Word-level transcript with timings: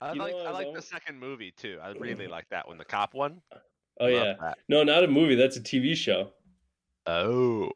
I 0.00 0.12
You 0.12 0.18
like 0.18 0.34
what 0.34 0.46
I 0.46 0.50
I 0.50 0.52
like 0.52 0.74
the 0.74 0.82
second 0.82 1.18
movie 1.18 1.52
too. 1.56 1.78
I 1.82 1.90
really 1.90 2.26
like 2.26 2.48
that 2.50 2.66
one, 2.66 2.78
the 2.78 2.84
cop 2.84 3.14
one. 3.14 3.40
Oh 4.00 4.06
Love 4.06 4.12
yeah. 4.12 4.34
that. 4.40 4.58
No, 4.68 4.82
not 4.82 5.04
a 5.04 5.08
movie. 5.08 5.34
That's 5.34 5.56
a 5.56 5.60
TV 5.60 5.94
show. 5.94 6.30
Oh, 7.06 7.70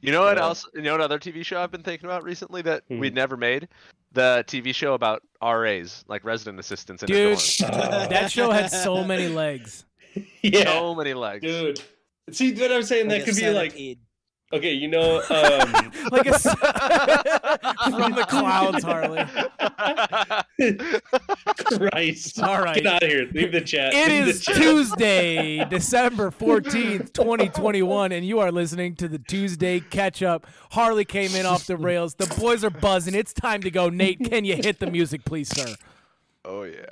you 0.00 0.12
know 0.12 0.22
what 0.22 0.36
Yeah. 0.36 0.42
else? 0.44 0.66
You 0.74 0.82
know 0.82 0.92
what 0.92 1.00
other 1.00 1.18
TV 1.18 1.44
show 1.44 1.60
I've 1.60 1.70
been 1.70 1.82
thinking 1.82 2.06
about 2.06 2.22
recently 2.24 2.62
that 2.62 2.82
Hmm. 2.88 2.98
we'd 2.98 3.14
never 3.14 3.36
made? 3.36 3.68
The 4.12 4.44
TV 4.48 4.72
show 4.74 4.94
about 4.94 5.22
RAs, 5.42 6.04
like 6.08 6.24
resident 6.24 6.58
assistants 6.58 7.02
in 7.02 7.06
Dude, 7.08 7.38
dorm. 7.60 7.70
Oh. 7.74 8.06
that 8.08 8.30
show 8.32 8.50
had 8.50 8.70
so 8.70 9.04
many 9.04 9.28
legs. 9.28 9.84
Yeah, 10.42 10.64
So 10.64 10.94
many 10.96 11.14
legs. 11.14 11.42
dude. 11.42 11.80
See 12.32 12.52
what 12.54 12.72
I'm 12.72 12.82
saying? 12.82 13.08
Like 13.08 13.24
that 13.24 13.26
could 13.32 13.36
be 13.40 13.50
like 13.50 13.70
centipede. 13.72 13.98
okay, 14.52 14.72
you 14.72 14.88
know, 14.88 15.18
um, 15.30 15.92
Like 16.10 16.26
a 16.26 16.34
s- 16.34 17.39
from 17.90 18.12
the 18.12 18.26
clouds, 18.28 18.84
Harley. 18.84 19.24
Christ. 21.78 22.40
All 22.40 22.62
right. 22.62 22.76
Get 22.76 22.86
out 22.86 23.02
of 23.02 23.08
here. 23.08 23.28
Leave 23.32 23.52
the 23.52 23.60
chat. 23.60 23.92
It 23.94 24.08
Leave 24.08 24.28
is 24.28 24.42
chat. 24.42 24.56
Tuesday, 24.56 25.64
December 25.66 26.30
14th, 26.30 27.12
2021, 27.12 28.12
and 28.12 28.24
you 28.26 28.40
are 28.40 28.52
listening 28.52 28.94
to 28.96 29.08
the 29.08 29.18
Tuesday 29.18 29.80
catch 29.80 30.22
up. 30.22 30.46
Harley 30.70 31.04
came 31.04 31.34
in 31.34 31.46
off 31.46 31.66
the 31.66 31.76
rails. 31.76 32.14
The 32.14 32.26
boys 32.38 32.64
are 32.64 32.70
buzzing. 32.70 33.14
It's 33.14 33.32
time 33.32 33.62
to 33.62 33.70
go. 33.70 33.88
Nate, 33.88 34.20
can 34.24 34.44
you 34.44 34.56
hit 34.56 34.78
the 34.78 34.90
music, 34.90 35.24
please, 35.24 35.48
sir? 35.48 35.74
oh 36.44 36.62
yeah. 36.62 36.84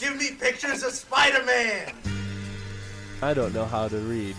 Give 0.00 0.16
me 0.16 0.30
pictures 0.32 0.82
of 0.82 0.92
Spider-Man. 0.92 1.92
I 3.22 3.34
don't 3.34 3.54
know 3.54 3.64
how 3.64 3.86
to 3.86 3.98
read. 3.98 4.34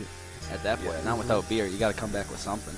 At 0.54 0.62
that 0.62 0.80
point, 0.84 1.04
not 1.04 1.18
without 1.18 1.50
beer, 1.50 1.66
you 1.66 1.80
got 1.80 1.96
to 1.96 2.00
come 2.00 2.12
back 2.12 2.30
with 2.30 2.40
something. 2.40 2.76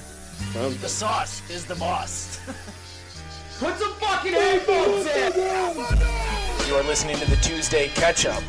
Um, 0.63 0.77
The 0.79 0.87
sauce 0.87 1.41
is 1.49 1.65
the 1.65 1.75
boss. 1.75 2.39
Put 3.59 3.77
some 3.77 3.93
fucking 3.95 4.31
headphones 4.31 5.05
in. 5.07 6.67
You 6.67 6.75
are 6.75 6.83
listening 6.83 7.17
to 7.17 7.29
the 7.29 7.35
Tuesday 7.37 7.89
Catch 7.89 8.25
Up. 8.25 8.43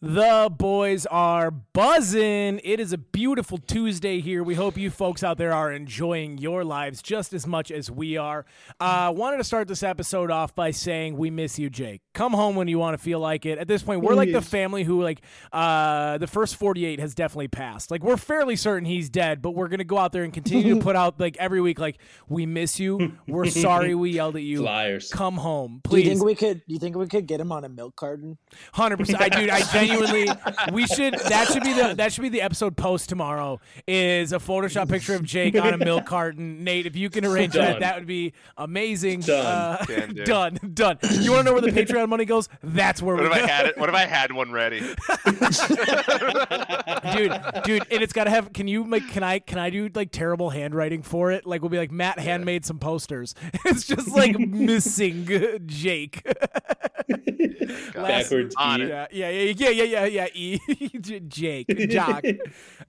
The 0.00 0.48
boys 0.56 1.06
are 1.06 1.50
buzzing. 1.50 2.60
It 2.62 2.78
is 2.78 2.92
a 2.92 2.98
beautiful 2.98 3.58
Tuesday 3.58 4.20
here. 4.20 4.44
We 4.44 4.54
hope 4.54 4.76
you 4.76 4.90
folks 4.90 5.24
out 5.24 5.38
there 5.38 5.52
are 5.52 5.72
enjoying 5.72 6.38
your 6.38 6.62
lives 6.62 7.02
just 7.02 7.32
as 7.32 7.48
much 7.48 7.72
as 7.72 7.90
we 7.90 8.16
are. 8.16 8.46
Uh, 8.78 9.12
wanted 9.14 9.38
to 9.38 9.44
start 9.44 9.66
this 9.66 9.82
episode 9.82 10.30
off 10.30 10.54
by 10.54 10.70
saying 10.70 11.16
we 11.16 11.30
miss 11.30 11.58
you, 11.58 11.68
Jake. 11.68 12.00
Come 12.14 12.32
home 12.32 12.54
when 12.54 12.68
you 12.68 12.78
want 12.78 12.96
to 12.96 13.02
feel 13.02 13.18
like 13.18 13.44
it. 13.44 13.58
At 13.58 13.66
this 13.66 13.82
point, 13.82 14.02
we're 14.02 14.14
like 14.14 14.30
the 14.30 14.40
family 14.40 14.84
who 14.84 15.02
like 15.02 15.20
uh, 15.52 16.18
the 16.18 16.28
first 16.28 16.54
48 16.54 17.00
has 17.00 17.16
definitely 17.16 17.48
passed. 17.48 17.90
Like 17.90 18.04
we're 18.04 18.16
fairly 18.16 18.54
certain 18.54 18.84
he's 18.84 19.10
dead, 19.10 19.42
but 19.42 19.50
we're 19.50 19.68
gonna 19.68 19.82
go 19.82 19.98
out 19.98 20.12
there 20.12 20.22
and 20.22 20.32
continue 20.32 20.76
to 20.76 20.80
put 20.80 20.94
out 20.94 21.18
like 21.18 21.36
every 21.38 21.60
week 21.60 21.80
like 21.80 21.98
we 22.28 22.46
miss 22.46 22.78
you. 22.78 23.14
We're 23.26 23.46
sorry 23.46 23.96
we 23.96 24.10
yelled 24.10 24.36
at 24.36 24.42
you. 24.42 24.62
Liars. 24.62 25.10
Come 25.12 25.38
home, 25.38 25.80
Do 25.88 25.96
you 25.96 26.04
please. 26.04 26.08
think 26.10 26.24
we 26.24 26.34
could? 26.36 26.62
Do 26.68 26.72
you 26.74 26.78
think 26.78 26.94
we 26.94 27.08
could 27.08 27.26
get 27.26 27.40
him 27.40 27.50
on 27.50 27.64
a 27.64 27.68
milk 27.68 27.96
carton? 27.96 28.38
Hundred 28.72 28.98
percent. 28.98 29.20
I 29.20 29.28
dude, 29.28 29.50
I 29.50 29.60
genuinely 29.88 30.28
we 30.72 30.86
should 30.86 31.14
that 31.14 31.48
should 31.48 31.62
be 31.62 31.72
the 31.72 31.94
that 31.94 32.12
should 32.12 32.22
be 32.22 32.28
the 32.28 32.42
episode 32.42 32.76
post 32.76 33.08
tomorrow 33.08 33.60
is 33.86 34.32
a 34.32 34.38
Photoshop 34.38 34.88
picture 34.88 35.14
of 35.14 35.22
Jake 35.24 35.54
on 35.56 35.74
a 35.74 35.78
milk 35.78 36.06
carton. 36.06 36.64
Nate, 36.64 36.86
if 36.86 36.96
you 36.96 37.10
can 37.10 37.24
arrange 37.24 37.54
that, 37.54 37.72
Done. 37.72 37.80
that 37.80 37.96
would 37.96 38.06
be 38.06 38.32
amazing. 38.56 39.20
Done. 39.20 39.46
Uh, 39.46 39.84
do. 39.86 40.06
done. 40.24 40.58
Done. 40.74 40.98
You 41.10 41.32
wanna 41.32 41.44
know 41.44 41.52
where 41.52 41.62
the 41.62 41.68
Patreon 41.70 42.08
money 42.08 42.24
goes? 42.24 42.48
That's 42.62 43.02
where 43.02 43.16
What 43.16 43.24
we 43.24 43.30
if 43.30 43.44
I 43.44 43.46
had 43.46 43.66
it? 43.66 43.78
What 43.78 43.88
if 43.88 43.94
I 43.94 44.06
had 44.06 44.32
one 44.32 44.52
ready? 44.52 44.80
dude, 47.14 47.32
dude, 47.64 47.86
and 47.90 48.02
it's 48.02 48.12
gotta 48.12 48.30
have 48.30 48.52
can 48.52 48.68
you 48.68 48.84
like 48.84 49.08
can 49.08 49.22
I 49.22 49.38
can 49.38 49.58
I 49.58 49.70
do 49.70 49.88
like 49.94 50.10
terrible 50.10 50.50
handwriting 50.50 51.02
for 51.02 51.30
it? 51.32 51.46
Like 51.46 51.62
we'll 51.62 51.70
be 51.70 51.78
like 51.78 51.92
Matt 51.92 52.18
handmade 52.18 52.64
some 52.64 52.78
posters. 52.78 53.34
It's 53.64 53.86
just 53.86 54.08
like 54.08 54.38
missing 54.38 55.26
Jake. 55.66 56.22
Last- 57.94 57.94
Backwards. 57.94 58.54
On 58.56 58.80
it. 58.80 58.88
Yeah, 58.88 59.06
yeah, 59.10 59.28
yeah, 59.56 59.68
yeah, 59.70 59.77
yeah, 59.84 60.04
yeah, 60.04 60.04
yeah. 60.06 60.26
E, 60.34 60.58
J- 61.00 61.20
Jake, 61.20 61.66
Jock. 61.90 62.24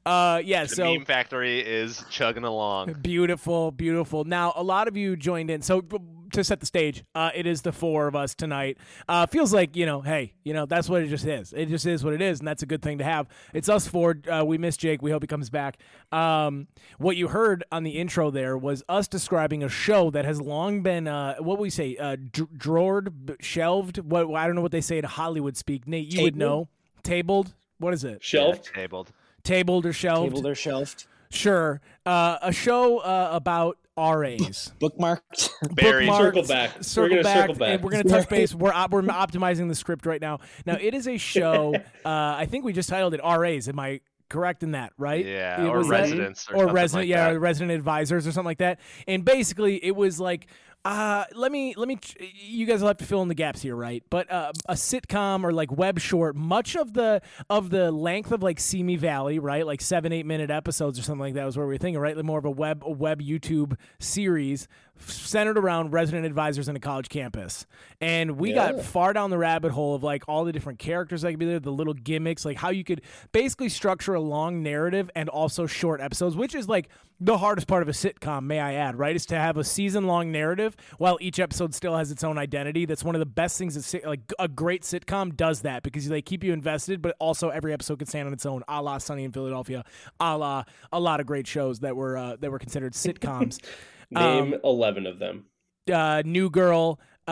Uh, 0.05 0.41
yeah. 0.43 0.65
So 0.65 0.69
the 0.69 0.75
So 0.75 0.93
meme 0.93 1.05
factory 1.05 1.59
is 1.59 2.03
chugging 2.09 2.43
along. 2.45 2.93
beautiful, 3.01 3.69
beautiful. 3.71 4.23
Now, 4.23 4.53
a 4.55 4.63
lot 4.63 4.87
of 4.87 4.95
you 4.95 5.15
joined 5.17 5.51
in. 5.51 5.61
So 5.61 5.81
b- 5.81 5.97
to 6.31 6.43
set 6.43 6.59
the 6.61 6.65
stage, 6.65 7.03
uh, 7.15 7.31
it 7.35 7.45
is 7.45 7.63
the 7.63 7.71
four 7.71 8.07
of 8.07 8.15
us 8.15 8.33
tonight. 8.33 8.77
Uh, 9.09 9.25
feels 9.25 9.53
like 9.53 9.75
you 9.75 9.85
know, 9.85 10.01
hey, 10.01 10.33
you 10.43 10.53
know, 10.53 10.65
that's 10.65 10.87
what 10.89 11.01
it 11.03 11.07
just 11.09 11.25
is. 11.25 11.53
It 11.53 11.65
just 11.67 11.85
is 11.85 12.03
what 12.03 12.13
it 12.13 12.21
is, 12.21 12.39
and 12.39 12.47
that's 12.47 12.63
a 12.63 12.65
good 12.65 12.81
thing 12.81 12.99
to 12.99 13.03
have. 13.03 13.27
It's 13.53 13.67
us 13.67 13.87
four. 13.87 14.15
Uh, 14.31 14.43
we 14.45 14.57
miss 14.57 14.77
Jake. 14.77 15.01
We 15.01 15.11
hope 15.11 15.21
he 15.23 15.27
comes 15.27 15.49
back. 15.49 15.79
Um, 16.11 16.67
what 16.97 17.17
you 17.17 17.27
heard 17.27 17.63
on 17.71 17.83
the 17.83 17.91
intro 17.91 18.31
there 18.31 18.57
was 18.57 18.83
us 18.87 19.07
describing 19.07 19.63
a 19.63 19.69
show 19.69 20.09
that 20.11 20.23
has 20.25 20.39
long 20.41 20.81
been 20.81 21.07
uh, 21.07 21.35
what 21.39 21.59
we 21.59 21.69
say, 21.69 21.97
uh, 21.97 22.15
dr- 22.31 22.57
drawered, 22.57 23.35
shelved. 23.41 23.97
What 23.99 24.33
I 24.33 24.47
don't 24.47 24.55
know 24.55 24.61
what 24.61 24.71
they 24.71 24.81
say 24.81 24.97
in 24.97 25.03
Hollywood 25.03 25.57
speak. 25.57 25.87
Nate, 25.87 26.13
you 26.13 26.23
would 26.23 26.35
know. 26.37 26.69
Tabled. 27.03 27.53
What 27.79 27.93
is 27.93 28.03
it? 28.03 28.23
Shelved. 28.23 28.69
Yeah, 28.73 28.81
tabled. 28.81 29.11
Tabled 29.43 29.85
or 29.85 29.93
shelved? 29.93 30.29
Tabled 30.31 30.45
or 30.47 30.55
shelved? 30.55 31.05
Sure. 31.31 31.79
Uh, 32.05 32.37
a 32.41 32.51
show 32.51 32.97
uh, 32.99 33.29
about 33.31 33.77
RAs. 33.97 34.73
Bookmarked? 34.81 35.49
Buried. 35.75 36.09
Bookmarked, 36.09 36.17
Circle 36.17 36.43
back. 36.43 36.75
We're 36.77 36.83
Circle 36.83 37.23
back, 37.23 37.37
circle 37.41 37.55
back. 37.55 37.69
and 37.75 37.83
we're 37.83 37.91
gonna 37.91 38.03
touch 38.03 38.29
base. 38.29 38.53
We're 38.55 38.73
op- 38.73 38.91
we're 38.91 39.01
optimizing 39.03 39.67
the 39.69 39.75
script 39.75 40.05
right 40.05 40.21
now. 40.21 40.39
Now 40.65 40.77
it 40.79 40.93
is 40.93 41.07
a 41.07 41.17
show. 41.17 41.75
Uh, 42.05 42.33
I 42.37 42.45
think 42.45 42.63
we 42.65 42.71
just 42.73 42.89
titled 42.89 43.13
it 43.13 43.19
RAs. 43.23 43.67
Am 43.67 43.77
I 43.77 43.99
correct 44.29 44.63
in 44.63 44.71
that? 44.71 44.93
Right? 44.97 45.25
Yeah, 45.25 45.61
It 45.63 45.67
or 45.67 45.79
was 45.79 45.89
that- 45.89 46.01
residents 46.01 46.47
or, 46.49 46.63
or 46.69 46.71
resident, 46.71 47.07
like 47.07 47.09
yeah, 47.09 47.33
that. 47.33 47.39
resident 47.39 47.71
advisors 47.73 48.25
or 48.25 48.31
something 48.31 48.45
like 48.45 48.59
that. 48.59 48.79
And 49.07 49.23
basically, 49.23 49.83
it 49.83 49.95
was 49.95 50.19
like. 50.19 50.47
Uh, 50.85 51.25
let 51.35 51.51
me 51.51 51.73
let 51.75 51.89
me. 51.89 51.99
You 52.19 52.65
guys 52.65 52.79
will 52.79 52.87
have 52.87 52.97
to 52.97 53.05
fill 53.05 53.21
in 53.21 53.27
the 53.27 53.35
gaps 53.35 53.61
here, 53.61 53.75
right? 53.75 54.01
But 54.09 54.31
uh, 54.31 54.53
a 54.67 54.75
sitcom 54.75 55.43
or 55.43 55.51
like 55.51 55.71
web 55.71 55.99
short, 55.99 56.37
much 56.37 56.77
of 56.77 56.93
the 56.93 57.21
of 57.49 57.69
the 57.69 57.91
length 57.91 58.31
of 58.31 58.41
like 58.41 58.61
Simi 58.61 58.95
Valley, 58.95 59.39
right? 59.39 59.65
Like 59.65 59.81
seven 59.81 60.13
eight 60.13 60.25
minute 60.25 60.49
episodes 60.49 60.97
or 60.97 61.01
something 61.01 61.19
like 61.19 61.33
that 61.33 61.45
was 61.45 61.57
where 61.57 61.67
we 61.67 61.73
were 61.73 61.77
thinking, 61.77 61.99
right? 61.99 62.15
Like 62.15 62.25
more 62.25 62.39
of 62.39 62.45
a 62.45 62.51
web 62.51 62.83
a 62.85 62.91
web 62.91 63.21
YouTube 63.21 63.75
series 63.99 64.69
centered 64.99 65.57
around 65.57 65.91
resident 65.91 66.25
advisors 66.25 66.67
in 66.67 66.75
a 66.75 66.79
college 66.79 67.09
campus. 67.09 67.65
And 68.01 68.37
we 68.37 68.53
got 68.53 68.81
far 68.81 69.13
down 69.13 69.29
the 69.29 69.37
rabbit 69.37 69.71
hole 69.71 69.95
of 69.95 70.03
like 70.03 70.23
all 70.27 70.45
the 70.45 70.51
different 70.51 70.79
characters 70.79 71.21
that 71.21 71.31
could 71.31 71.39
be 71.39 71.45
there, 71.45 71.59
the 71.59 71.71
little 71.71 71.93
gimmicks, 71.93 72.45
like 72.45 72.57
how 72.57 72.69
you 72.69 72.83
could 72.83 73.01
basically 73.31 73.69
structure 73.69 74.13
a 74.13 74.21
long 74.21 74.63
narrative 74.63 75.09
and 75.15 75.29
also 75.29 75.65
short 75.65 76.01
episodes, 76.01 76.35
which 76.35 76.55
is 76.55 76.67
like 76.67 76.89
the 77.21 77.37
hardest 77.37 77.67
part 77.67 77.81
of 77.81 77.89
a 77.89 77.91
sitcom, 77.91 78.43
may 78.43 78.59
I 78.59 78.75
add, 78.75 78.97
right? 78.97 79.15
Is 79.15 79.25
to 79.27 79.35
have 79.35 79.57
a 79.57 79.63
season 79.63 80.07
long 80.07 80.31
narrative 80.31 80.75
while 80.97 81.17
each 81.19 81.39
episode 81.39 81.75
still 81.75 81.97
has 81.97 82.11
its 82.11 82.23
own 82.23 82.37
identity. 82.37 82.85
That's 82.85 83.03
one 83.03 83.15
of 83.15 83.19
the 83.19 83.25
best 83.25 83.57
things 83.57 83.75
that 83.75 84.07
like 84.07 84.21
a 84.39 84.47
great 84.47 84.83
sitcom 84.83 85.35
does 85.35 85.61
that 85.61 85.83
because 85.83 86.07
they 86.07 86.21
keep 86.21 86.43
you 86.43 86.53
invested, 86.53 87.01
but 87.01 87.15
also 87.19 87.49
every 87.49 87.73
episode 87.73 87.99
can 87.99 88.07
stand 88.07 88.27
on 88.27 88.33
its 88.33 88.45
own, 88.45 88.63
a 88.67 88.81
la 88.81 88.97
Sunny 88.97 89.25
in 89.25 89.31
Philadelphia, 89.31 89.83
a 90.19 90.37
la 90.37 90.63
a 90.93 90.99
lot 90.99 91.19
of 91.19 91.25
great 91.25 91.47
shows 91.47 91.79
that 91.79 91.95
were 91.95 92.17
uh, 92.17 92.35
that 92.39 92.51
were 92.51 92.59
considered 92.59 92.93
sitcoms. 92.93 93.59
Name 94.11 94.53
Um, 94.55 94.59
eleven 94.63 95.05
of 95.05 95.19
them. 95.19 95.45
uh, 95.91 96.21
New 96.25 96.49
Girl, 96.49 96.99
uh, 97.27 97.31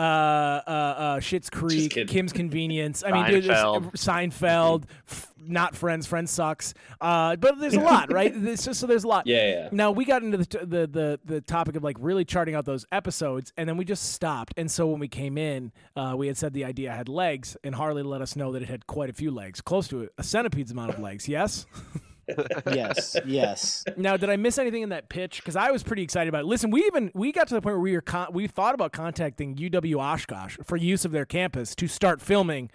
uh, 0.70 1.20
Schitt's 1.20 1.50
Creek. 1.50 1.90
Kim's 2.08 2.32
Convenience. 2.32 3.02
I 3.04 3.10
mean, 3.12 3.26
dude, 3.26 3.44
there's- 3.44 3.62
Seinfeld. 3.64 3.92
Seinfeld, 3.94 4.82
f- 5.08 5.32
not 5.40 5.74
Friends. 5.74 6.06
Friends 6.06 6.30
sucks. 6.30 6.74
Uh, 7.00 7.34
but 7.36 7.58
there's 7.58 7.74
a 7.74 7.80
lot, 7.80 8.12
right? 8.12 8.32
There's 8.36 8.64
just, 8.64 8.78
so 8.80 8.86
there's 8.86 9.02
a 9.04 9.08
lot. 9.08 9.26
Yeah, 9.26 9.48
yeah. 9.50 9.68
Now 9.72 9.90
we 9.90 10.04
got 10.04 10.22
into 10.22 10.36
the, 10.38 10.46
t- 10.46 10.58
the 10.60 10.86
the 10.86 11.20
the 11.24 11.40
topic 11.40 11.74
of 11.74 11.82
like 11.82 11.96
really 12.00 12.24
charting 12.24 12.54
out 12.54 12.64
those 12.64 12.84
episodes, 12.92 13.52
and 13.56 13.68
then 13.68 13.76
we 13.76 13.84
just 13.84 14.12
stopped. 14.12 14.54
And 14.56 14.70
so 14.70 14.86
when 14.86 15.00
we 15.00 15.08
came 15.08 15.36
in, 15.38 15.72
uh, 15.96 16.14
we 16.16 16.26
had 16.28 16.36
said 16.36 16.52
the 16.52 16.64
idea 16.64 16.92
had 16.92 17.08
legs, 17.08 17.56
and 17.64 17.74
Harley 17.74 18.02
let 18.04 18.20
us 18.20 18.36
know 18.36 18.52
that 18.52 18.62
it 18.62 18.68
had 18.68 18.86
quite 18.86 19.10
a 19.10 19.12
few 19.14 19.30
legs, 19.32 19.60
close 19.60 19.88
to 19.88 20.08
a 20.18 20.22
centipede's 20.22 20.70
amount 20.70 20.90
of 20.90 20.98
legs. 21.00 21.28
Yes. 21.28 21.66
yes, 22.72 23.16
yes. 23.26 23.84
Now, 23.96 24.16
did 24.16 24.30
I 24.30 24.36
miss 24.36 24.58
anything 24.58 24.82
in 24.82 24.88
that 24.90 25.08
pitch? 25.08 25.38
Because 25.38 25.56
I 25.56 25.70
was 25.70 25.82
pretty 25.82 26.02
excited 26.02 26.28
about 26.28 26.42
it. 26.42 26.46
Listen, 26.46 26.70
we 26.70 26.84
even 26.84 27.10
we 27.14 27.32
got 27.32 27.48
to 27.48 27.54
the 27.54 27.60
point 27.60 27.76
where 27.76 27.80
we 27.80 27.92
were 27.92 28.00
con- 28.00 28.28
we 28.32 28.46
thought 28.46 28.74
about 28.74 28.92
contacting 28.92 29.56
UW 29.56 29.96
Oshkosh 30.00 30.58
for 30.62 30.76
use 30.76 31.04
of 31.04 31.12
their 31.12 31.24
campus 31.24 31.74
to 31.76 31.88
start 31.88 32.20
filming 32.20 32.70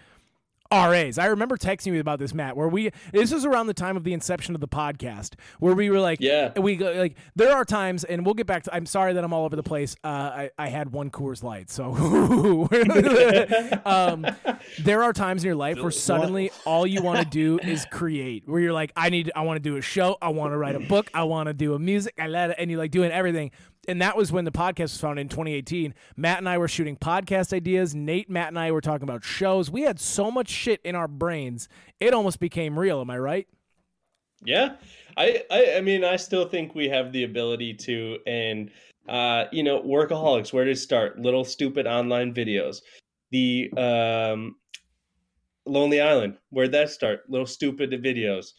RAs. 0.73 1.17
I 1.17 1.27
remember 1.27 1.55
texting 1.57 1.93
you 1.93 1.99
about 1.99 2.19
this, 2.19 2.33
Matt. 2.33 2.57
Where 2.57 2.67
we 2.67 2.91
this 3.11 3.31
was 3.31 3.45
around 3.45 3.67
the 3.67 3.73
time 3.73 3.95
of 3.97 4.03
the 4.03 4.13
inception 4.13 4.55
of 4.55 4.61
the 4.61 4.67
podcast, 4.67 5.35
where 5.59 5.73
we 5.73 5.89
were 5.89 5.99
like, 5.99 6.19
Yeah. 6.21 6.57
we 6.59 6.75
go 6.75 6.91
like 6.93 7.15
there 7.35 7.51
are 7.51 7.63
times, 7.65 8.03
and 8.03 8.25
we'll 8.25 8.33
get 8.35 8.47
back 8.47 8.63
to. 8.63 8.73
I'm 8.75 8.85
sorry 8.85 9.13
that 9.13 9.23
I'm 9.23 9.33
all 9.33 9.45
over 9.45 9.55
the 9.55 9.63
place. 9.63 9.95
Uh, 10.03 10.07
I 10.07 10.49
I 10.57 10.67
had 10.69 10.91
one 10.91 11.09
Coors 11.09 11.43
Light, 11.43 11.69
so 11.69 11.93
um, 13.85 14.25
there 14.79 15.03
are 15.03 15.13
times 15.13 15.43
in 15.43 15.47
your 15.47 15.55
life 15.55 15.77
where 15.79 15.91
suddenly 15.91 16.51
all 16.65 16.85
you 16.87 17.01
want 17.01 17.19
to 17.19 17.25
do 17.25 17.59
is 17.59 17.85
create. 17.91 18.43
Where 18.47 18.59
you're 18.59 18.73
like, 18.73 18.91
I 18.95 19.09
need, 19.09 19.31
I 19.35 19.41
want 19.41 19.57
to 19.57 19.61
do 19.69 19.77
a 19.77 19.81
show, 19.81 20.17
I 20.21 20.29
want 20.29 20.53
to 20.53 20.57
write 20.57 20.75
a 20.75 20.79
book, 20.79 21.09
I 21.13 21.23
want 21.23 21.47
to 21.47 21.53
do 21.53 21.73
a 21.73 21.79
music, 21.79 22.13
I 22.19 22.27
let 22.27 22.51
it, 22.51 22.55
and 22.59 22.69
you're 22.71 22.79
like 22.79 22.91
doing 22.91 23.11
everything. 23.11 23.51
And 23.87 24.01
that 24.01 24.15
was 24.15 24.31
when 24.31 24.45
the 24.45 24.51
podcast 24.51 24.79
was 24.79 24.97
founded 24.97 25.23
in 25.23 25.29
2018. 25.29 25.93
Matt 26.15 26.39
and 26.39 26.47
I 26.47 26.57
were 26.57 26.67
shooting 26.67 26.95
podcast 26.95 27.53
ideas. 27.53 27.93
Nate, 27.93 28.29
Matt, 28.29 28.49
and 28.49 28.59
I 28.59 28.71
were 28.71 28.81
talking 28.81 29.03
about 29.03 29.23
shows. 29.23 29.69
We 29.69 29.81
had 29.81 29.99
so 29.99 30.31
much 30.31 30.49
shit 30.49 30.81
in 30.83 30.95
our 30.95 31.07
brains, 31.07 31.67
it 31.99 32.13
almost 32.13 32.39
became 32.39 32.77
real. 32.77 33.01
Am 33.01 33.09
I 33.09 33.17
right? 33.17 33.47
Yeah, 34.45 34.75
I, 35.15 35.43
I, 35.49 35.75
I 35.77 35.81
mean, 35.81 36.03
I 36.03 36.17
still 36.17 36.47
think 36.47 36.75
we 36.75 36.89
have 36.89 37.13
the 37.13 37.23
ability 37.23 37.75
to, 37.75 38.17
and 38.27 38.71
uh, 39.07 39.45
you 39.51 39.63
know, 39.63 39.81
workaholics. 39.81 40.51
Where 40.51 40.67
it 40.67 40.77
start? 40.77 41.19
Little 41.19 41.45
stupid 41.45 41.87
online 41.87 42.33
videos. 42.33 42.81
The 43.31 43.71
um, 43.77 44.55
Lonely 45.65 46.01
Island. 46.01 46.37
Where'd 46.49 46.71
that 46.73 46.89
start? 46.89 47.29
Little 47.29 47.47
stupid 47.47 47.91
videos. 47.91 48.53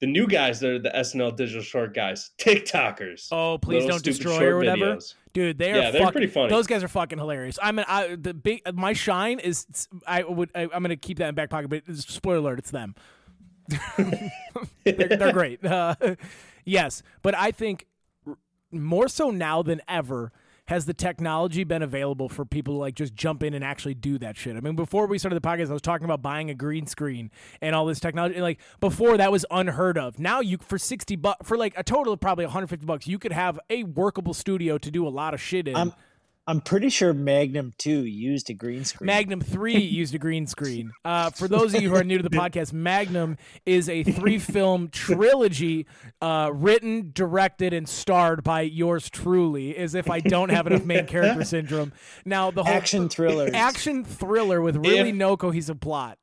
The 0.00 0.06
new 0.06 0.26
guys 0.26 0.60
that 0.60 0.70
are 0.70 0.78
the 0.78 0.90
SNL 0.90 1.36
digital 1.36 1.62
short 1.62 1.94
guys, 1.94 2.30
TikTokers. 2.38 3.28
Oh, 3.32 3.56
please 3.56 3.84
Little 3.84 3.90
don't 3.90 4.04
destroy 4.04 4.44
or 4.44 4.58
whatever. 4.58 4.96
videos. 4.96 5.14
Dude, 5.32 5.58
they 5.58 5.72
are 5.72 5.76
Yeah, 5.76 5.90
they're 5.90 6.00
fucking, 6.00 6.12
pretty 6.12 6.26
funny. 6.26 6.48
Those 6.50 6.66
guys 6.66 6.82
are 6.84 6.88
fucking 6.88 7.18
hilarious. 7.18 7.58
I'm 7.62 7.78
an, 7.78 7.86
I, 7.88 8.16
the 8.16 8.34
big 8.34 8.60
my 8.74 8.92
shine 8.92 9.38
is 9.38 9.66
I 10.06 10.22
would 10.22 10.50
I, 10.54 10.62
I'm 10.62 10.82
gonna 10.82 10.96
keep 10.96 11.18
that 11.18 11.28
in 11.30 11.34
back 11.34 11.50
pocket, 11.50 11.68
but 11.68 11.82
spoiler 11.96 12.38
alert, 12.38 12.58
it's 12.58 12.70
them. 12.70 12.94
they're, 14.84 14.94
they're 15.08 15.32
great. 15.32 15.64
Uh, 15.64 15.94
yes, 16.64 17.02
but 17.22 17.34
I 17.34 17.50
think 17.50 17.86
more 18.70 19.08
so 19.08 19.30
now 19.30 19.62
than 19.62 19.80
ever 19.88 20.32
has 20.66 20.86
the 20.86 20.94
technology 20.94 21.64
been 21.64 21.82
available 21.82 22.28
for 22.28 22.44
people 22.44 22.74
to 22.74 22.78
like 22.78 22.94
just 22.94 23.14
jump 23.14 23.42
in 23.42 23.54
and 23.54 23.64
actually 23.64 23.94
do 23.94 24.18
that 24.18 24.36
shit. 24.36 24.56
I 24.56 24.60
mean, 24.60 24.76
before 24.76 25.06
we 25.06 25.18
started 25.18 25.40
the 25.40 25.46
podcast, 25.46 25.70
I 25.70 25.72
was 25.72 25.82
talking 25.82 26.04
about 26.04 26.22
buying 26.22 26.50
a 26.50 26.54
green 26.54 26.86
screen 26.86 27.30
and 27.60 27.74
all 27.74 27.86
this 27.86 28.00
technology. 28.00 28.34
and, 28.34 28.42
Like 28.42 28.60
before, 28.80 29.16
that 29.16 29.30
was 29.30 29.44
unheard 29.50 29.96
of. 29.98 30.18
Now 30.18 30.40
you 30.40 30.58
for 30.58 30.78
sixty 30.78 31.16
bucks 31.16 31.46
for 31.48 31.56
like 31.56 31.74
a 31.76 31.82
total 31.82 32.12
of 32.12 32.20
probably 32.20 32.44
150 32.44 32.84
bucks, 32.86 33.06
you 33.06 33.18
could 33.18 33.32
have 33.32 33.58
a 33.70 33.84
workable 33.84 34.34
studio 34.34 34.78
to 34.78 34.90
do 34.90 35.06
a 35.06 35.10
lot 35.10 35.34
of 35.34 35.40
shit 35.40 35.68
in. 35.68 35.76
I'm 35.76 35.92
I'm 36.48 36.60
pretty 36.60 36.90
sure 36.90 37.12
Magnum 37.12 37.72
2 37.78 38.04
used 38.04 38.50
a 38.50 38.54
green 38.54 38.84
screen. 38.84 39.06
Magnum 39.06 39.40
3 39.40 39.76
used 39.78 40.14
a 40.14 40.18
green 40.18 40.46
screen. 40.46 40.92
Uh, 41.04 41.30
for 41.30 41.48
those 41.48 41.74
of 41.74 41.82
you 41.82 41.90
who 41.90 41.96
are 41.96 42.04
new 42.04 42.18
to 42.18 42.22
the 42.22 42.30
podcast, 42.36 42.72
Magnum 42.72 43.36
is 43.66 43.88
a 43.88 44.04
three 44.04 44.38
film 44.38 44.88
trilogy 44.92 45.86
uh, 46.22 46.50
written, 46.54 47.10
directed, 47.12 47.72
and 47.72 47.88
starred 47.88 48.44
by 48.44 48.60
yours 48.60 49.10
truly, 49.10 49.76
as 49.76 49.96
if 49.96 50.08
I 50.08 50.20
don't 50.20 50.50
have 50.50 50.68
enough 50.68 50.84
main 50.84 51.06
character 51.06 51.42
syndrome. 51.44 51.92
Now, 52.24 52.52
the 52.52 52.62
whole 52.62 52.72
action 52.74 53.08
thriller. 53.08 53.50
action 53.52 54.04
thriller 54.04 54.60
with 54.62 54.76
really 54.76 55.10
If- 55.10 55.16
no 55.16 55.36
cohesive 55.36 55.80
plot. 55.80 56.18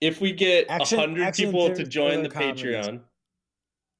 If 0.00 0.20
we 0.20 0.30
get 0.32 0.66
a 0.68 0.72
Action- 0.72 0.98
hundred 1.00 1.24
action 1.24 1.46
people 1.46 1.74
to 1.74 1.84
join 1.84 2.22
the 2.22 2.28
comedies. 2.28 2.62
Patreon, 2.62 2.94
if 2.94 3.00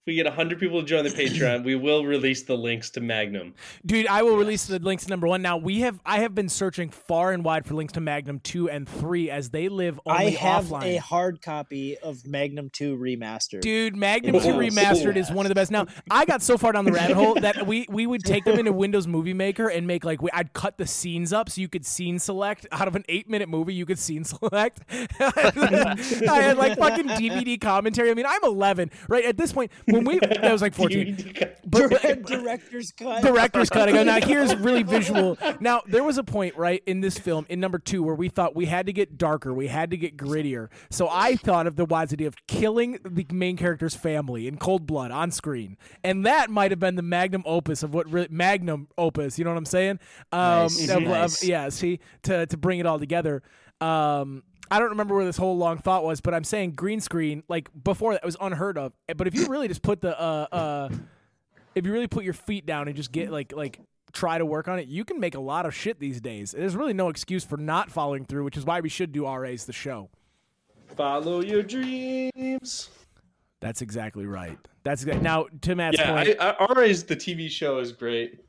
we 0.09 0.15
get 0.15 0.27
a 0.27 0.31
hundred 0.33 0.59
people 0.59 0.81
to 0.81 0.87
join 0.87 1.05
the 1.05 1.11
Patreon, 1.11 1.65
we 1.65 1.77
will 1.77 2.05
release 2.05 2.43
the 2.43 2.57
links 2.57 2.91
to 2.91 3.01
Magnum. 3.01 3.55
Dude, 3.87 4.07
I 4.07 4.23
will 4.23 4.37
release 4.37 4.67
the 4.67 4.79
links 4.79 5.05
to 5.05 5.11
number 5.11 5.27
one. 5.29 5.43
Now 5.43 5.57
we 5.59 5.81
have 5.81 6.01
I 6.05 6.21
have 6.21 6.35
been 6.35 6.49
searching 6.49 6.91
far 6.91 7.33
and 7.33 7.45
wide 7.45 7.67
for 7.67 7.75
links 7.75 7.93
to 7.93 8.01
Magnum 8.01 8.41
two 8.41 8.69
and 8.69 8.89
three 8.89 9.31
as 9.31 9.51
they 9.51 9.69
live 9.69 10.01
only 10.07 10.27
I 10.29 10.31
have 10.31 10.65
offline. 10.67 10.97
a 10.97 10.97
hard 10.97 11.43
copy 11.43 11.97
of 11.99 12.27
Magnum 12.27 12.71
2 12.71 12.97
remastered. 12.97 13.61
Dude, 13.61 13.95
Magnum 13.97 14.41
2 14.41 14.49
Oh, 14.49 14.59
Remastered 14.59 15.17
is 15.17 15.31
one 15.31 15.45
of 15.45 15.51
the 15.51 15.55
best. 15.55 15.71
Now, 15.71 15.87
I 16.11 16.25
got 16.25 16.43
so 16.43 16.57
far 16.57 16.73
down 16.73 16.85
the 16.87 16.93
rabbit 16.93 17.17
hole 17.17 17.35
that 17.35 17.67
we 17.67 17.87
we 17.91 18.07
would 18.07 18.25
take 18.25 18.45
them 18.45 18.59
into 18.59 18.73
Windows 18.85 19.07
Movie 19.07 19.35
Maker 19.35 19.69
and 19.69 19.87
make 19.87 20.05
like 20.05 20.23
we, 20.23 20.31
I'd 20.33 20.55
cut 20.55 20.79
the 20.79 20.87
scenes 20.87 21.33
up 21.33 21.51
so 21.51 21.61
you 21.61 21.69
could 21.69 21.85
scene 21.85 22.19
select 22.19 22.67
out 22.73 22.89
of 22.89 22.97
an 22.97 23.05
eight 23.09 23.29
minute 23.29 23.49
movie. 23.49 23.75
You 23.75 23.85
could 23.85 23.99
scene 23.99 24.25
select. 24.25 24.81
I 24.91 26.41
had 26.43 26.57
like 26.57 26.79
fucking 26.79 27.09
DVD 27.09 27.61
commentary. 27.61 28.11
I 28.11 28.15
mean, 28.15 28.27
I'm 28.27 28.43
11, 28.43 28.91
right? 29.09 29.25
At 29.25 29.37
this 29.37 29.53
point, 29.53 29.71
when 29.99 30.05
we 30.07 30.19
that 30.21 30.53
was 30.53 30.63
like 30.63 30.75
14. 30.75 31.35
But, 31.67 31.91
but 31.91 32.23
director's 32.27 32.93
cut. 32.93 33.23
director's 33.23 33.69
cut. 33.71 33.89
I 33.89 33.93
go, 33.93 34.03
now 34.03 34.21
here's 34.21 34.55
really 34.61 34.83
visual. 34.83 35.37
Now, 35.61 35.83
there 35.87 36.03
was 36.03 36.17
a 36.19 36.25
point, 36.25 36.57
right, 36.57 36.83
in 36.87 37.01
this 37.01 37.19
film, 37.19 37.45
in 37.49 37.61
number 37.61 37.79
two, 37.79 38.03
where 38.03 38.15
we 38.15 38.29
thought 38.29 38.57
we 38.57 38.65
had 38.67 38.87
to 38.87 38.93
get 38.93 39.19
darker, 39.19 39.53
we 39.53 39.67
had 39.69 39.91
to 39.91 39.97
get 39.97 40.17
grittier. 40.17 40.69
So 40.91 41.09
I 41.11 41.37
thought 41.37 41.67
of 41.67 41.77
the 41.77 41.85
wise 41.85 42.13
idea 42.13 42.27
of 42.29 42.37
killing 42.47 42.99
the 43.05 43.27
main 43.33 43.57
character's 43.57 43.95
family 43.95 44.49
in 44.49 44.57
cold 44.57 44.87
blood 44.87 45.11
on 45.11 45.31
screen. 45.31 45.77
And 46.03 46.25
that 46.27 46.49
might 46.51 46.71
have 46.71 46.81
been 46.81 46.95
the 46.97 47.03
magnum 47.03 47.43
opus 47.47 47.83
of 47.83 47.93
what 47.93 48.11
really, 48.11 48.29
magnum 48.31 48.89
opus, 48.97 49.39
you 49.39 49.45
know 49.45 49.51
what 49.51 49.59
I'm 49.59 49.65
saying? 49.67 49.99
Um, 50.33 50.39
Nice, 50.63 50.89
of- 50.89 51.07
of- 51.07 51.43
yeah, 51.43 51.69
see, 51.69 52.01
to, 52.23 52.47
to 52.47 52.57
bring 52.57 52.79
it 52.79 52.87
all 52.87 52.99
together. 52.99 53.43
Um, 53.81 54.43
I 54.71 54.79
don't 54.79 54.91
remember 54.91 55.15
where 55.15 55.25
this 55.25 55.37
whole 55.37 55.57
long 55.57 55.79
thought 55.79 56.05
was, 56.05 56.21
but 56.21 56.35
I'm 56.35 56.45
saying 56.45 56.73
green 56.73 57.01
screen, 57.01 57.43
like 57.49 57.69
before 57.85 58.13
that 58.13 58.25
was 58.25 58.37
unheard 58.41 58.79
of. 58.79 58.93
But 59.17 59.27
if 59.27 59.35
you 59.35 59.47
really 59.47 59.69
just 59.69 59.83
put 59.83 60.01
the, 60.01 60.19
uh, 60.19 60.47
uh, 60.53 60.89
if 61.75 61.87
you 61.87 61.93
really 61.93 62.07
put 62.07 62.25
your 62.25 62.35
feet 62.35 62.67
down 62.67 62.89
and 62.89 62.97
just 62.97 63.13
get 63.13 63.31
like 63.31 63.53
like 63.53 63.81
try 64.13 64.39
to 64.39 64.45
work 64.45 64.69
on 64.69 64.79
it, 64.79 64.89
you 64.89 65.05
can 65.05 65.21
make 65.21 65.35
a 65.35 65.41
lot 65.41 65.67
of 65.67 65.75
shit 65.75 66.01
these 66.01 66.21
days. 66.21 66.53
There's 66.53 66.77
really 66.77 66.95
no 66.95 67.09
excuse 67.09 67.45
for 67.45 67.57
not 67.57 67.91
following 67.91 68.25
through, 68.25 68.45
which 68.45 68.57
is 68.57 68.65
why 68.65 68.81
we 68.81 68.89
should 68.89 69.13
do 69.13 69.27
RA's 69.27 69.65
the 69.65 69.73
show. 69.73 70.11
Follow 70.97 71.41
your 71.41 71.63
dreams. 71.63 72.91
That's 73.61 73.83
exactly 73.83 74.27
right. 74.27 74.59
That's 74.85 75.03
exactly 75.03 75.23
now 75.23 75.47
to 75.63 75.75
Matt's 75.75 75.99
Yeah, 75.99 76.25
point. 76.25 76.37
I, 76.41 76.57
I, 76.59 76.73
RA's 76.73 77.05
the 77.05 77.17
TV 77.17 77.51
show 77.51 77.79
is 77.79 77.93
great. 77.93 78.41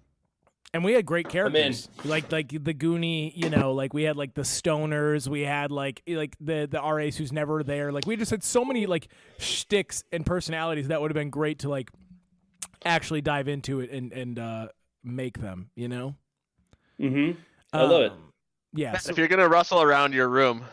And 0.73 0.83
we 0.83 0.93
had 0.93 1.05
great 1.05 1.25
in. 1.25 1.31
characters, 1.31 1.89
like 2.05 2.31
like 2.31 2.49
the 2.49 2.73
Goonie. 2.73 3.31
You 3.35 3.49
know, 3.49 3.73
like 3.73 3.93
we 3.93 4.03
had 4.03 4.15
like 4.17 4.33
the 4.33 4.41
stoners. 4.43 5.27
We 5.27 5.41
had 5.41 5.71
like 5.71 6.01
like 6.07 6.35
the 6.39 6.67
the 6.69 6.81
RAs 6.81 7.17
who's 7.17 7.31
never 7.31 7.63
there. 7.63 7.91
Like 7.91 8.05
we 8.05 8.15
just 8.15 8.31
had 8.31 8.43
so 8.43 8.63
many 8.63 8.85
like 8.85 9.07
shticks 9.37 10.03
and 10.11 10.25
personalities 10.25 10.87
that 10.89 11.01
would 11.01 11.11
have 11.11 11.15
been 11.15 11.29
great 11.29 11.59
to 11.59 11.69
like 11.69 11.89
actually 12.85 13.21
dive 13.21 13.47
into 13.47 13.79
it 13.79 13.91
and 13.91 14.11
and 14.13 14.39
uh, 14.39 14.67
make 15.03 15.39
them. 15.39 15.69
You 15.75 15.87
know. 15.87 16.15
Mm-hmm. 16.99 17.39
I 17.73 17.83
love 17.83 18.01
it. 18.01 18.11
Um, 18.11 18.33
Yeah. 18.73 18.97
so- 18.97 19.11
if 19.11 19.17
you're 19.17 19.27
gonna 19.27 19.47
rustle 19.47 19.81
around 19.81 20.13
your 20.13 20.27
room, 20.29 20.65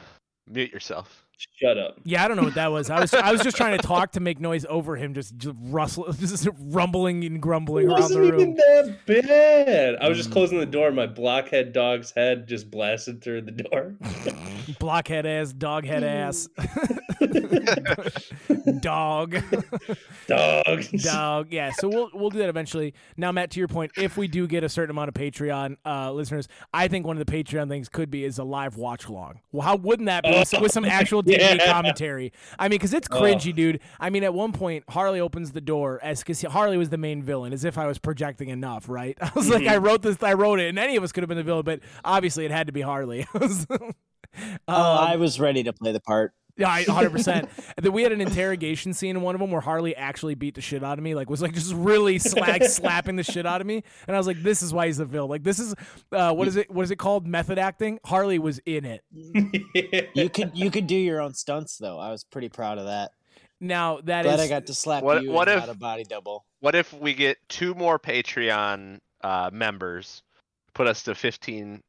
mute 0.49 0.73
yourself. 0.73 1.26
Shut 1.61 1.77
up. 1.77 1.99
Yeah, 2.05 2.25
I 2.25 2.29
don't 2.29 2.37
know 2.39 2.45
what 2.45 2.55
that 2.55 2.73
was. 2.73 2.89
I 2.89 2.99
was 3.01 3.13
I 3.13 3.31
was 3.31 3.43
just 3.43 3.57
trying 3.59 3.77
to 3.79 3.83
talk 3.87 4.13
to 4.13 4.21
make 4.21 4.41
noise 4.41 4.65
over 4.71 4.97
him, 4.97 5.13
just, 5.13 5.37
just 5.37 5.55
rustle, 5.61 6.11
just 6.19 6.49
rumbling 6.59 7.25
and 7.25 7.43
grumbling 7.43 7.87
It 7.87 7.89
around 7.93 7.97
the 8.11 8.19
wasn't 8.21 8.25
even 8.41 8.55
that 8.55 8.97
bad. 9.07 9.97
I 10.01 10.09
was 10.09 10.17
Mm. 10.17 10.21
just 10.21 10.31
closing 10.33 10.59
the 10.59 10.65
door. 10.67 10.91
My 10.93 11.07
blockhead 11.07 11.73
dog's 11.75 12.11
head 12.11 12.47
just 12.49 12.71
blasted 12.71 13.23
through 13.23 13.43
the 13.43 13.53
door. 13.53 13.97
Blockhead 14.81 15.27
ass, 15.27 15.53
dog 15.53 15.85
head 15.85 16.03
ass, 16.05 16.49
dog, 18.81 19.37
Dog. 20.27 20.83
dog. 21.03 21.53
Yeah, 21.53 21.71
so 21.73 21.89
we'll 21.89 22.11
we'll 22.15 22.31
do 22.31 22.39
that 22.39 22.49
eventually. 22.49 22.95
Now, 23.17 23.33
Matt, 23.33 23.51
to 23.53 23.59
your 23.59 23.69
point, 23.69 23.93
if 23.97 24.17
we 24.17 24.29
do 24.29 24.47
get 24.47 24.65
a 24.65 24.69
certain 24.69 24.91
amount 24.91 25.09
of 25.09 25.15
Patreon 25.15 25.77
uh, 25.85 26.13
listeners, 26.13 26.49
I 26.73 26.89
think 26.89 27.07
one 27.07 27.19
of 27.19 27.25
the 27.25 27.31
Patreon 27.33 27.69
things 27.69 27.89
could 27.89 28.11
be 28.11 28.25
is 28.25 28.39
a 28.39 28.45
live 28.45 28.77
watch 28.77 29.07
along. 29.07 29.41
Well, 29.53 29.63
how 29.63 29.77
wouldn't 29.77 30.07
that 30.07 30.25
be 30.25 30.31
with, 30.31 30.53
with 30.61 30.73
some 30.73 30.85
actual 30.85 31.23
DVD 31.27 31.57
Yeah. 31.59 31.73
commentary? 31.73 32.33
I 32.59 32.69
mean, 32.69 32.79
because 32.79 32.95
it's 32.95 33.09
cringy, 33.09 33.55
dude. 33.55 33.81
I 34.01 34.11
mean, 34.11 34.25
at 34.25 34.33
one 34.33 34.53
point, 34.53 34.85
Harley 34.89 35.21
opens 35.21 35.53
the 35.53 35.61
door 35.61 36.01
as 36.03 36.21
because 36.21 36.41
Harley 36.43 36.77
was 36.77 36.91
the 36.91 36.99
main 36.99 37.23
villain, 37.23 37.53
as 37.53 37.65
if 37.65 37.77
I 37.79 37.87
was 37.87 37.99
projecting 37.99 38.49
enough, 38.49 38.89
right? 38.89 39.17
I 39.21 39.31
was 39.35 39.49
like, 39.51 39.67
I 39.67 39.77
wrote 39.77 40.03
this, 40.03 40.23
I 40.23 40.35
wrote 40.35 40.61
it, 40.61 40.69
and 40.69 40.79
any 40.79 40.97
of 40.97 41.03
us 41.05 41.13
could 41.13 41.23
have 41.23 41.29
been 41.29 41.37
the 41.39 41.45
villain, 41.45 41.65
but 41.65 41.81
obviously 42.05 42.45
it 42.45 42.51
had 42.51 42.67
to 42.69 42.73
be 42.73 42.81
Harley. 42.81 43.27
Oh, 44.69 44.75
Um, 44.75 45.09
I 45.09 45.17
was 45.17 45.41
ready 45.41 45.63
to 45.63 45.73
play 45.73 45.93
the 45.93 46.01
part. 46.01 46.33
Yeah, 46.57 46.83
100%. 46.85 47.49
then 47.83 47.93
we 47.93 48.03
had 48.03 48.13
an 48.13 48.21
interrogation 48.21 48.93
scene 48.95 49.17
in 49.17 49.23
one 49.23 49.35
of 49.35 49.41
them 49.41 49.51
where 49.51 49.61
Harley 49.61 49.95
actually 49.95 50.35
beat 50.35 50.55
the 50.55 50.61
shit 50.61 50.83
out 50.83 50.99
of 50.99 51.05
me. 51.05 51.15
Like, 51.15 51.29
was 51.29 51.43
like 51.43 51.53
just 51.53 51.75
really 51.75 52.19
slag 52.19 52.65
slapping 52.69 53.17
the 53.17 53.23
shit 53.23 53.45
out 53.47 53.61
of 53.61 53.67
me. 53.67 53.83
And 54.07 54.17
I 54.17 54.19
was 54.19 54.27
like, 54.27 54.43
this 54.43 54.63
is 54.63 54.73
why 54.73 54.87
he's 54.87 54.97
the 54.97 55.05
villain. 55.05 55.31
Like, 55.31 55.43
this 55.43 55.59
is, 55.59 55.75
uh, 56.13 56.33
what 56.35 56.49
is 56.49 56.57
it? 56.57 56.71
What 56.71 56.83
is 56.83 56.91
it 56.91 56.97
called? 56.97 57.27
Method 57.27 57.59
acting. 57.59 57.99
Harley 58.05 58.39
was 58.39 58.59
in 58.67 58.85
it. 58.85 59.03
You 60.15 60.29
could 60.31 60.53
you 60.55 60.71
could 60.71 60.87
do 60.87 60.97
your 60.97 61.21
own 61.21 61.35
stunts 61.35 61.77
though. 61.77 61.99
I 61.99 62.11
was 62.11 62.25
pretty 62.25 62.49
proud 62.49 62.79
of 62.79 62.87
that. 62.87 63.11
Now, 63.61 64.01
that 64.05 64.27
is. 64.27 64.35
Glad 64.35 64.41
I 64.41 64.49
got 64.49 64.67
to 64.67 64.75
slap 64.75 65.03
What- 65.03 65.23
you 65.23 65.31
what 65.31 65.49
if- 65.49 65.69
a 65.69 65.75
body 65.75 66.05
double. 66.05 66.45
What 66.61 66.75
if 66.75 66.93
we 66.93 67.15
get 67.15 67.39
two 67.49 67.75
more 67.75 67.99
Patreon 67.99 68.99
uh, 69.23 69.51
members, 69.53 70.23
put 70.75 70.87
us 70.87 71.03
to 71.05 71.15
15 71.15 71.81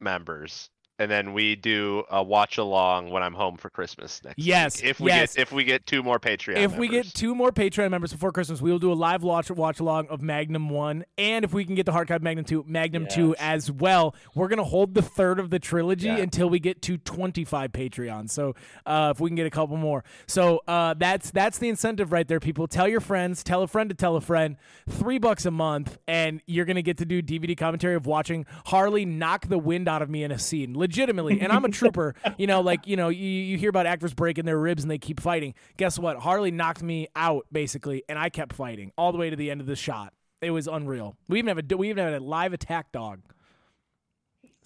members, 0.00 0.70
and 1.02 1.10
then 1.10 1.32
we 1.32 1.56
do 1.56 2.04
a 2.10 2.22
watch 2.22 2.58
along 2.58 3.10
when 3.10 3.22
I'm 3.22 3.34
home 3.34 3.56
for 3.56 3.68
Christmas 3.70 4.20
next 4.24 4.38
Yes, 4.38 4.80
week? 4.80 4.90
If 4.90 5.00
we 5.00 5.10
yes. 5.10 5.34
get 5.34 5.42
if 5.42 5.52
we 5.52 5.64
get 5.64 5.84
two 5.86 6.02
more 6.02 6.18
Patreon 6.18 6.56
if 6.56 6.76
we 6.76 6.86
get 6.88 6.94
members. 6.98 7.12
two 7.12 7.34
more 7.34 7.50
Patreon 7.52 7.90
members 7.90 8.12
before 8.12 8.32
Christmas, 8.32 8.62
we 8.62 8.70
will 8.70 8.78
do 8.78 8.92
a 8.92 8.94
live 8.94 9.22
watch 9.22 9.50
watch 9.50 9.80
along 9.80 10.06
of 10.08 10.22
Magnum 10.22 10.68
One, 10.70 11.04
and 11.18 11.44
if 11.44 11.52
we 11.52 11.64
can 11.64 11.74
get 11.74 11.86
the 11.86 11.92
hard 11.92 12.08
copy 12.08 12.22
Magnum 12.24 12.44
Two, 12.44 12.64
Magnum 12.66 13.06
Two 13.10 13.34
as 13.38 13.70
well. 13.70 14.14
We're 14.34 14.48
gonna 14.48 14.64
hold 14.64 14.94
the 14.94 15.02
third 15.02 15.38
of 15.40 15.50
the 15.50 15.58
trilogy 15.58 16.06
Yeah. 16.06 16.18
until 16.18 16.48
we 16.48 16.58
get 16.60 16.80
to 16.82 16.96
twenty 16.98 17.44
five 17.44 17.72
Patreons. 17.72 18.30
So 18.30 18.54
uh, 18.86 19.12
if 19.14 19.20
we 19.20 19.28
can 19.28 19.36
get 19.36 19.46
a 19.46 19.50
couple 19.50 19.76
more, 19.76 20.04
so 20.26 20.60
uh, 20.68 20.94
that's 20.94 21.30
that's 21.30 21.58
the 21.58 21.68
incentive 21.68 22.12
right 22.12 22.26
there. 22.28 22.40
People, 22.40 22.66
tell 22.68 22.86
your 22.88 23.00
friends, 23.00 23.42
tell 23.42 23.62
a 23.62 23.66
friend 23.66 23.90
to 23.90 23.94
tell 23.96 24.16
a 24.16 24.20
friend. 24.20 24.56
Three 24.88 25.18
bucks 25.18 25.44
a 25.46 25.50
month, 25.50 25.98
and 26.06 26.40
you're 26.46 26.64
gonna 26.64 26.82
get 26.82 26.98
to 26.98 27.04
do 27.04 27.20
DVD 27.22 27.56
commentary 27.56 27.94
of 27.94 28.06
watching 28.06 28.46
Harley 28.66 29.04
knock 29.04 29.48
the 29.48 29.58
wind 29.58 29.88
out 29.88 30.02
of 30.02 30.08
me 30.10 30.22
in 30.24 30.30
a 30.30 30.38
scene, 30.38 30.74
legitimately. 30.92 31.40
And 31.40 31.50
I'm 31.52 31.64
a 31.64 31.68
trooper, 31.70 32.14
you 32.36 32.46
know, 32.46 32.60
like 32.60 32.86
you 32.86 32.96
know, 32.96 33.08
you, 33.08 33.26
you 33.26 33.58
hear 33.58 33.70
about 33.70 33.86
actors 33.86 34.14
breaking 34.14 34.44
their 34.44 34.58
ribs 34.58 34.82
and 34.82 34.90
they 34.90 34.98
keep 34.98 35.20
fighting. 35.20 35.54
Guess 35.76 35.98
what? 35.98 36.18
Harley 36.18 36.50
knocked 36.50 36.82
me 36.82 37.08
out 37.16 37.46
basically, 37.50 38.04
and 38.08 38.18
I 38.18 38.28
kept 38.28 38.54
fighting 38.54 38.92
all 38.96 39.12
the 39.12 39.18
way 39.18 39.30
to 39.30 39.36
the 39.36 39.50
end 39.50 39.60
of 39.60 39.66
the 39.66 39.76
shot. 39.76 40.12
It 40.40 40.50
was 40.50 40.66
unreal. 40.66 41.16
We 41.28 41.38
even 41.38 41.56
have 41.56 41.64
a 41.70 41.76
we 41.76 41.90
even 41.90 42.04
had 42.04 42.14
a 42.14 42.20
live 42.20 42.52
attack 42.52 42.92
dog. 42.92 43.20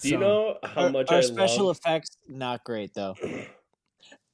Do 0.01 0.09
you 0.09 0.19
know 0.19 0.59
how 0.63 0.85
Our, 0.85 0.91
much 0.91 1.11
our 1.11 1.19
I 1.19 1.21
special 1.23 1.67
love? 1.67 1.79
effects 1.79 2.17
not 2.29 2.65
great 2.65 2.93
though. 2.95 3.15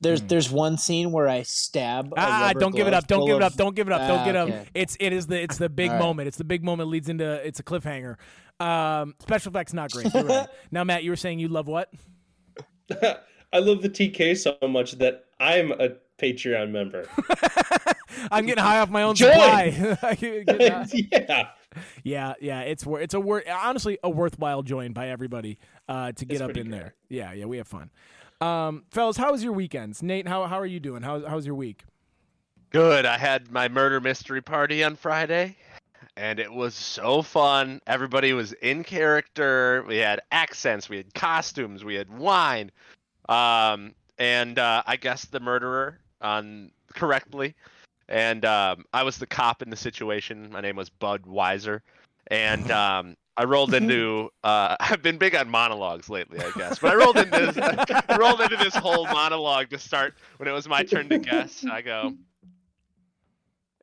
There's 0.02 0.21
Hmm. 0.21 0.26
there's 0.26 0.50
one 0.50 0.76
scene 0.78 1.12
where 1.12 1.28
I 1.28 1.42
stab. 1.42 2.12
a 2.12 2.21
Ah, 2.21 2.52
don't 2.59 2.75
give 2.75 2.87
it 2.87 2.92
up! 2.94 3.06
Don't 3.06 3.26
give 3.26 3.37
it 3.37 3.42
up! 3.42 3.54
Don't 3.54 3.75
give 3.75 3.87
it 3.87 3.92
up! 3.92 4.06
Don't 4.09 4.18
Ah, 4.21 4.25
get 4.25 4.37
up! 4.37 4.49
okay. 4.49 4.64
It's 4.75 4.97
it 5.00 5.12
is 5.12 5.26
the 5.28 5.40
it's 5.40 5.56
the 5.59 5.68
big 5.68 5.90
All 5.90 5.97
right. 5.97 6.02
moment. 6.02 6.28
It's 6.28 6.37
the 6.38 6.44
big 6.44 6.62
moment 6.64 6.88
leads 6.90 7.09
into 7.09 7.25
it's 7.47 7.61
a 7.61 7.62
cliffhanger. 7.62 8.16
Um, 8.61 9.14
special 9.21 9.50
effects 9.50 9.73
not 9.73 9.90
great. 9.90 10.12
Right. 10.12 10.47
Now, 10.71 10.85
Matt, 10.85 11.02
you 11.04 11.11
were 11.11 11.16
saying 11.16 11.38
you 11.38 11.49
love 11.49 11.66
what? 11.68 11.90
I 13.52 13.59
love 13.59 13.82
the 13.82 13.88
TK 13.88 14.37
so 14.37 14.56
much 14.68 14.92
that 14.92 15.25
I'm 15.40 15.73
a 15.73 15.90
Patreon 16.21 16.71
member. 16.71 17.06
I'm 18.30 18.47
getting 18.47 18.62
high 18.62 18.78
off 18.80 18.88
my 18.90 19.02
own 19.02 19.14
Join! 19.14 19.30
supply. 19.32 19.99
I 20.02 20.14
get 20.14 20.71
high. 20.71 20.87
yeah. 20.94 21.49
yeah, 22.04 22.35
yeah, 22.40 22.61
it's 22.61 22.85
wor- 22.87 23.00
it's 23.00 23.14
a 23.14 23.21
wor- 23.21 23.42
honestly 23.50 23.99
a 24.04 24.11
worthwhile 24.11 24.62
join 24.62 24.92
by 24.92 25.09
everybody 25.09 25.59
uh, 25.88 26.12
to 26.12 26.25
get 26.25 26.35
It's 26.35 26.40
up 26.42 26.50
in 26.56 26.68
great. 26.68 26.71
there. 26.71 26.94
Yeah, 27.09 27.32
yeah, 27.32 27.47
we 27.47 27.56
have 27.56 27.66
fun. 27.68 27.90
Um, 28.42 28.82
fellas, 28.90 29.16
how 29.16 29.30
was 29.30 29.44
your 29.44 29.52
weekends? 29.52 30.02
Nate, 30.02 30.26
how 30.26 30.46
how 30.46 30.58
are 30.58 30.66
you 30.66 30.80
doing? 30.80 31.02
How 31.02 31.25
how 31.25 31.37
was 31.37 31.46
your 31.46 31.54
week? 31.54 31.84
Good. 32.70 33.06
I 33.06 33.16
had 33.16 33.52
my 33.52 33.68
murder 33.68 34.00
mystery 34.00 34.40
party 34.42 34.82
on 34.82 34.96
Friday, 34.96 35.56
and 36.16 36.40
it 36.40 36.52
was 36.52 36.75
so 36.75 37.22
fun. 37.22 37.80
Everybody 37.87 38.32
was 38.32 38.52
in 38.54 38.82
character. 38.82 39.84
We 39.87 39.99
had 39.99 40.22
accents, 40.32 40.88
we 40.88 40.96
had 40.96 41.14
costumes, 41.14 41.84
we 41.84 41.94
had 41.94 42.11
wine, 42.18 42.72
um, 43.28 43.94
and 44.18 44.58
uh, 44.58 44.82
I 44.87 44.96
guessed 44.96 45.30
the 45.30 45.38
murderer 45.38 46.00
on 46.20 46.72
correctly. 46.94 47.54
And 48.08 48.44
um, 48.44 48.84
I 48.92 49.04
was 49.04 49.18
the 49.18 49.26
cop 49.26 49.62
in 49.62 49.70
the 49.70 49.76
situation. 49.76 50.50
My 50.50 50.61
name 50.61 50.75
was 50.75 50.90
Bud 50.90 51.22
Weiser, 51.22 51.80
and 52.26 52.68
um, 52.72 53.16
I 53.37 53.45
rolled 53.45 53.75
into. 53.75 54.31
Uh, 54.43 54.77
I've 54.81 55.03
been 55.03 55.19
big 55.19 55.35
on 55.35 55.49
monologues 55.49 56.09
lately, 56.09 56.41
I 56.41 56.51
guess, 56.57 56.79
but 56.79 56.93
I 56.93 56.97
rolled 56.97 57.17
into 57.17 57.53
this, 57.53 57.57
I 57.59 58.17
rolled 58.19 58.41
into 58.41 58.57
this 58.57 58.75
whole 58.75 59.07
monologue 59.07 59.71
to 59.71 59.79
start 59.79 60.15
when 60.37 60.49
it 60.49 60.53
was 60.53 60.69
my 60.69 60.83
turn 60.83 61.09
to 61.11 61.19
guess. 61.19 61.65
I 61.71 61.83
go. 61.83 62.15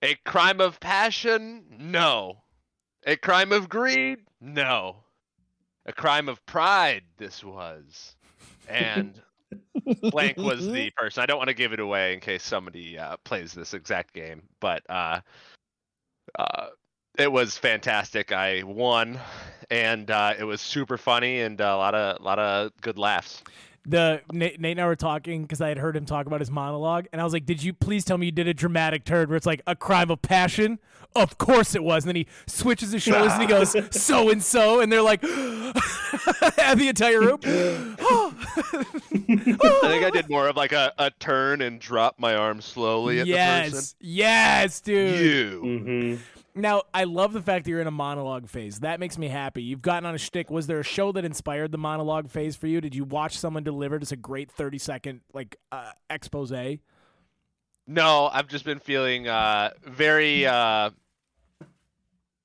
A 0.01 0.15
crime 0.25 0.61
of 0.61 0.79
passion? 0.79 1.65
No. 1.77 2.43
A 3.05 3.17
crime 3.17 3.51
of 3.51 3.67
greed? 3.67 4.19
No. 4.39 4.97
A 5.85 5.93
crime 5.93 6.29
of 6.29 6.45
pride, 6.45 7.03
this 7.17 7.43
was. 7.43 8.15
And 8.67 9.19
blank 10.01 10.37
was 10.37 10.67
the 10.67 10.91
person. 10.95 11.23
I 11.23 11.25
don't 11.25 11.37
want 11.37 11.49
to 11.49 11.53
give 11.55 11.73
it 11.73 11.79
away 11.79 12.13
in 12.13 12.19
case 12.19 12.43
somebody 12.43 12.97
uh, 12.97 13.17
plays 13.23 13.53
this 13.53 13.73
exact 13.73 14.13
game, 14.13 14.43
but 14.59 14.83
uh, 14.89 15.21
uh, 16.37 16.67
it 17.19 17.31
was 17.31 17.57
fantastic. 17.57 18.31
I 18.31 18.63
won, 18.63 19.19
and 19.69 20.09
uh, 20.09 20.33
it 20.39 20.43
was 20.43 20.61
super 20.61 20.97
funny 20.97 21.41
and 21.41 21.59
a 21.59 21.75
lot 21.75 21.93
of 21.93 22.23
lot 22.23 22.39
of 22.39 22.71
good 22.81 22.97
laughs. 22.97 23.43
The 23.85 24.21
Nate, 24.31 24.59
Nate 24.59 24.73
and 24.73 24.81
I 24.81 24.85
were 24.85 24.95
talking 24.95 25.43
because 25.43 25.61
I 25.61 25.69
had 25.69 25.77
heard 25.77 25.95
him 25.95 26.05
talk 26.05 26.27
about 26.27 26.41
his 26.41 26.51
monologue, 26.51 27.07
and 27.11 27.19
I 27.19 27.23
was 27.23 27.33
like, 27.33 27.45
"Did 27.45 27.63
you 27.63 27.73
please 27.73 28.05
tell 28.05 28.17
me 28.17 28.27
you 28.27 28.31
did 28.31 28.47
a 28.47 28.53
dramatic 28.53 29.03
turn 29.03 29.29
where 29.29 29.37
it's 29.37 29.45
like 29.45 29.61
a 29.67 29.75
crime 29.75 30.11
of 30.11 30.21
passion?" 30.21 30.79
Of 31.15 31.39
course 31.39 31.73
it 31.73 31.83
was. 31.83 32.03
And 32.03 32.09
then 32.09 32.17
he 32.17 32.27
switches 32.45 32.91
his 32.91 33.01
shoulders 33.01 33.33
and 33.33 33.41
he 33.41 33.47
goes, 33.47 33.75
"So 33.91 34.29
and 34.29 34.43
so," 34.43 34.79
and 34.79 34.91
they're 34.91 35.01
like, 35.01 35.23
and 36.59 36.79
the 36.79 36.87
entire 36.87 37.19
room. 37.19 37.39
I 37.43 37.95
think 39.87 40.05
I 40.05 40.11
did 40.11 40.29
more 40.29 40.47
of 40.47 40.55
like 40.55 40.71
a, 40.71 40.93
a 40.99 41.09
turn 41.11 41.61
and 41.61 41.79
drop 41.79 42.19
my 42.19 42.35
arm 42.35 42.61
slowly 42.61 43.21
at 43.21 43.25
the 43.25 43.33
person. 43.33 43.73
yes, 43.73 43.95
yes, 43.99 44.81
dude. 44.81 45.19
You. 45.19 45.61
hmm 45.61 46.15
Now, 46.61 46.83
I 46.93 47.05
love 47.05 47.33
the 47.33 47.41
fact 47.41 47.65
that 47.65 47.71
you're 47.71 47.81
in 47.81 47.87
a 47.87 47.91
monologue 47.91 48.47
phase. 48.47 48.79
That 48.81 48.99
makes 48.99 49.17
me 49.17 49.27
happy. 49.27 49.63
You've 49.63 49.81
gotten 49.81 50.05
on 50.05 50.15
a 50.15 50.17
shtick. 50.17 50.49
Was 50.49 50.67
there 50.67 50.79
a 50.79 50.83
show 50.83 51.11
that 51.13 51.25
inspired 51.25 51.71
the 51.71 51.77
monologue 51.77 52.29
phase 52.29 52.55
for 52.55 52.67
you? 52.67 52.81
Did 52.81 52.95
you 52.95 53.03
watch 53.03 53.37
someone 53.37 53.63
deliver 53.63 53.99
just 53.99 54.11
a 54.11 54.17
great 54.17 54.51
30 54.51 54.77
second 54.77 55.21
like 55.33 55.57
uh, 55.71 55.91
expose? 56.09 56.51
No, 57.87 58.29
I've 58.31 58.47
just 58.47 58.65
been 58.65 58.79
feeling 58.79 59.27
uh, 59.27 59.71
very 59.83 60.45
uh, 60.45 60.91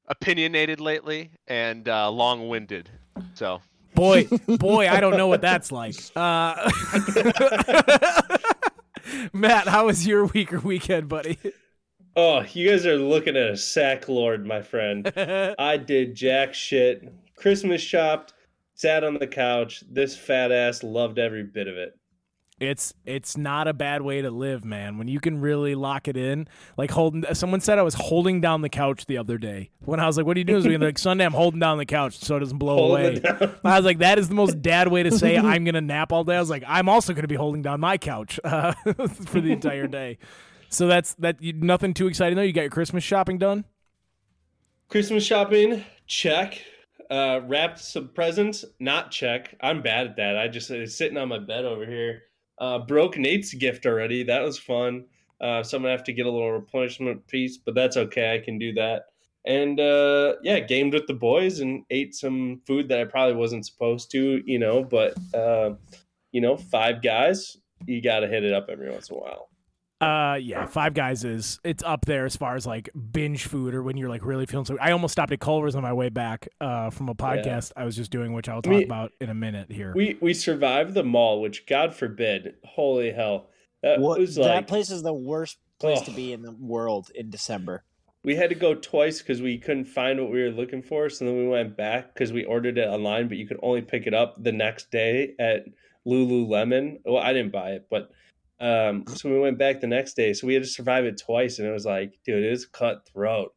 opinionated 0.06 0.80
lately 0.80 1.30
and 1.46 1.88
uh, 1.88 2.10
long-winded. 2.10 2.90
So 3.34 3.60
Boy, 3.94 4.24
boy, 4.46 4.88
I 4.88 5.00
don't 5.00 5.16
know 5.16 5.28
what 5.28 5.40
that's 5.40 5.70
like. 5.70 5.94
Uh, 6.16 6.70
Matt, 9.32 9.68
how 9.68 9.86
was 9.86 10.06
your 10.06 10.26
week 10.26 10.52
or 10.52 10.58
weekend, 10.60 11.08
buddy? 11.08 11.38
Oh, 12.16 12.44
you 12.52 12.70
guys 12.70 12.86
are 12.86 12.96
looking 12.96 13.36
at 13.36 13.50
a 13.50 13.56
sack 13.56 14.08
lord, 14.08 14.46
my 14.46 14.62
friend. 14.62 15.12
I 15.58 15.76
did 15.76 16.14
jack 16.14 16.54
shit. 16.54 17.12
Christmas 17.36 17.80
shopped, 17.80 18.34
sat 18.74 19.02
on 19.02 19.14
the 19.14 19.26
couch. 19.26 19.82
This 19.90 20.16
fat 20.16 20.52
ass 20.52 20.82
loved 20.84 21.18
every 21.18 21.42
bit 21.42 21.66
of 21.66 21.76
it. 21.76 21.98
It's 22.60 22.94
it's 23.04 23.36
not 23.36 23.66
a 23.66 23.72
bad 23.72 24.02
way 24.02 24.22
to 24.22 24.30
live, 24.30 24.64
man. 24.64 24.96
When 24.96 25.08
you 25.08 25.18
can 25.18 25.40
really 25.40 25.74
lock 25.74 26.06
it 26.06 26.16
in, 26.16 26.46
like 26.76 26.92
holding. 26.92 27.24
Someone 27.34 27.60
said 27.60 27.80
I 27.80 27.82
was 27.82 27.94
holding 27.94 28.40
down 28.40 28.62
the 28.62 28.68
couch 28.68 29.06
the 29.06 29.18
other 29.18 29.38
day. 29.38 29.70
When 29.80 29.98
I 29.98 30.06
was 30.06 30.16
like, 30.16 30.24
"What 30.24 30.36
are 30.36 30.38
you 30.38 30.44
doing?" 30.44 30.80
Like, 30.80 30.96
"Sunday, 30.96 31.24
I'm 31.24 31.32
holding 31.32 31.58
down 31.58 31.78
the 31.78 31.84
couch 31.84 32.16
so 32.18 32.36
it 32.36 32.40
doesn't 32.40 32.58
blow 32.58 32.76
Holding 32.76 33.26
away." 33.26 33.54
I 33.64 33.76
was 33.76 33.84
like, 33.84 33.98
"That 33.98 34.20
is 34.20 34.28
the 34.28 34.36
most 34.36 34.62
dad 34.62 34.86
way 34.86 35.02
to 35.02 35.10
say 35.10 35.36
I'm 35.38 35.64
gonna 35.64 35.80
nap 35.80 36.12
all 36.12 36.22
day." 36.22 36.36
I 36.36 36.40
was 36.40 36.48
like, 36.48 36.62
"I'm 36.64 36.88
also 36.88 37.12
gonna 37.12 37.26
be 37.26 37.34
holding 37.34 37.62
down 37.62 37.80
my 37.80 37.98
couch 37.98 38.38
uh, 38.44 38.72
for 39.26 39.40
the 39.40 39.50
entire 39.50 39.88
day." 39.88 40.18
So 40.74 40.86
that's 40.86 41.14
that. 41.14 41.40
You, 41.40 41.52
nothing 41.52 41.94
too 41.94 42.06
exciting 42.06 42.36
though. 42.36 42.42
You 42.42 42.52
got 42.52 42.62
your 42.62 42.70
Christmas 42.70 43.04
shopping 43.04 43.38
done. 43.38 43.64
Christmas 44.88 45.24
shopping, 45.24 45.84
check. 46.06 46.60
Uh, 47.10 47.40
wrapped 47.46 47.78
some 47.78 48.08
presents, 48.08 48.64
not 48.80 49.10
check. 49.10 49.54
I'm 49.60 49.82
bad 49.82 50.06
at 50.06 50.16
that. 50.16 50.38
I 50.38 50.48
just 50.48 50.70
it's 50.70 50.96
sitting 50.96 51.16
on 51.18 51.28
my 51.28 51.38
bed 51.38 51.64
over 51.64 51.86
here. 51.86 52.22
Uh, 52.58 52.78
broke 52.78 53.18
Nate's 53.18 53.52
gift 53.54 53.86
already. 53.86 54.22
That 54.22 54.42
was 54.42 54.58
fun. 54.58 55.04
Uh, 55.40 55.62
so 55.62 55.76
I'm 55.76 55.82
gonna 55.82 55.92
have 55.92 56.04
to 56.04 56.12
get 56.12 56.26
a 56.26 56.30
little 56.30 56.52
replenishment 56.52 57.26
piece, 57.26 57.58
but 57.58 57.74
that's 57.74 57.96
okay. 57.96 58.34
I 58.34 58.44
can 58.44 58.58
do 58.58 58.72
that. 58.74 59.06
And 59.44 59.78
uh, 59.78 60.34
yeah, 60.42 60.60
gamed 60.60 60.94
with 60.94 61.06
the 61.06 61.14
boys 61.14 61.60
and 61.60 61.84
ate 61.90 62.14
some 62.14 62.62
food 62.66 62.88
that 62.88 63.00
I 63.00 63.04
probably 63.04 63.34
wasn't 63.34 63.66
supposed 63.66 64.10
to, 64.12 64.42
you 64.46 64.58
know. 64.58 64.82
But 64.82 65.14
uh, 65.34 65.74
you 66.32 66.40
know, 66.40 66.56
five 66.56 67.02
guys, 67.02 67.56
you 67.86 68.00
got 68.00 68.20
to 68.20 68.28
hit 68.28 68.44
it 68.44 68.52
up 68.52 68.68
every 68.70 68.90
once 68.90 69.10
in 69.10 69.16
a 69.16 69.20
while. 69.20 69.48
Uh, 70.00 70.36
yeah, 70.40 70.66
Five 70.66 70.92
Guys 70.92 71.24
is 71.24 71.60
it's 71.64 71.82
up 71.82 72.04
there 72.04 72.26
as 72.26 72.36
far 72.36 72.56
as 72.56 72.66
like 72.66 72.90
binge 73.12 73.44
food 73.46 73.74
or 73.74 73.82
when 73.82 73.96
you're 73.96 74.08
like 74.08 74.24
really 74.24 74.44
feeling 74.44 74.66
so. 74.66 74.76
I 74.80 74.90
almost 74.90 75.12
stopped 75.12 75.32
at 75.32 75.40
Culver's 75.40 75.74
on 75.74 75.82
my 75.82 75.92
way 75.92 76.08
back 76.10 76.48
uh, 76.60 76.90
from 76.90 77.08
a 77.08 77.14
podcast 77.14 77.72
I 77.76 77.84
was 77.84 77.96
just 77.96 78.10
doing, 78.10 78.32
which 78.32 78.48
I'll 78.48 78.60
talk 78.60 78.72
Me- 78.72 78.84
about 78.84 79.12
in 79.20 79.30
a 79.30 79.34
minute 79.34 79.70
here. 79.70 79.92
We 79.94 80.18
we 80.20 80.34
survived 80.34 80.94
the 80.94 81.04
mall, 81.04 81.40
which 81.40 81.64
God 81.66 81.94
forbid, 81.94 82.54
holy 82.64 83.12
hell, 83.12 83.48
that 83.82 84.00
What, 84.00 84.18
was 84.18 84.34
that 84.34 84.66
place 84.66 84.90
is 84.90 85.02
the 85.02 85.14
worst 85.14 85.58
place 85.78 86.00
to 86.02 86.10
be 86.10 86.32
in 86.32 86.42
the 86.42 86.52
world 86.52 87.10
in 87.14 87.30
December. 87.30 87.84
we 88.24 88.34
had 88.36 88.48
to 88.50 88.54
go 88.56 88.74
twice 88.74 89.20
because 89.20 89.40
we 89.40 89.58
couldn't 89.58 89.84
find 89.86 90.20
what 90.20 90.30
we 90.30 90.42
were 90.42 90.50
looking 90.50 90.82
for. 90.82 91.08
So 91.08 91.24
then 91.24 91.36
we 91.36 91.46
went 91.48 91.76
back 91.76 92.12
because 92.12 92.32
we 92.32 92.44
ordered 92.44 92.78
it 92.78 92.88
online, 92.88 93.28
but 93.28 93.36
you 93.38 93.46
could 93.46 93.60
only 93.62 93.80
pick 93.82 94.06
it 94.06 94.12
up 94.14 94.42
the 94.42 94.52
next 94.52 94.90
day 94.90 95.34
at 95.38 95.64
Lululemon. 96.06 97.00
Well, 97.04 97.22
I 97.22 97.32
didn't 97.32 97.52
buy 97.52 97.70
it, 97.70 97.86
but 97.90 98.10
um, 98.64 99.04
so 99.08 99.28
we 99.30 99.38
went 99.38 99.58
back 99.58 99.80
the 99.80 99.86
next 99.86 100.14
day. 100.14 100.32
So 100.32 100.46
we 100.46 100.54
had 100.54 100.62
to 100.62 100.68
survive 100.68 101.04
it 101.04 101.20
twice, 101.24 101.58
and 101.58 101.68
it 101.68 101.72
was 101.72 101.84
like, 101.84 102.18
dude, 102.24 102.42
it 102.42 102.52
is 102.52 102.66
cutthroat. 102.66 103.52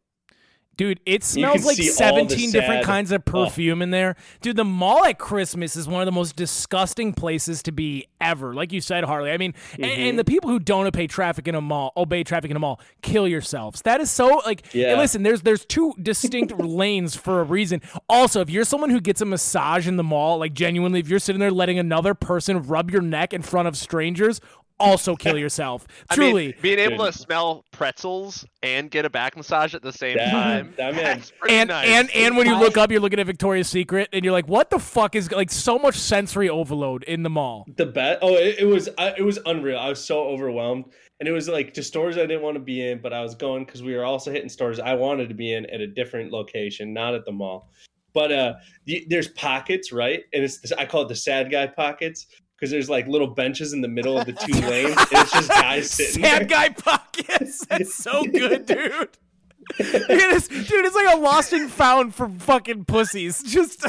Dude, 0.76 1.00
it 1.08 1.24
smells 1.24 1.66
like 1.66 1.76
see 1.78 1.90
all 1.90 2.14
the 2.14 2.30
17 2.30 2.52
different 2.52 2.84
sad- 2.84 2.86
kinds 2.86 3.12
of 3.12 3.24
Oh. 3.26 3.46
perfume 3.46 3.82
in 3.82 3.90
there. 3.90 4.16
Dude, 4.42 4.58
the 4.58 4.64
mall 4.64 5.06
at 5.06 5.18
Christmas 5.18 5.76
is 5.76 5.88
one 5.88 6.02
of 6.04 6.06
the 6.06 6.12
most 6.12 6.36
disgusting 6.36 7.14
places 7.14 7.64
to 7.64 7.72
be 7.72 8.06
ever. 8.22 8.54
Like 8.54 8.72
you 8.72 8.80
said, 8.80 9.04
Harley. 9.04 9.32
I 9.32 9.38
mean, 9.38 9.56
and, 9.74 9.86
Mhm. 9.86 10.10
and 10.10 10.20
the 10.20 10.24
people 10.24 10.52
who 10.52 10.60
don't 10.60 10.86
obey 10.86 11.08
traffic 11.08 11.48
in 11.48 11.56
a 11.56 11.62
mall, 11.62 11.94
obey 11.98 12.24
traffic 12.24 12.52
in 12.52 12.58
a 12.58 12.60
mall, 12.60 12.80
kill 13.02 13.28
yourselves. 13.28 13.82
That 13.84 14.02
is 14.02 14.12
so 14.12 14.40
like 14.46 14.72
Yeah. 14.72 14.90
and 14.92 15.00
listen, 15.00 15.24
there's 15.24 15.42
there's 15.42 15.66
two 15.66 15.96
distinct 16.00 16.54
lanes 16.60 17.16
for 17.16 17.40
a 17.40 17.44
reason. 17.44 17.82
Also, 18.08 18.42
if 18.42 18.50
you're 18.52 18.64
someone 18.64 18.92
who 18.92 19.02
gets 19.02 19.20
a 19.20 19.26
massage 19.26 19.88
in 19.88 19.98
the 19.98 20.04
mall, 20.04 20.38
like 20.38 20.54
genuinely, 20.54 21.00
if 21.00 21.10
you're 21.10 21.18
sitting 21.18 21.40
there 21.40 21.50
letting 21.50 21.80
another 21.80 22.14
person 22.14 22.62
rub 22.62 22.92
your 22.92 23.02
neck 23.02 23.34
in 23.34 23.42
front 23.42 23.68
of 23.68 23.76
strangers, 23.76 24.40
also 24.80 25.16
kill 25.16 25.38
yourself. 25.46 25.88
I 26.10 26.16
Truly. 26.16 26.48
mean, 26.48 26.56
being 26.62 26.80
able 26.80 27.06
Dude. 27.06 27.14
to 27.14 27.20
smell 27.20 27.66
pretzels 27.72 28.46
and 28.64 28.90
get 28.92 29.06
a 29.06 29.10
back 29.10 29.36
massage 29.38 29.74
at 29.74 29.82
the 29.82 29.92
same 29.94 30.18
That- 30.18 30.32
time. 30.32 30.74
That 30.78 30.96
that's 30.96 31.32
pretty 31.32 31.56
and 31.56 31.70
nice. 31.70 31.88
and 31.88 32.10
and 32.16 32.38
when 32.38 32.48
you 32.48 32.58
look 32.58 32.78
up, 32.78 32.92
you're 32.92 33.00
looking 33.02 33.20
at 33.20 33.26
Victoria's 33.26 33.68
Secret, 33.68 34.10
and 34.14 34.24
you're 34.24 34.34
like, 34.34 34.48
"What 34.48 34.70
the 34.70 34.80
fuck 34.80 35.16
is 35.16 35.32
like 35.32 35.52
so 35.52 35.78
much 35.80 35.96
sensory 35.96 36.50
overload 36.50 37.04
in 37.04 37.24
the 37.24 37.30
mall?" 37.30 37.66
The 37.78 37.86
bet. 37.86 38.20
Oh, 38.22 38.36
it, 38.36 38.60
it 38.60 38.66
was 38.66 38.90
I, 38.98 39.14
it 39.18 39.24
was 39.24 39.40
unreal. 39.46 39.78
I 39.80 39.90
was 39.90 40.04
so 40.04 40.20
overwhelmed, 40.24 40.86
and 41.20 41.28
it 41.28 41.32
was 41.32 41.48
like 41.48 41.74
to 41.76 41.84
stores 41.84 42.18
I 42.18 42.22
didn't 42.22 42.42
want 42.42 42.56
to 42.56 42.62
be 42.62 42.88
in, 42.88 43.00
but 43.02 43.14
I 43.14 43.22
was 43.22 43.36
going 43.36 43.66
because 43.66 43.84
we 43.84 43.96
were 43.96 44.06
also 44.06 44.32
hitting 44.32 44.50
stores 44.50 44.80
I 44.80 44.94
wanted 44.94 45.30
to 45.30 45.36
be 45.36 45.54
in 45.54 45.66
at 45.68 45.82
a 45.82 45.88
different 45.88 46.32
location, 46.32 46.94
not 46.94 47.14
at 47.16 47.26
the 47.26 47.32
mall. 47.32 47.72
But 48.14 48.32
uh, 48.32 48.54
the, 48.86 49.06
there's 49.10 49.28
pockets, 49.30 49.92
right? 49.92 50.24
And 50.34 50.44
it's 50.44 50.60
this, 50.60 50.72
I 50.72 50.86
call 50.86 51.04
it 51.04 51.08
the 51.08 51.16
sad 51.16 51.52
guy 51.52 51.68
pockets 51.68 52.26
because 52.60 52.72
there's 52.72 52.90
like 52.90 53.08
little 53.08 53.28
benches 53.28 53.74
in 53.74 53.82
the 53.82 53.88
middle 53.88 54.18
of 54.18 54.26
the 54.26 54.34
two 54.34 54.54
lanes, 54.68 54.96
and 54.98 55.08
it's 55.12 55.32
just 55.32 55.50
guys 55.50 55.92
sitting 55.92 56.24
Sad 56.24 56.42
there. 56.42 56.48
guy 56.48 56.70
pockets. 56.70 57.66
That's 57.70 57.94
so 57.96 58.24
good, 58.24 58.66
dude. 58.66 59.10
Look 59.80 59.94
at 59.94 60.08
this, 60.08 60.48
dude. 60.48 60.86
It's 60.86 60.96
like 60.96 61.14
a 61.16 61.20
lost 61.20 61.52
and 61.54 61.70
found 61.70 62.16
for 62.16 62.30
fucking 62.30 62.86
pussies. 62.86 63.44
Just. 63.44 63.86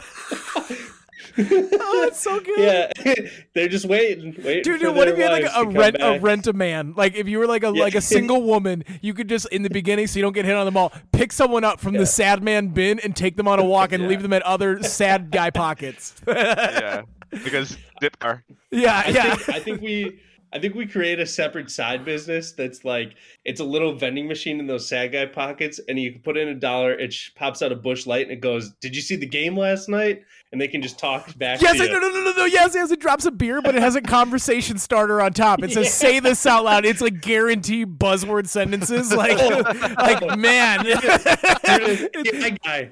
oh, 1.40 2.04
it's 2.08 2.20
so 2.20 2.40
good. 2.40 2.58
Yeah, 3.04 3.14
they're 3.54 3.68
just 3.68 3.86
waiting, 3.86 4.34
waiting. 4.42 4.62
Dude, 4.64 4.80
for 4.80 4.86
dude, 4.86 4.96
what 4.96 5.04
their 5.04 5.12
if 5.14 5.18
you 5.18 5.24
had 5.24 5.32
like 5.32 5.44
a 5.44 5.46
to 5.46 5.52
come 5.52 5.72
rent 5.74 5.96
a 6.00 6.18
rent 6.20 6.46
a 6.48 6.52
man? 6.52 6.94
Like 6.96 7.14
if 7.14 7.28
you 7.28 7.38
were 7.38 7.46
like 7.46 7.62
a 7.62 7.72
Yeah. 7.72 7.82
like 7.84 7.94
a 7.94 8.00
single 8.00 8.42
woman, 8.42 8.84
you 9.02 9.14
could 9.14 9.28
just 9.28 9.46
in 9.50 9.62
the 9.62 9.70
beginning, 9.70 10.06
so 10.08 10.18
you 10.18 10.22
don't 10.22 10.32
get 10.32 10.44
hit 10.44 10.56
on 10.56 10.64
the 10.64 10.72
mall, 10.72 10.92
pick 11.12 11.32
someone 11.32 11.62
up 11.64 11.78
from 11.80 11.94
Yeah. 11.94 12.00
the 12.00 12.06
sad 12.06 12.42
man 12.42 12.68
bin 12.68 12.98
and 13.00 13.14
take 13.14 13.36
them 13.36 13.46
on 13.46 13.58
a 13.60 13.64
walk 13.64 13.92
and 13.92 14.02
Yeah. 14.02 14.08
leave 14.08 14.22
them 14.22 14.32
at 14.32 14.42
other 14.42 14.82
sad 14.82 15.30
guy 15.30 15.50
pockets. 15.50 16.14
yeah, 16.26 17.02
because 17.30 17.76
dip 18.00 18.18
car. 18.18 18.44
yeah, 18.70 19.02
I 19.04 19.08
yeah. 19.10 19.34
think 19.34 19.56
I 19.56 19.60
think 19.60 19.80
we 19.82 20.20
I 20.52 20.58
think 20.58 20.74
we 20.74 20.86
create 20.86 21.20
a 21.20 21.26
separate 21.26 21.70
side 21.70 22.04
business 22.04 22.52
that's 22.52 22.84
like 22.84 23.14
it's 23.44 23.60
a 23.60 23.64
little 23.64 23.94
vending 23.94 24.26
machine 24.26 24.60
in 24.60 24.66
those 24.66 24.88
sad 24.88 25.12
guy 25.12 25.26
pockets, 25.26 25.78
and 25.88 25.98
you 25.98 26.12
can 26.12 26.22
put 26.22 26.38
in 26.38 26.48
a 26.48 26.54
dollar. 26.54 26.92
It 26.92 27.12
sh- 27.12 27.30
pops 27.34 27.60
out 27.60 27.70
a 27.70 27.76
Busch 27.76 28.06
Light, 28.06 28.22
and 28.22 28.32
it 28.32 28.40
goes, 28.40 28.72
"Did 28.80 28.96
you 28.96 29.02
see 29.02 29.16
the 29.16 29.26
game 29.26 29.56
last 29.58 29.88
night?" 29.90 30.22
And 30.50 30.58
they 30.58 30.68
can 30.68 30.80
just 30.80 30.98
talk 30.98 31.36
back. 31.36 31.60
Yes, 31.60 31.76
to 31.76 31.82
it, 31.82 31.90
you. 31.90 31.92
no, 31.92 31.98
no, 32.00 32.08
no, 32.08 32.24
no, 32.24 32.32
no. 32.32 32.44
Yes, 32.46 32.74
yes, 32.74 32.90
it 32.90 32.98
drops 33.00 33.26
a 33.26 33.30
beer, 33.30 33.60
but 33.60 33.74
it 33.74 33.82
has 33.82 33.94
a 33.94 34.00
conversation 34.00 34.78
starter 34.78 35.20
on 35.20 35.34
top. 35.34 35.62
It 35.62 35.72
says, 35.72 35.84
Yeah. 35.86 35.90
"Say 35.90 36.20
this 36.20 36.46
out 36.46 36.64
loud." 36.64 36.86
It's 36.86 37.02
like 37.02 37.20
guaranteed 37.20 37.98
buzzword 37.98 38.48
sentences. 38.48 39.12
Like, 39.12 39.36
like 39.98 40.38
man. 40.38 40.86
yeah, 40.86 42.56
guy. 42.64 42.90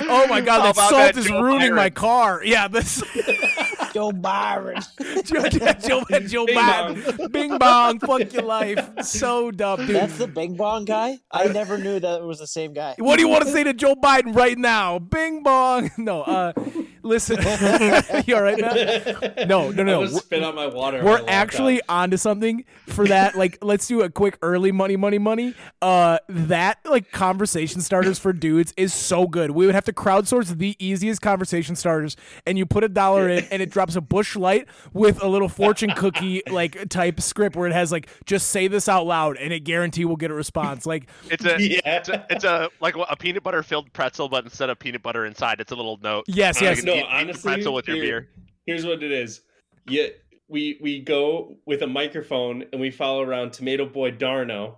Oh 0.00 0.26
my 0.28 0.40
god, 0.42 0.60
How 0.60 0.72
that 0.72 0.76
salt 0.76 0.90
that 0.92 1.16
is 1.16 1.26
Joe 1.26 1.42
ruining 1.42 1.74
my 1.74 1.90
car. 1.90 2.42
Yeah, 2.44 2.68
this 2.76 3.02
Joe 3.92 4.12
Byron. 4.12 4.82
Joe, 5.24 5.48
Joe, 5.48 6.04
Joe 6.26 6.46
Bing 6.46 6.56
Biden. 6.56 7.32
Bing 7.32 7.58
bong, 7.58 7.98
fuck 7.98 8.32
your 8.32 8.42
life. 8.42 8.86
So 9.02 9.50
dumb, 9.50 9.86
dude. 9.86 9.96
That's 9.96 10.18
the 10.18 10.26
Bing 10.26 10.54
Bong 10.54 10.84
guy. 10.84 11.18
I 11.30 11.46
never 11.48 11.78
knew 11.78 11.98
that 11.98 12.20
it 12.20 12.24
was 12.24 12.38
the 12.38 12.46
same 12.46 12.72
guy. 12.74 12.94
What 12.98 13.16
do 13.16 13.22
you 13.22 13.28
want 13.28 13.44
to 13.44 13.50
say 13.50 13.64
to 13.64 13.72
Joe 13.72 13.94
Biden 13.94 14.34
right 14.34 14.58
now? 14.58 14.98
Bing 14.98 15.42
bong. 15.42 15.90
No, 15.96 16.22
uh, 16.22 16.52
listen. 17.02 17.38
you 18.26 18.36
all 18.36 18.42
right, 18.42 18.60
man? 18.60 19.48
No, 19.48 19.70
no, 19.70 19.82
I 19.82 19.84
no. 19.84 20.00
was 20.00 20.16
spit 20.16 20.42
out 20.42 20.54
my 20.54 20.66
water. 20.66 20.98
We're 20.98 21.04
my 21.04 21.10
laptop. 21.12 21.30
actually 21.30 21.80
onto 21.88 22.16
something 22.16 22.64
for 22.88 23.06
that. 23.06 23.34
Like, 23.36 23.58
let's 23.62 23.86
do 23.86 24.02
a 24.02 24.10
quick 24.10 24.38
early 24.42 24.72
money, 24.72 24.96
money, 24.96 25.18
money. 25.18 25.54
Uh, 25.80 26.18
that 26.28 26.78
like 26.84 27.12
conversation 27.12 27.80
starters 27.80 28.18
for 28.18 28.32
dudes 28.32 28.74
is 28.76 28.92
so 28.92 29.26
good. 29.26 29.52
We 29.52 29.66
would 29.66 29.74
have 29.76 29.84
to 29.84 29.92
crowdsource 29.92 30.48
the 30.58 30.74
easiest 30.78 31.22
conversation 31.22 31.76
starters, 31.76 32.16
and 32.46 32.58
you 32.58 32.66
put 32.66 32.82
a 32.82 32.88
dollar 32.88 33.28
in, 33.28 33.44
and 33.52 33.62
it 33.62 33.70
drops 33.70 33.94
a 33.94 34.00
Busch 34.00 34.34
Light 34.34 34.66
with 34.92 35.22
a 35.22 35.28
little 35.28 35.48
fortune 35.48 35.90
cookie 35.90 36.42
like 36.50 36.88
type 36.88 37.20
script 37.20 37.54
where 37.54 37.68
it 37.68 37.72
has 37.72 37.92
like 37.92 38.08
just 38.24 38.48
say 38.48 38.66
this 38.68 38.88
out 38.88 39.06
loud, 39.06 39.36
and 39.36 39.52
it 39.52 39.60
guarantee 39.60 40.04
we'll 40.04 40.16
get 40.16 40.30
a 40.30 40.34
response. 40.34 40.84
Like, 40.86 41.08
It's 41.30 41.44
a, 41.44 41.56
Yeah. 41.62 41.78
it's 41.84 42.08
a, 42.08 42.26
it's 42.30 42.44
a 42.44 42.68
like 42.80 42.96
a 43.08 43.14
peanut 43.16 43.42
butter 43.44 43.62
filled 43.62 43.92
pretzel, 43.92 44.28
but 44.28 44.44
instead 44.44 44.68
of 44.70 44.78
peanut 44.78 45.02
butter 45.02 45.24
inside, 45.26 45.60
it's 45.60 45.70
a 45.72 45.76
little 45.76 45.98
note. 46.02 46.24
yes, 46.26 46.60
yes, 46.60 46.78
can 46.78 46.86
no, 46.86 46.94
eat- 46.94 46.98
eat 46.98 47.06
honestly, 47.08 47.52
pretzel 47.54 47.74
with 47.74 47.86
your 47.86 47.96
here- 47.96 48.04
beer. 48.22 48.28
Here's 48.66 48.84
what 48.84 49.02
it 49.02 49.12
is. 49.12 49.42
Yeah, 49.88 50.06
we 50.48 50.78
we 50.82 51.00
go 51.00 51.56
with 51.66 51.82
a 51.82 51.86
microphone 51.86 52.64
and 52.72 52.80
we 52.80 52.90
follow 52.90 53.22
around 53.22 53.52
Tomato 53.52 53.86
Boy 53.86 54.10
Darno. 54.10 54.76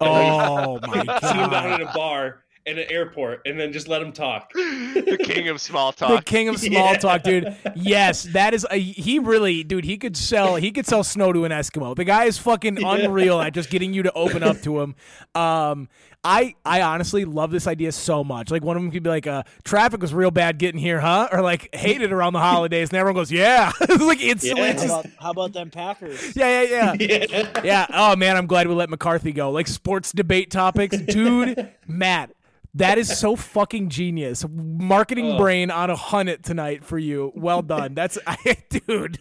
Oh 0.00 0.78
my 0.86 0.98
Sit 1.20 1.30
him 1.36 1.50
down 1.50 1.50
god. 1.50 1.80
in 1.80 1.86
a 1.88 1.92
bar 1.92 2.44
in 2.70 2.78
an 2.78 2.86
airport, 2.90 3.42
and 3.46 3.58
then 3.58 3.72
just 3.72 3.88
let 3.88 4.00
him 4.00 4.12
talk. 4.12 4.52
the 4.54 5.18
king 5.22 5.48
of 5.48 5.60
small 5.60 5.92
talk. 5.92 6.10
The 6.18 6.22
king 6.24 6.48
of 6.48 6.58
small 6.58 6.92
Yeah. 6.92 6.98
talk, 6.98 7.22
dude. 7.22 7.54
Yes, 7.74 8.22
that 8.32 8.54
is 8.54 8.66
a, 8.70 8.76
he 8.78 9.18
really, 9.18 9.64
dude. 9.64 9.84
He 9.84 9.96
could 9.98 10.16
sell. 10.16 10.56
He 10.56 10.70
could 10.70 10.86
sell 10.86 11.04
snow 11.04 11.32
to 11.32 11.44
an 11.44 11.52
Eskimo. 11.52 11.94
The 11.96 12.04
guy 12.04 12.24
is 12.24 12.38
fucking 12.38 12.78
Yeah. 12.78 12.94
unreal 12.94 13.40
at 13.40 13.52
just 13.54 13.70
getting 13.70 13.92
you 13.92 14.02
to 14.04 14.12
open 14.12 14.42
up 14.42 14.60
to 14.62 14.80
him. 14.80 14.94
Um, 15.34 15.88
I 16.22 16.54
I 16.66 16.82
honestly 16.82 17.24
love 17.24 17.50
this 17.50 17.66
idea 17.66 17.92
so 17.92 18.22
much. 18.22 18.50
Like 18.50 18.62
one 18.62 18.76
of 18.76 18.82
them 18.82 18.92
could 18.92 19.02
be 19.02 19.08
like, 19.08 19.26
uh, 19.26 19.42
"Traffic 19.64 20.02
was 20.02 20.12
real 20.12 20.30
bad 20.30 20.58
getting 20.58 20.78
here, 20.78 21.00
huh?" 21.00 21.28
Or 21.32 21.40
like, 21.40 21.74
"Hated 21.74 22.12
around 22.12 22.34
the 22.34 22.40
holidays," 22.40 22.90
and 22.90 22.98
everyone 22.98 23.18
goes, 23.20 23.32
"Yeah." 23.32 23.72
it's 23.80 24.02
like 24.02 24.20
instantly, 24.20 24.64
Yeah. 24.68 24.76
How 24.78 24.84
about, 25.00 25.06
how 25.18 25.30
about 25.30 25.52
them 25.54 25.70
Packers? 25.70 26.36
yeah, 26.36 26.62
yeah, 26.62 26.92
yeah. 27.00 27.26
Yeah. 27.30 27.60
Yeah. 27.64 27.86
Oh 27.94 28.16
man, 28.16 28.36
I'm 28.36 28.46
glad 28.46 28.66
we 28.68 28.74
let 28.74 28.90
McCarthy 28.90 29.32
go. 29.32 29.50
Like 29.50 29.66
sports 29.66 30.12
debate 30.12 30.50
topics, 30.50 30.98
dude. 30.98 31.70
Matt, 31.88 32.32
that 32.74 32.98
is 32.98 33.18
so 33.18 33.36
fucking 33.36 33.88
genius. 33.88 34.44
Marketing 34.48 35.32
Oh. 35.32 35.38
brain 35.38 35.70
on 35.70 35.90
a 35.90 35.96
hunt 35.96 36.42
tonight 36.44 36.84
for 36.84 36.98
you. 36.98 37.32
Well 37.34 37.62
done. 37.62 37.94
That's, 37.94 38.18
I, 38.26 38.56
dude. 38.68 39.18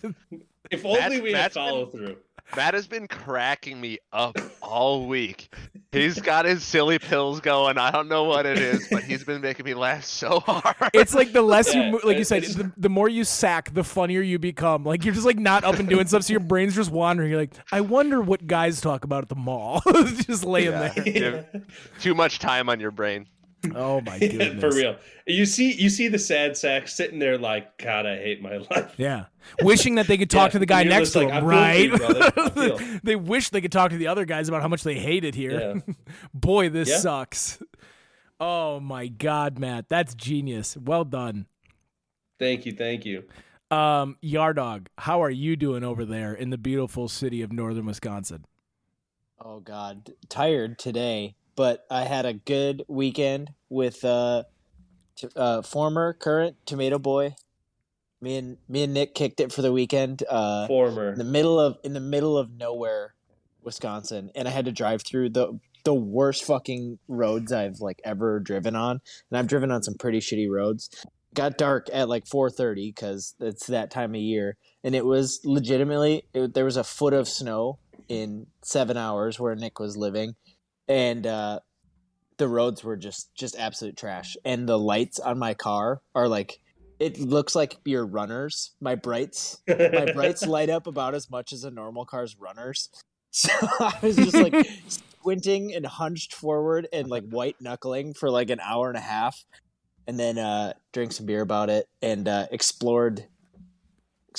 If 0.71 0.85
only 0.85 0.99
That's- 0.99 1.21
we 1.21 1.31
had 1.31 1.41
that's 1.41 1.53
been- 1.55 1.63
follow 1.63 1.85
through. 1.87 2.17
Matt 2.55 2.73
has 2.73 2.87
been 2.87 3.07
cracking 3.07 3.79
me 3.79 3.99
up 4.11 4.35
all 4.59 5.05
week. 5.05 5.53
He's 5.91 6.19
got 6.19 6.45
his 6.45 6.63
silly 6.63 6.97
pills 6.97 7.39
going. 7.41 7.77
I 7.77 7.91
don't 7.91 8.07
know 8.07 8.23
what 8.23 8.47
it 8.47 8.57
is, 8.57 8.87
but 8.89 9.03
he's 9.03 9.23
been 9.23 9.39
making 9.39 9.65
me 9.67 9.75
laugh 9.75 10.03
so 10.03 10.39
hard. 10.39 10.75
It's 10.95 11.13
like 11.13 11.31
the 11.31 11.43
less 11.43 11.71
Yeah, 11.75 11.85
you, 11.85 11.91
mo- 11.91 11.99
like 12.03 12.17
you 12.17 12.23
said, 12.23 12.41
the, 12.41 12.71
the 12.75 12.89
more 12.89 13.07
you 13.07 13.23
sack, 13.23 13.71
the 13.75 13.83
funnier 13.83 14.21
you 14.21 14.39
become. 14.39 14.83
Like 14.83 15.05
you're 15.05 15.13
just 15.13 15.27
like 15.27 15.37
not 15.37 15.63
up 15.63 15.75
and 15.77 15.87
doing 15.87 16.07
stuff, 16.07 16.23
so 16.23 16.33
your 16.33 16.39
brain's 16.39 16.75
just 16.75 16.89
wandering. 16.89 17.29
You're 17.29 17.39
like, 17.39 17.53
I 17.71 17.81
wonder 17.81 18.19
what 18.19 18.47
guys 18.47 18.81
talk 18.81 19.03
about 19.03 19.21
at 19.21 19.29
the 19.29 19.35
mall. 19.35 19.83
just 20.25 20.43
laying 20.43 20.71
Yeah. 20.71 20.89
there. 20.89 21.45
Yeah. 21.53 21.59
Too 21.99 22.15
much 22.15 22.39
time 22.39 22.67
on 22.67 22.79
your 22.79 22.89
brain. 22.91 23.27
Oh 23.75 24.01
my 24.01 24.15
Yeah, 24.21 24.27
goodness. 24.29 24.59
for 24.61 24.77
real. 24.77 24.95
You 25.27 25.45
see, 25.45 25.73
you 25.73 25.89
see 25.89 26.07
the 26.07 26.17
sad 26.19 26.55
sack 26.57 26.87
sitting 26.87 27.19
there, 27.19 27.37
like, 27.37 27.77
God, 27.77 28.05
I 28.05 28.15
hate 28.17 28.41
my 28.41 28.57
life. 28.57 28.93
Yeah. 28.97 29.25
Wishing 29.61 29.95
that 29.95 30.07
they 30.07 30.17
could 30.17 30.29
talk 30.29 30.47
Yeah, 30.49 30.51
to 30.53 30.59
the 30.59 30.65
guy 30.65 30.83
next 30.83 31.11
to 31.11 31.19
like, 31.19 31.29
him, 31.33 31.45
right? 31.45 31.73
you, 31.91 31.97
brother. 31.97 32.31
I 32.37 32.49
feel. 32.77 32.79
they 33.03 33.15
wish 33.15 33.49
they 33.49 33.61
could 33.61 33.71
talk 33.71 33.91
to 33.91 33.97
the 33.97 34.07
other 34.07 34.25
guys 34.25 34.47
about 34.49 34.61
how 34.61 34.67
much 34.67 34.83
they 34.83 34.95
hate 34.95 35.23
it 35.23 35.35
here. 35.35 35.73
Yeah. 35.85 35.93
Boy, 36.33 36.69
this 36.69 36.89
Yeah. 36.89 36.97
sucks. 36.97 37.61
Oh 38.39 38.79
my 38.79 39.07
god, 39.07 39.59
Matt. 39.59 39.89
That's 39.89 40.15
genius. 40.15 40.77
Well 40.77 41.03
done. 41.03 41.45
Thank 42.39 42.65
you, 42.65 42.71
thank 42.71 43.05
you. 43.05 43.23
Um, 43.69 44.17
Yardog, 44.23 44.87
how 44.97 45.21
are 45.21 45.29
you 45.29 45.55
doing 45.57 45.83
over 45.83 46.05
there 46.05 46.33
in 46.33 46.49
the 46.49 46.57
beautiful 46.57 47.07
city 47.09 47.41
of 47.41 47.51
northern 47.51 47.85
Wisconsin? 47.85 48.45
Oh 49.43 49.59
God, 49.59 50.11
tired 50.29 50.79
today, 50.79 51.35
but 51.59 51.85
I 51.91 52.05
had 52.05 52.25
a 52.25 52.31
good 52.31 52.85
weekend 52.87 53.51
with 53.67 54.05
uh, 54.05 54.43
t- 55.17 55.27
uh 55.35 55.61
former 55.61 56.13
current 56.13 56.55
Tomato 56.65 56.97
Boy. 56.97 57.35
Me 58.21 58.37
and 58.37 58.57
me 58.69 58.83
and 58.83 58.93
Nick 58.93 59.13
kicked 59.13 59.41
it 59.41 59.51
for 59.51 59.61
the 59.61 59.73
weekend. 59.73 60.23
Uh, 60.29 60.67
Former. 60.67 61.11
in 61.11 61.17
the 61.17 61.25
middle 61.25 61.59
of 61.59 61.75
in 61.83 61.91
the 61.91 61.99
middle 61.99 62.37
of 62.37 62.49
nowhere, 62.49 63.13
Wisconsin, 63.61 64.31
and 64.35 64.47
I 64.47 64.51
had 64.51 64.63
to 64.65 64.71
drive 64.71 65.01
through 65.05 65.31
the 65.31 65.59
the 65.83 65.93
worst 65.93 66.45
fucking 66.45 66.97
roads 67.09 67.51
I've 67.51 67.81
like 67.81 67.99
ever 68.05 68.39
driven 68.39 68.77
on, 68.77 69.01
and 69.29 69.37
I've 69.37 69.47
driven 69.47 69.69
on 69.69 69.83
some 69.83 69.95
pretty 69.95 70.19
shitty 70.21 70.49
roads. 70.49 70.89
Got 71.33 71.57
dark 71.57 71.87
at 71.91 72.07
like 72.07 72.25
four 72.25 72.49
thirty 72.49 72.89
because 72.89 73.35
it's 73.41 73.67
that 73.67 73.91
time 73.91 74.15
of 74.15 74.21
year, 74.21 74.55
and 74.81 74.95
it 74.95 75.05
was 75.05 75.41
legitimately 75.43 76.23
it, 76.33 76.53
there 76.53 76.63
was 76.63 76.77
a 76.77 76.85
foot 76.85 77.13
of 77.13 77.27
snow 77.27 77.79
in 78.07 78.47
seven 78.63 78.95
hours 78.95 79.41
where 79.41 79.55
Nick 79.55 79.77
was 79.77 79.97
living, 79.97 80.35
and 80.89 81.25
uh, 81.25 81.59
the 82.37 82.47
roads 82.47 82.83
were 82.83 82.97
just 82.97 83.33
just 83.35 83.57
absolute 83.57 83.95
trash, 83.95 84.35
and 84.43 84.67
the 84.67 84.77
lights 84.77 85.19
on 85.19 85.39
my 85.39 85.53
car 85.53 86.01
are 86.13 86.27
like. 86.27 86.59
It 86.99 87.17
looks 87.17 87.55
like 87.55 87.77
your 87.85 88.05
runners. 88.05 88.71
My 88.81 88.95
brights 88.95 89.61
my 89.65 90.11
brights 90.11 90.45
light 90.45 90.69
up 90.69 90.85
about 90.85 91.15
as 91.15 91.31
much 91.31 91.53
as 91.53 91.63
a 91.63 91.71
normal 91.71 92.03
car's 92.03 92.35
runners. 92.37 92.89
So 93.31 93.51
I 93.79 93.95
was 94.01 94.15
just 94.15 94.35
like 94.35 94.67
squinting 94.87 95.73
and 95.73 95.85
hunched 95.85 96.33
forward 96.33 96.87
and 96.91 97.07
like 97.07 97.23
white 97.29 97.55
knuckling 97.61 98.15
for 98.15 98.31
like 98.31 98.49
an 98.49 98.59
hour 98.59 98.89
and 98.89 98.97
a 98.97 99.01
half, 99.01 99.45
and 100.07 100.19
then 100.19 100.37
uh, 100.39 100.73
drank 100.93 101.11
some 101.11 101.27
beer 101.27 101.41
about 101.41 101.69
it 101.69 101.87
and 102.01 102.27
uh, 102.27 102.47
explored 102.51 103.27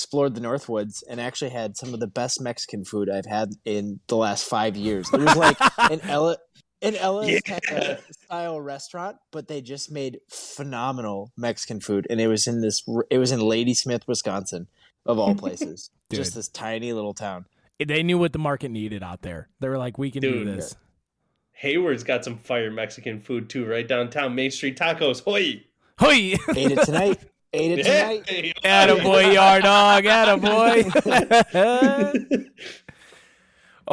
explored 0.00 0.34
the 0.34 0.40
Northwoods 0.40 1.02
and 1.08 1.20
actually 1.20 1.50
had 1.50 1.76
some 1.76 1.92
of 1.92 2.00
the 2.00 2.06
best 2.06 2.40
Mexican 2.40 2.84
food 2.84 3.10
I've 3.10 3.26
had 3.26 3.50
in 3.66 4.00
the 4.08 4.16
last 4.16 4.44
five 4.48 4.74
years. 4.76 5.12
It 5.12 5.20
was 5.20 5.36
like 5.36 5.58
an 5.90 6.00
Ella 6.04 6.38
an 6.82 6.96
Ella's 6.96 7.40
Yeah. 7.46 7.98
style 8.10 8.58
restaurant, 8.60 9.18
but 9.30 9.46
they 9.48 9.60
just 9.60 9.92
made 9.92 10.20
phenomenal 10.30 11.30
Mexican 11.36 11.80
food, 11.80 12.06
and 12.08 12.18
it 12.18 12.28
was 12.28 12.46
in 12.46 12.62
this. 12.62 12.82
It 13.10 13.18
was 13.18 13.30
in 13.32 13.40
Ladysmith, 13.40 14.08
Wisconsin, 14.08 14.66
of 15.04 15.18
all 15.18 15.34
places. 15.44 15.90
just 16.10 16.34
this 16.34 16.48
tiny 16.48 16.94
little 16.94 17.12
town. 17.12 17.44
They 17.78 18.02
knew 18.02 18.16
what 18.18 18.32
the 18.32 18.38
market 18.38 18.70
needed 18.70 19.02
out 19.02 19.20
there. 19.22 19.48
They 19.60 19.68
were 19.68 19.78
like, 19.78 19.98
we 19.98 20.10
can 20.10 20.22
do 20.22 20.44
Dude. 20.44 20.48
this. 20.58 20.74
Hayward's 21.52 22.04
got 22.04 22.24
some 22.24 22.38
fire 22.38 22.70
Mexican 22.70 23.20
food 23.20 23.50
too, 23.50 23.66
right 23.66 23.86
downtown 23.86 24.34
Main 24.34 24.50
Street 24.50 24.78
Tacos. 24.78 25.22
Hoi! 25.24 25.62
Hoi! 25.98 26.34
Ate 26.56 26.72
it 26.72 26.84
tonight. 26.86 27.18
Ate 27.52 27.78
it 27.78 27.82
tonight. 27.82 28.28
Hey, 28.28 28.52
Attaboy, 28.64 29.34
Yardog. 29.34 30.04
Attaboy. 31.52 32.46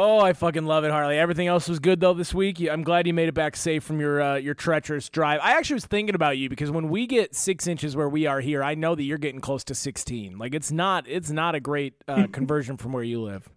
Oh, 0.00 0.20
I 0.20 0.32
fucking 0.32 0.64
love 0.64 0.84
it, 0.84 0.92
Harley. 0.92 1.18
Everything 1.18 1.48
else 1.48 1.68
was 1.68 1.80
good 1.80 1.98
though 1.98 2.14
this 2.14 2.32
week. 2.32 2.60
I'm 2.60 2.84
glad 2.84 3.08
you 3.08 3.12
made 3.12 3.28
it 3.28 3.34
back 3.34 3.56
safe 3.56 3.82
from 3.82 3.98
your 3.98 4.22
uh, 4.22 4.36
your 4.36 4.54
treacherous 4.54 5.08
drive. 5.08 5.40
I 5.42 5.56
actually 5.56 5.74
was 5.74 5.86
thinking 5.86 6.14
about 6.14 6.38
you 6.38 6.48
because 6.48 6.70
when 6.70 6.88
we 6.88 7.08
get 7.08 7.34
six 7.34 7.66
inches 7.66 7.96
where 7.96 8.08
we 8.08 8.24
are 8.24 8.40
here, 8.40 8.62
I 8.62 8.76
know 8.76 8.94
that 8.94 9.02
you're 9.02 9.18
getting 9.18 9.40
close 9.40 9.64
to 9.64 9.74
16. 9.74 10.38
Like 10.38 10.54
it's 10.54 10.70
not 10.70 11.08
it's 11.08 11.30
not 11.30 11.56
a 11.56 11.60
great 11.60 11.94
uh, 12.06 12.28
conversion 12.32 12.76
from 12.76 12.92
where 12.92 13.02
you 13.02 13.20
live. 13.20 13.48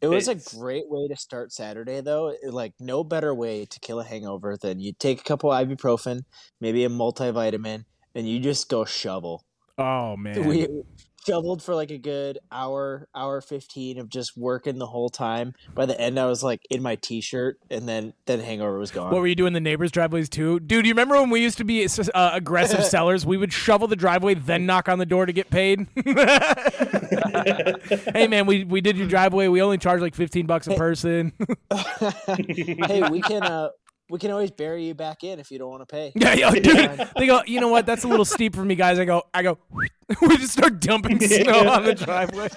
It 0.00 0.08
was 0.08 0.26
a 0.26 0.34
great 0.58 0.88
way 0.88 1.06
to 1.06 1.14
start 1.14 1.52
Saturday, 1.52 2.00
though. 2.00 2.34
Like, 2.44 2.72
no 2.80 3.04
better 3.04 3.32
way 3.32 3.66
to 3.66 3.78
kill 3.78 4.00
a 4.00 4.04
hangover 4.04 4.56
than 4.60 4.80
you 4.80 4.92
take 4.98 5.20
a 5.20 5.22
couple 5.22 5.50
ibuprofen, 5.50 6.22
maybe 6.60 6.84
a 6.84 6.88
multivitamin, 6.88 7.84
and 8.14 8.28
you 8.28 8.40
just 8.40 8.68
go 8.68 8.84
shovel. 8.84 9.44
Oh 9.78 10.16
man. 10.16 10.46
We 10.46 10.68
shoveled 11.26 11.62
for 11.62 11.74
like 11.74 11.90
a 11.90 11.98
good 11.98 12.38
hour, 12.50 13.08
hour 13.14 13.40
fifteen 13.40 13.98
of 13.98 14.08
just 14.08 14.36
working 14.36 14.78
the 14.78 14.86
whole 14.86 15.08
time. 15.08 15.54
By 15.74 15.86
the 15.86 15.98
end, 16.00 16.18
I 16.18 16.26
was 16.26 16.42
like 16.42 16.60
in 16.70 16.82
my 16.82 16.96
t-shirt, 16.96 17.58
and 17.70 17.88
then 17.88 18.12
then 18.26 18.40
hangover 18.40 18.78
was 18.78 18.90
gone. 18.90 19.12
What 19.12 19.20
were 19.20 19.26
you 19.26 19.34
doing 19.34 19.48
in 19.48 19.54
the 19.54 19.60
neighbors' 19.60 19.90
driveways 19.92 20.28
too, 20.28 20.60
dude? 20.60 20.86
You 20.86 20.92
remember 20.92 21.14
when 21.20 21.30
we 21.30 21.40
used 21.40 21.58
to 21.58 21.64
be 21.64 21.86
uh, 22.14 22.30
aggressive 22.32 22.84
sellers? 22.88 23.24
We 23.24 23.36
would 23.36 23.52
shovel 23.52 23.88
the 23.88 23.96
driveway, 23.96 24.34
then 24.34 24.66
knock 24.66 24.88
on 24.88 24.98
the 24.98 25.06
door 25.06 25.26
to 25.26 25.32
get 25.32 25.50
paid. 25.50 25.86
hey 28.14 28.26
man, 28.28 28.46
we 28.46 28.64
we 28.64 28.80
did 28.80 28.96
your 28.96 29.08
driveway. 29.08 29.48
We 29.48 29.62
only 29.62 29.78
charge 29.78 30.00
like 30.00 30.14
fifteen 30.14 30.46
bucks 30.46 30.66
a 30.66 30.74
person. 30.74 31.32
hey, 32.26 33.08
we 33.10 33.20
can 33.22 33.42
uh 33.42 33.68
we 34.12 34.18
can 34.18 34.30
always 34.30 34.50
bury 34.50 34.84
you 34.84 34.94
back 34.94 35.24
in 35.24 35.40
if 35.40 35.50
you 35.50 35.58
don't 35.58 35.70
want 35.70 35.80
to 35.80 35.86
pay. 35.86 36.12
yeah, 36.14 36.34
yo, 36.34 36.50
dude. 36.50 37.08
They 37.16 37.26
go, 37.26 37.40
you 37.46 37.60
know 37.60 37.68
what? 37.68 37.86
That's 37.86 38.04
a 38.04 38.08
little 38.08 38.26
steep 38.26 38.54
for 38.54 38.62
me, 38.62 38.74
guys. 38.74 38.98
I 38.98 39.06
go, 39.06 39.22
I 39.32 39.42
go. 39.42 39.56
we 40.20 40.36
just 40.36 40.52
start 40.52 40.80
dumping 40.80 41.18
snow 41.26 41.66
on 41.70 41.84
the 41.84 41.94
driveway. 41.94 42.48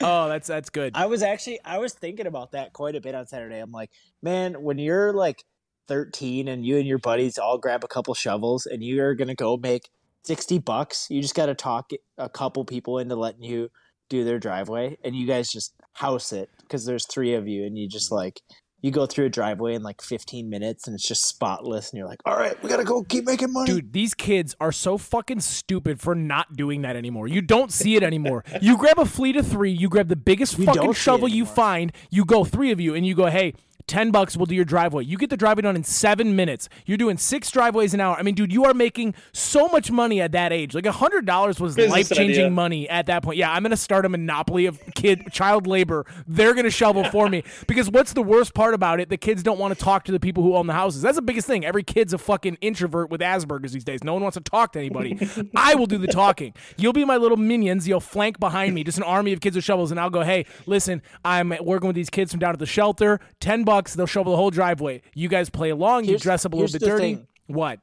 Oh, 0.00 0.28
that's 0.28 0.46
that's 0.46 0.70
good. 0.70 0.92
I 0.94 1.06
was 1.06 1.24
actually 1.24 1.58
I 1.64 1.78
was 1.78 1.94
thinking 1.94 2.28
about 2.28 2.52
that 2.52 2.72
quite 2.72 2.94
a 2.94 3.00
bit 3.00 3.12
on 3.16 3.26
Saturday. 3.26 3.58
I'm 3.58 3.72
like, 3.72 3.90
man, 4.22 4.62
when 4.62 4.78
you're 4.78 5.12
like 5.12 5.42
13 5.88 6.46
and 6.46 6.64
you 6.64 6.76
and 6.78 6.86
your 6.86 6.98
buddies 6.98 7.38
all 7.38 7.58
grab 7.58 7.82
a 7.82 7.88
couple 7.88 8.14
shovels 8.14 8.66
and 8.66 8.84
you 8.84 9.02
are 9.02 9.16
gonna 9.16 9.34
go 9.34 9.56
make 9.56 9.88
60 10.26 10.60
bucks, 10.60 11.08
you 11.10 11.22
just 11.22 11.34
got 11.34 11.46
to 11.46 11.54
talk 11.56 11.90
a 12.18 12.28
couple 12.28 12.64
people 12.64 12.98
into 13.00 13.16
letting 13.16 13.42
you 13.42 13.68
do 14.08 14.22
their 14.22 14.38
driveway, 14.38 14.96
and 15.02 15.16
you 15.16 15.26
guys 15.26 15.50
just 15.50 15.74
house 15.94 16.32
it 16.32 16.50
because 16.60 16.84
there's 16.84 17.06
three 17.06 17.34
of 17.34 17.48
you, 17.48 17.64
and 17.64 17.76
you 17.76 17.88
just 17.88 18.12
mm. 18.12 18.16
like 18.16 18.40
you 18.82 18.90
go 18.90 19.06
through 19.06 19.26
a 19.26 19.28
driveway 19.28 19.74
in 19.74 19.82
like 19.82 20.02
15 20.02 20.48
minutes, 20.48 20.86
and 20.86 20.94
it's 20.94 21.06
just 21.06 21.24
spotless, 21.24 21.90
and 21.90 21.98
you're 21.98 22.06
like, 22.06 22.20
all 22.24 22.36
right, 22.36 22.60
we 22.62 22.68
gotta 22.68 22.84
go 22.84 23.02
keep 23.02 23.24
making 23.24 23.52
money. 23.52 23.66
Dude, 23.66 23.92
these 23.92 24.14
kids 24.14 24.54
are 24.60 24.72
so 24.72 24.98
fucking 24.98 25.40
stupid 25.40 26.00
for 26.00 26.14
not 26.14 26.56
doing 26.56 26.82
that 26.82 26.96
anymore. 26.96 27.26
You 27.26 27.40
don't 27.40 27.72
see 27.72 27.96
it 27.96 28.02
anymore. 28.02 28.44
You 28.60 28.76
grab 28.76 28.98
a 28.98 29.06
fleet 29.06 29.36
of 29.36 29.46
three, 29.46 29.72
you 29.72 29.88
grab 29.88 30.08
the 30.08 30.16
biggest 30.16 30.58
We 30.58 30.66
fucking 30.66 30.82
don't 30.82 30.94
see 30.94 30.98
it 30.98 31.02
shovel 31.02 31.28
you 31.28 31.46
find, 31.46 31.92
you 32.10 32.24
go 32.24 32.44
three 32.44 32.70
of 32.70 32.80
you, 32.80 32.94
and 32.94 33.06
you 33.06 33.14
go, 33.14 33.26
hey, 33.26 33.54
10 33.86 34.10
bucks, 34.10 34.36
we'll 34.36 34.46
do 34.46 34.54
your 34.54 34.64
driveway. 34.64 35.04
You 35.04 35.16
get 35.16 35.30
the 35.30 35.36
driveway 35.36 35.62
done 35.62 35.76
in 35.76 35.84
seven 35.84 36.34
minutes. 36.34 36.68
You're 36.86 36.98
doing 36.98 37.18
six 37.18 37.50
driveways 37.50 37.94
an 37.94 38.00
hour. 38.00 38.16
I 38.16 38.22
mean, 38.22 38.34
dude, 38.34 38.52
you 38.52 38.64
are 38.64 38.74
making 38.74 39.14
so 39.32 39.68
much 39.68 39.90
money 39.90 40.20
at 40.20 40.32
that 40.32 40.52
age. 40.52 40.74
Like 40.74 40.84
$100 40.84 41.60
was 41.60 41.78
life 41.78 42.10
changing 42.10 42.52
money 42.52 42.88
at 42.88 43.06
that 43.06 43.22
point. 43.22 43.36
Yeah, 43.38 43.52
I'm 43.52 43.62
going 43.62 43.70
to 43.70 43.76
start 43.76 44.04
a 44.04 44.08
monopoly 44.08 44.66
of 44.66 44.80
kid 44.94 45.32
child 45.32 45.66
labor. 45.66 46.04
They're 46.26 46.54
going 46.54 46.64
to 46.64 46.70
shovel 46.70 47.04
for 47.04 47.28
me. 47.28 47.44
Because 47.66 47.90
what's 47.90 48.12
the 48.12 48.22
worst 48.22 48.54
part 48.54 48.74
about 48.74 49.00
it? 49.00 49.08
The 49.08 49.16
kids 49.16 49.42
don't 49.42 49.58
want 49.58 49.76
to 49.76 49.82
talk 49.82 50.04
to 50.04 50.12
the 50.12 50.20
people 50.20 50.42
who 50.42 50.56
own 50.56 50.66
the 50.66 50.72
houses. 50.72 51.02
That's 51.02 51.16
the 51.16 51.22
biggest 51.22 51.46
thing. 51.46 51.64
Every 51.64 51.82
kid's 51.82 52.12
a 52.12 52.18
fucking 52.18 52.58
introvert 52.60 53.10
with 53.10 53.20
Asperger's 53.20 53.72
these 53.72 53.84
days. 53.84 54.02
No 54.02 54.12
one 54.14 54.22
wants 54.22 54.36
to 54.36 54.42
talk 54.42 54.72
to 54.72 54.78
anybody. 54.78 55.18
I 55.56 55.74
will 55.74 55.86
do 55.86 55.98
the 55.98 56.08
talking. 56.08 56.54
You'll 56.76 56.92
be 56.92 57.04
my 57.04 57.16
little 57.16 57.36
minions. 57.36 57.86
You'll 57.86 58.00
flank 58.00 58.40
behind 58.40 58.74
me, 58.74 58.82
just 58.84 58.98
an 58.98 59.04
army 59.04 59.32
of 59.32 59.40
kids 59.40 59.56
with 59.56 59.64
shovels, 59.64 59.90
and 59.90 60.00
I'll 60.00 60.10
go, 60.10 60.22
hey, 60.22 60.46
listen, 60.66 61.02
I'm 61.24 61.54
working 61.60 61.86
with 61.86 61.96
these 61.96 62.10
kids 62.10 62.32
from 62.32 62.40
down 62.40 62.52
at 62.52 62.58
the 62.58 62.66
shelter. 62.66 63.20
10 63.40 63.64
bucks, 63.64 63.75
they'll 63.84 64.06
shovel 64.06 64.32
the 64.32 64.36
whole 64.36 64.50
driveway. 64.50 65.02
You 65.14 65.28
guys 65.28 65.50
play 65.50 65.70
along. 65.70 66.04
You 66.04 66.18
dress 66.18 66.44
up 66.44 66.52
a 66.52 66.56
little 66.56 66.72
bit 66.72 66.84
dirty. 66.86 67.14
thing. 67.16 67.26
What? 67.46 67.80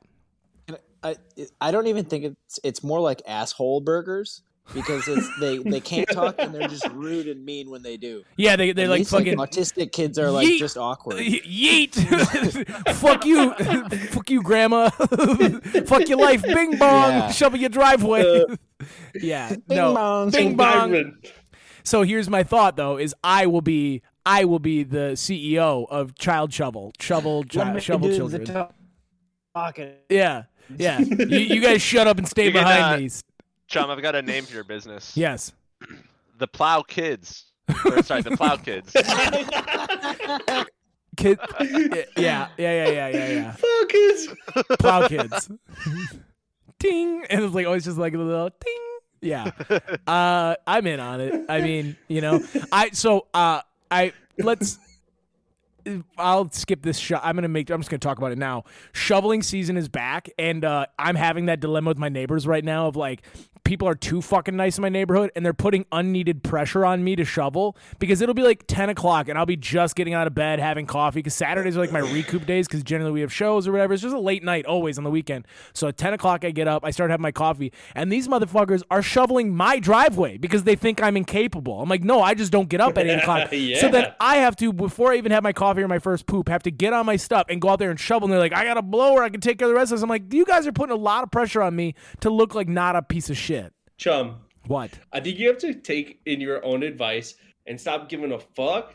I 1.04 1.16
I 1.60 1.72
don't 1.72 1.88
even 1.88 2.06
think 2.06 2.24
it's 2.24 2.60
it's 2.64 2.82
more 2.84 3.00
like 3.02 3.22
asshole 3.28 3.82
burgers 3.82 4.42
because 4.74 5.06
it's 5.10 5.30
they 5.42 5.58
they 5.58 5.82
can't 5.82 6.08
talk 6.14 6.36
and 6.40 6.56
they're 6.56 6.70
just 6.70 6.88
rude 6.94 7.28
and 7.28 7.44
mean 7.44 7.70
when 7.70 7.82
they 7.82 7.98
do. 7.98 8.24
Yeah, 8.38 8.56
they, 8.56 8.72
they're 8.72 8.86
At 8.86 8.92
like 8.92 9.08
fucking. 9.08 9.36
autistic 9.38 9.92
kids 9.92 10.18
are 10.18 10.32
like 10.32 10.48
Yeet. 10.48 10.60
just 10.60 10.78
awkward. 10.78 11.18
Yeet! 11.18 11.96
Fuck 12.96 13.26
you! 13.26 13.54
Fuck 14.12 14.30
you, 14.30 14.42
grandma! 14.42 14.90
Fuck 14.92 16.08
your 16.08 16.20
life! 16.20 16.42
Bing 16.42 16.78
bong! 16.78 17.12
Yeah. 17.12 17.32
Shovel 17.32 17.60
your 17.60 17.70
driveway! 17.70 18.44
Uh, 18.50 18.56
yeah, 19.16 19.50
Bing 19.50 19.62
no. 19.70 19.94
bong. 19.94 20.32
Bing 20.32 20.56
bong! 20.56 21.16
So 21.84 22.04
here's 22.04 22.30
my 22.30 22.44
thought, 22.44 22.78
though: 22.78 22.98
is 22.98 23.14
I 23.26 23.48
will 23.48 23.62
be 23.62 24.02
I 24.26 24.46
will 24.46 24.60
be 24.60 24.84
the 24.84 25.14
CEO 25.16 25.88
of 25.90 26.16
Child 26.16 26.54
Shovel, 26.54 26.94
Shovel, 27.00 27.40
Let 27.54 27.74
chi- 27.74 27.80
Shovel 27.80 28.10
do 28.10 28.16
Children. 28.16 28.44
the 28.46 28.70
talking. 29.54 29.92
Yeah, 30.10 30.44
yeah. 30.78 31.00
you, 31.00 31.38
you 31.40 31.62
guys 31.62 31.82
shut 31.82 32.08
up 32.08 32.18
and 32.18 32.28
stay 32.28 32.46
You 32.46 32.52
can, 32.52 32.64
behind 32.64 32.96
uh, 32.96 32.98
me. 32.98 33.10
Chum, 33.68 33.90
I've 33.90 34.02
got 34.02 34.16
a 34.16 34.22
name 34.22 34.46
for 34.46 34.54
your 34.54 34.64
business. 34.64 35.16
Yes. 35.18 35.52
The 36.38 36.48
Plow 36.48 36.82
Kids. 36.84 37.46
Or, 37.86 38.02
sorry, 38.04 38.22
the 38.22 38.32
Plow 38.38 38.58
Kids. 38.58 38.92
Kid. 41.16 41.40
Yeah, 41.60 42.08
yeah, 42.18 42.48
yeah, 42.58 42.88
yeah, 42.90 43.08
yeah, 43.10 43.30
yeah. 43.30 43.52
Fuck 43.52 43.90
kids. 43.90 44.28
Plow 44.80 45.08
kids. 45.08 45.50
Ding, 46.80 47.24
and 47.30 47.44
it's 47.44 47.54
like 47.54 47.68
always 47.68 47.86
just 47.86 47.98
like 47.98 48.14
a 48.14 48.18
little 48.18 48.50
ding. 48.50 48.80
Yeah. 49.22 49.52
Uh, 50.08 50.56
I'm 50.68 50.86
in 50.88 51.00
on 51.00 51.22
it. 51.22 51.46
I 51.48 51.62
mean, 51.62 51.96
you 52.08 52.20
know, 52.22 52.44
I 52.72 52.90
so 52.92 53.28
uh, 53.34 53.62
I 53.92 54.14
let's. 54.38 54.80
I'll 56.18 56.50
skip 56.50 56.82
this 56.82 56.98
shot. 56.98 57.22
I'm 57.26 57.36
gonna 57.36 57.50
make. 57.50 57.70
I'm 57.70 57.82
just 57.82 57.90
gonna 57.90 58.00
talk 58.00 58.18
about 58.18 58.32
it 58.32 58.38
now. 58.38 58.64
Shoveling 58.94 59.44
season 59.44 59.76
is 59.76 59.90
back, 59.90 60.30
and 60.38 60.64
uh, 60.64 60.86
I'm 60.98 61.16
having 61.16 61.48
that 61.48 61.60
dilemma 61.60 61.90
with 61.90 61.98
my 61.98 62.10
neighbors 62.10 62.48
right 62.48 62.64
now. 62.64 62.88
Of 62.88 62.96
like, 62.96 63.24
people 63.64 63.88
are 63.88 63.96
too 63.96 64.22
fucking 64.22 64.56
nice 64.56 64.78
in 64.78 64.82
my 64.82 64.90
neighborhood, 64.90 65.32
and 65.36 65.46
they're 65.46 65.54
putting 65.54 65.86
unneeded 65.92 66.44
pressure 66.44 66.86
on 66.86 67.04
me 67.04 67.16
to 67.16 67.26
shovel 67.26 67.76
because 68.00 68.22
it'll 68.22 68.36
be 68.36 68.44
like 68.44 68.66
10 68.68 68.90
o'clock, 68.90 69.30
and 69.30 69.38
I'll 69.38 69.46
be 69.46 69.56
just 69.56 69.96
getting 69.96 70.14
out 70.14 70.28
of 70.28 70.36
bed, 70.36 70.60
having 70.60 70.86
coffee. 70.86 71.20
Because 71.20 71.34
Saturdays 71.36 71.78
are 71.78 71.80
like 71.80 71.92
my 71.92 72.00
recoup 72.00 72.46
days, 72.46 72.68
because 72.68 72.84
generally 72.84 73.12
we 73.12 73.22
have 73.22 73.32
shows 73.32 73.68
or 73.68 73.72
whatever. 73.72 73.94
It's 73.94 74.04
just 74.04 74.16
a 74.16 74.20
late 74.20 74.44
night 74.44 74.66
always 74.66 74.98
on 74.98 75.04
the 75.04 75.10
weekend. 75.10 75.48
So 75.74 75.88
at 75.88 75.98
10 75.98 76.14
o'clock, 76.14 76.44
I 76.46 76.52
get 76.52 76.68
up, 76.68 76.84
I 76.86 76.92
start 76.92 77.10
having 77.10 77.22
my 77.22 77.32
coffee, 77.32 77.72
and 77.96 78.12
these 78.12 78.28
motherfuckers 78.28 78.84
are 78.92 79.02
shoveling 79.02 79.56
my 79.56 79.80
driveway 79.80 80.38
because 80.38 80.64
they 80.64 80.76
think 80.76 81.02
I'm 81.02 81.16
incapable. 81.18 81.82
I'm 81.82 81.90
like, 81.90 82.04
no, 82.04 82.22
I 82.22 82.34
just 82.34 82.52
don't 82.52 82.70
get 82.70 82.82
up 82.82 82.98
at 82.98 83.08
8 83.08 83.20
o'clock. 83.20 83.50
So 83.80 83.90
then 83.90 84.14
I 84.20 84.38
have 84.38 84.56
to, 84.58 84.74
before 84.74 85.14
I 85.14 85.18
even 85.18 85.32
have 85.32 85.44
my 85.44 85.54
coffee 85.54 85.82
or 85.82 85.88
my 85.88 86.00
first 86.00 86.26
poop, 86.26 86.50
have 86.50 86.64
to 86.64 86.72
get 86.72 86.94
on 86.94 87.06
my 87.06 87.16
stuff 87.16 87.46
and 87.50 87.62
go 87.62 87.70
out 87.70 87.80
there 87.80 87.90
and 87.92 88.00
shovel. 88.00 88.26
And 88.26 88.34
they're 88.34 88.40
like, 88.40 88.54
I 88.54 88.64
got 88.66 88.78
a 88.78 88.82
blower. 88.82 89.24
I 89.24 89.30
can 89.30 89.42
take 89.42 89.58
care 89.60 89.68
of 89.68 89.74
the 89.74 89.76
rest 89.76 89.92
of 89.92 89.98
this. 89.98 90.04
I'm 90.04 90.10
like, 90.10 90.34
you 90.34 90.46
guys 90.46 90.68
are 90.68 90.72
putting 90.72 90.94
a 90.94 91.00
lot 91.00 91.24
of 91.24 91.32
pressure 91.32 91.62
on 91.62 91.76
me 91.76 91.96
to 92.22 92.30
look 92.30 92.56
like 92.56 92.68
not 92.68 92.96
a 92.96 93.02
piece 93.02 93.30
of 93.30 93.38
shit. 93.38 93.53
Chum, 93.98 94.42
What? 94.68 94.92
I 95.12 95.20
think 95.20 95.38
you 95.40 95.48
have 95.48 95.58
to 95.60 95.74
take 95.74 96.20
in 96.26 96.40
your 96.42 96.64
own 96.66 96.84
advice 96.84 97.36
and 97.68 97.80
stop 97.80 98.10
giving 98.10 98.32
a 98.32 98.40
fuck 98.40 98.94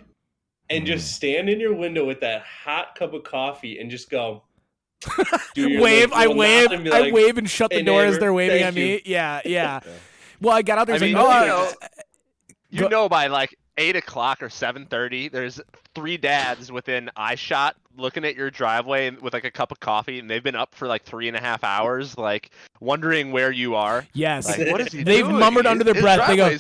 and 0.71 0.85
Mm. 0.85 0.87
just 0.87 1.15
stand 1.15 1.49
in 1.49 1.61
your 1.61 1.75
window 1.75 2.05
with 2.05 2.21
that 2.21 2.43
hot 2.43 2.95
cup 2.95 3.15
of 3.15 3.23
coffee 3.25 3.79
and 3.79 3.91
just 3.91 4.11
go. 4.11 4.43
wave. 5.57 6.13
I 6.13 6.27
wave. 6.27 6.71
and 6.73 6.89
I 6.93 7.01
like, 7.01 7.15
wave 7.15 7.39
and 7.39 7.49
shut 7.49 7.71
the 7.71 7.77
"Hey, 7.77 7.83
door 7.85 8.05
as 8.05 8.19
they're 8.19 8.33
waving 8.33 8.63
at 8.63 8.75
me. 8.75 8.95
you." 8.95 9.01
Yeah, 9.05 9.41
yeah. 9.45 9.81
Well, 10.41 10.55
I 10.57 10.63
got 10.63 10.79
out 10.79 10.87
there. 10.87 10.95
I 10.95 10.99
I 10.99 11.01
mean, 11.03 11.15
like, 11.15 11.27
oh, 11.27 11.41
you 11.43 11.49
know, 11.49 12.85
you 12.85 12.89
know 12.89 13.09
by 13.09 13.27
like 13.27 13.57
eight 13.79 13.97
o'clock 13.97 14.43
or 14.43 14.51
seven 14.51 14.85
thirty, 14.87 15.29
there's 15.29 15.61
three 15.95 16.17
dads 16.19 16.71
within 16.71 17.11
eye 17.17 17.35
shot 17.37 17.77
looking 17.97 18.25
at 18.25 18.37
your 18.37 18.51
driveway 18.51 19.11
with 19.11 19.33
like 19.33 19.45
a 19.45 19.51
cup 19.51 19.73
of 19.73 19.81
coffee, 19.81 20.19
and 20.19 20.29
they've 20.31 20.43
been 20.45 20.55
up 20.55 20.75
for 20.75 20.87
like 20.87 21.05
three 21.05 21.29
and 21.29 21.37
a 21.37 21.41
half 21.41 21.65
hours, 21.65 22.17
like 22.19 22.51
wondering 22.81 23.33
where 23.33 23.51
you 23.51 23.75
are. 23.75 24.07
yes. 24.13 24.47
Like, 24.47 24.71
what 24.71 24.81
is 24.83 24.93
he 24.93 25.03
They've 25.03 25.25
doing? 25.25 25.39
mumbled 25.39 25.67
under 25.67 25.83
their 25.85 25.95
His 25.95 26.03
breath. 26.03 26.27
They 26.29 26.37
go, 26.37 26.57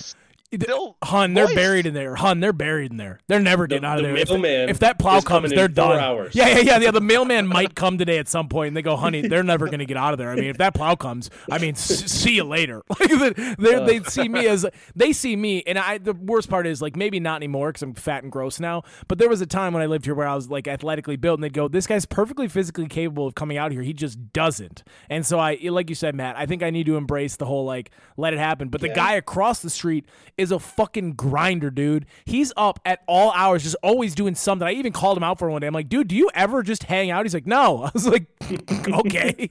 Still, 0.54 0.96
Hun, 1.04 1.34
they're 1.34 1.44
moist. 1.44 1.56
buried 1.56 1.86
in 1.86 1.92
there. 1.92 2.14
Hun, 2.14 2.40
they're 2.40 2.54
buried 2.54 2.90
in 2.90 2.96
there. 2.96 3.20
They're 3.26 3.38
never 3.38 3.64
The, 3.64 3.68
getting 3.74 3.84
out 3.84 3.98
of 3.98 4.02
the 4.04 4.08
there. 4.12 4.16
If, 4.16 4.30
mailman 4.30 4.68
if 4.70 4.78
that 4.78 4.98
plow 4.98 5.20
comes, 5.20 5.50
they're 5.50 5.68
done. 5.68 5.98
hours. 5.98 6.34
Yeah, 6.34 6.48
yeah, 6.48 6.58
yeah, 6.60 6.78
yeah. 6.78 6.90
The 6.90 7.02
mailman 7.02 7.46
might 7.46 7.74
come 7.74 7.98
today 7.98 8.16
at 8.18 8.28
some 8.28 8.48
point, 8.48 8.68
and 8.68 8.76
they 8.76 8.80
go, 8.80 8.96
"Honey, 8.96 9.20
they're 9.28 9.42
never 9.42 9.66
going 9.66 9.80
to 9.80 9.84
get 9.84 9.98
out 9.98 10.12
of 10.14 10.18
there." 10.18 10.30
I 10.30 10.36
mean, 10.36 10.44
if 10.46 10.56
that 10.56 10.72
plow 10.72 10.94
comes, 10.94 11.28
I 11.50 11.58
mean, 11.58 11.72
s- 11.72 12.10
see 12.10 12.36
you 12.36 12.44
later. 12.44 12.82
Like 12.98 13.36
they 13.58 13.74
uh. 13.74 13.84
they 13.84 14.00
see 14.04 14.28
me 14.28 14.46
as 14.46 14.64
they 14.96 15.12
see 15.12 15.36
me, 15.36 15.62
and 15.66 15.78
I. 15.78 15.98
The 15.98 16.14
worst 16.14 16.48
part 16.48 16.66
is 16.66 16.80
like 16.80 16.96
maybe 16.96 17.20
not 17.20 17.36
anymore 17.36 17.68
because 17.70 17.82
I'm 17.82 17.94
fat 17.94 18.22
and 18.22 18.32
gross 18.32 18.58
now. 18.58 18.84
But 19.06 19.18
there 19.18 19.28
was 19.28 19.40
a 19.40 19.46
time 19.46 19.72
when 19.74 19.82
I 19.82 19.86
lived 19.86 20.04
here 20.04 20.14
where 20.14 20.26
I 20.28 20.34
was 20.34 20.48
like 20.48 20.66
athletically 20.66 21.16
built, 21.16 21.38
and 21.38 21.44
they'd 21.44 21.52
go, 21.52 21.68
"This 21.68 21.86
guy's 21.86 22.06
perfectly 22.06 22.48
physically 22.48 22.86
capable 22.86 23.26
of 23.26 23.34
coming 23.34 23.56
out 23.58 23.72
here. 23.72 23.82
He 23.82 23.92
just 23.92 24.32
doesn't." 24.32 24.82
And 25.10 25.26
so 25.26 25.38
I, 25.38 25.58
like 25.64 25.88
you 25.90 25.94
said, 25.94 26.14
Matt, 26.14 26.36
I 26.36 26.46
think 26.46 26.62
I 26.62 26.70
need 26.70 26.86
to 26.86 26.96
embrace 26.96 27.36
the 27.36 27.46
whole 27.46 27.64
like 27.66 27.90
let 28.16 28.32
it 28.32 28.38
happen. 28.38 28.68
But 28.68 28.80
the 28.80 28.88
guy 28.88 29.14
across 29.14 29.60
the 29.60 29.70
street 29.70 30.06
is 30.38 30.50
a 30.52 30.58
fucking 30.58 31.12
grinder, 31.14 31.70
dude. 31.70 32.06
He's 32.24 32.52
up 32.56 32.78
at 32.86 33.00
all 33.06 33.32
hours, 33.32 33.62
just 33.64 33.76
always 33.82 34.14
doing 34.14 34.34
something. 34.34 34.66
I 34.66 34.72
even 34.72 34.92
called 34.92 35.16
him 35.18 35.24
out 35.24 35.38
for 35.38 35.50
one 35.50 35.60
day. 35.60 35.66
I'm 35.66 35.74
like, 35.74 35.88
dude, 35.88 36.08
do 36.08 36.14
you 36.16 36.30
ever 36.34 36.62
just 36.62 36.84
hang 36.84 37.10
out? 37.10 37.24
He's 37.24 37.34
like, 37.34 37.46
no. 37.46 37.82
I 37.84 37.90
was 37.92 38.06
like, 38.06 38.26
okay. 38.88 39.50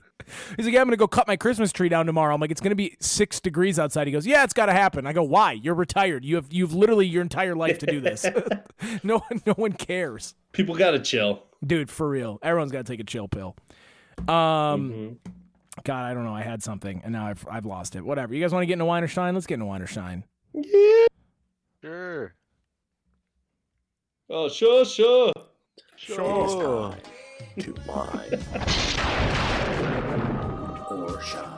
He's 0.56 0.66
like, 0.66 0.74
yeah, 0.74 0.80
I'm 0.80 0.86
gonna 0.86 0.96
go 0.96 1.06
cut 1.06 1.26
my 1.28 1.36
Christmas 1.36 1.72
tree 1.72 1.88
down 1.88 2.06
tomorrow. 2.06 2.34
I'm 2.34 2.40
like, 2.40 2.50
it's 2.50 2.60
gonna 2.60 2.74
be 2.74 2.96
six 3.00 3.38
degrees 3.40 3.78
outside. 3.78 4.06
He 4.06 4.12
goes, 4.12 4.26
yeah, 4.26 4.44
it's 4.44 4.52
gotta 4.54 4.72
happen. 4.72 5.06
I 5.06 5.12
go, 5.12 5.22
why? 5.22 5.52
You're 5.52 5.74
retired. 5.74 6.24
You 6.24 6.36
have 6.36 6.46
you've 6.52 6.74
literally 6.74 7.06
your 7.06 7.22
entire 7.22 7.54
life 7.54 7.78
to 7.78 7.86
do 7.86 8.00
this. 8.00 8.26
no 9.02 9.18
one, 9.18 9.42
no 9.46 9.52
one 9.54 9.72
cares, 9.72 10.34
People 10.52 10.74
gotta 10.74 10.98
chill. 11.00 11.44
dude. 11.64 11.90
For 11.90 12.08
real, 12.08 12.38
everyone's 12.42 12.72
gotta 12.72 12.84
take 12.84 13.00
a 13.00 13.04
chill 13.04 13.28
pill. 13.28 13.56
Um. 14.26 14.26
Mhm. 14.92 15.16
God, 15.84 16.04
I 16.10 16.12
don't 16.14 16.24
know. 16.24 16.34
I 16.34 16.42
had 16.42 16.60
something 16.62 17.02
and 17.04 17.12
now 17.12 17.26
I've 17.26 17.46
I've 17.48 17.64
lost 17.64 17.94
it. 17.94 18.04
Whatever. 18.04 18.34
You 18.34 18.40
guys 18.42 18.52
want 18.52 18.62
to 18.62 18.66
get 18.66 18.72
into 18.74 18.84
wine 18.84 19.04
or 19.04 19.08
shine? 19.08 19.34
Let's 19.34 19.46
get 19.46 19.54
into 19.54 19.66
wine 19.66 19.80
or 19.80 19.86
shine. 19.86 20.24
Sure. 21.80 22.34
Oh, 24.30 24.48
sure, 24.48 24.84
sure. 24.84 25.32
Sure. 25.96 26.94
To 27.60 27.74
lie 27.86 28.28
or 30.90 31.22
shine. 31.22 31.57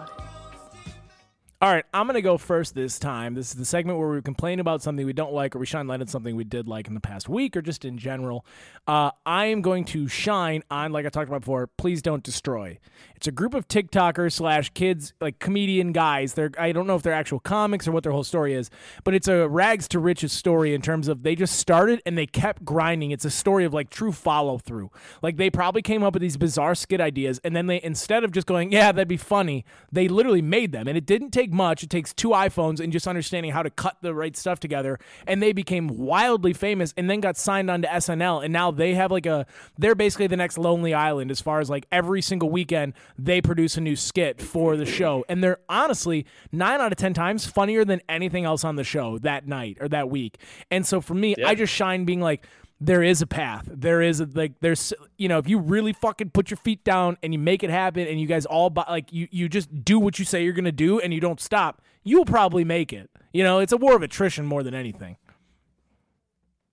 All 1.63 1.71
right, 1.71 1.85
I'm 1.93 2.07
going 2.07 2.15
to 2.15 2.23
go 2.23 2.39
first 2.39 2.75
this 2.75 2.99
time. 2.99 3.35
This 3.35 3.51
is 3.51 3.57
the 3.57 3.67
segment 3.67 3.99
where 3.99 4.09
we 4.09 4.23
complain 4.23 4.61
about 4.61 4.81
something 4.81 5.05
we 5.05 5.13
don't 5.13 5.35
like 5.35 5.55
or 5.55 5.59
we 5.59 5.67
shine 5.67 5.87
light 5.87 6.01
on 6.01 6.07
something 6.07 6.35
we 6.35 6.43
did 6.43 6.67
like 6.67 6.89
in 6.89 6.95
the 6.95 7.01
past 7.01 7.29
week 7.29 7.55
or 7.55 7.61
just 7.61 7.85
in 7.85 7.99
general. 7.99 8.47
Uh, 8.87 9.11
I 9.27 9.45
am 9.45 9.61
going 9.61 9.85
to 9.85 10.09
shine 10.09 10.63
on, 10.71 10.91
like 10.91 11.05
I 11.05 11.11
talked 11.11 11.29
about 11.29 11.43
before, 11.43 11.67
Please 11.67 12.01
Don't 12.01 12.23
Destroy. 12.23 12.79
It's 13.15 13.27
a 13.27 13.31
group 13.31 13.53
of 13.53 13.69
TikTokers 13.69 14.33
slash 14.33 14.71
kids, 14.71 15.13
like 15.21 15.39
comedian 15.39 15.93
guys. 15.93 16.33
They're 16.33 16.51
I 16.59 16.73
don't 16.73 16.87
know 16.87 16.97
if 16.97 17.03
they're 17.03 17.13
actual 17.13 17.39
comics 17.39 17.87
or 17.87 17.93
what 17.93 18.03
their 18.03 18.13
whole 18.13 18.25
story 18.25 18.55
is, 18.55 18.71
but 19.05 19.13
it's 19.13 19.29
a 19.29 19.47
rags 19.47 19.87
to 19.89 19.99
riches 19.99 20.33
story 20.33 20.75
in 20.75 20.81
terms 20.81 21.09
of 21.09 21.23
they 21.23 21.35
just 21.35 21.59
started 21.59 22.01
and 22.07 22.17
they 22.17 22.27
kept 22.27 22.65
grinding. 22.65 23.11
It's 23.11 23.27
a 23.27 23.31
story 23.31 23.67
of 23.67 23.75
like 23.75 23.91
true 23.91 24.13
follow 24.13 24.57
through. 24.57 24.91
Like 25.21 25.37
they 25.37 25.51
probably 25.51 25.83
came 25.83 26.03
up 26.03 26.15
with 26.15 26.23
these 26.23 26.39
bizarre 26.39 26.75
skit 26.75 27.03
ideas 27.03 27.39
and 27.45 27.55
then 27.55 27.67
they 27.67 27.83
instead 27.83 28.25
of 28.25 28.33
just 28.33 28.47
going, 28.47 28.73
yeah, 28.73 28.91
that'd 28.91 29.07
be 29.07 29.19
funny, 29.19 29.67
they 29.93 30.09
literally 30.09 30.41
made 30.41 30.73
them. 30.73 30.89
And 30.89 30.97
it 30.97 31.05
didn't 31.05 31.33
take 31.33 31.50
much. 31.53 31.83
It 31.83 31.91
takes 31.91 32.13
two 32.13 32.31
iPhones 32.31 32.81
and 32.81 32.93
just 32.93 33.07
understanding 33.07 33.53
how 33.53 33.63
to 33.63 33.71
cut 33.71 33.97
the 34.01 34.15
right 34.15 34.37
stuff 34.37 34.61
together. 34.61 34.99
And 35.27 35.43
they 35.43 35.53
became 35.53 35.89
wildly 35.89 36.53
famous 36.53 36.95
and 36.97 37.09
then 37.09 37.21
got 37.21 37.37
signed 37.37 37.71
on 37.71 37.83
to 37.83 37.89
SNL. 37.89 38.45
And 38.45 38.53
now 38.53 38.71
they 38.71 38.95
have 38.95 39.11
like 39.11 39.27
a, 39.27 39.47
they're 39.79 39.95
basically 39.95 40.27
the 40.27 40.37
next 40.37 40.59
Lonely 40.59 40.95
Island 40.95 41.31
as 41.31 41.41
far 41.41 41.61
as 41.61 41.71
like 41.71 41.87
every 41.93 42.23
single 42.23 42.51
weekend 42.51 42.95
they 43.19 43.41
produce 43.41 43.77
a 43.77 43.81
new 43.81 43.97
skit 43.97 44.41
for 44.41 44.77
the 44.77 44.87
show. 44.87 45.25
And 45.29 45.43
they're 45.43 45.59
honestly 45.69 46.27
nine 46.53 46.81
out 46.81 46.93
of 46.93 46.99
10 46.99 47.15
times 47.15 47.47
funnier 47.47 47.85
than 47.85 48.01
anything 48.09 48.45
else 48.45 48.65
on 48.65 48.77
the 48.77 48.85
show 48.85 49.19
that 49.19 49.47
night 49.47 49.79
or 49.81 49.89
that 49.89 50.11
week. 50.11 50.39
And 50.71 50.87
so 50.87 51.01
for 51.01 51.15
me, 51.15 51.35
I 51.45 51.55
just 51.55 51.73
shine 51.73 52.05
being 52.05 52.21
like, 52.21 52.47
there 52.81 53.03
is 53.03 53.21
a 53.21 53.27
path. 53.27 53.69
There 53.71 54.01
is 54.01 54.21
a, 54.21 54.29
like 54.33 54.53
there's 54.61 54.93
you 55.19 55.29
know 55.29 55.39
if 55.39 55.49
you 55.49 55.59
really 55.59 55.93
fucking 55.93 56.31
put 56.31 56.51
your 56.51 56.57
feet 56.57 56.83
down 56.85 57.19
and 57.23 57.33
you 57.33 57.39
make 57.39 57.63
it 57.63 57.71
happen 57.71 58.07
and 58.07 58.21
you 58.21 58.27
guys 58.27 58.47
all 58.47 58.71
buy, 58.71 58.85
like 58.89 59.13
you 59.13 59.29
you 59.31 59.49
just 59.49 59.85
do 59.85 59.99
what 59.99 60.19
you 60.19 60.25
say 60.25 60.43
you're 60.45 60.53
gonna 60.55 60.73
do 60.73 60.99
and 61.01 61.13
you 61.13 61.21
don't 61.21 61.41
stop, 61.41 61.83
you'll 62.05 62.25
probably 62.25 62.65
make 62.65 62.93
it. 62.93 63.11
You 63.33 63.45
know, 63.45 63.59
it's 63.59 63.73
a 63.73 63.77
war 63.77 63.95
of 63.95 64.03
attrition 64.03 64.47
more 64.47 64.63
than 64.63 64.75
anything. 64.75 65.17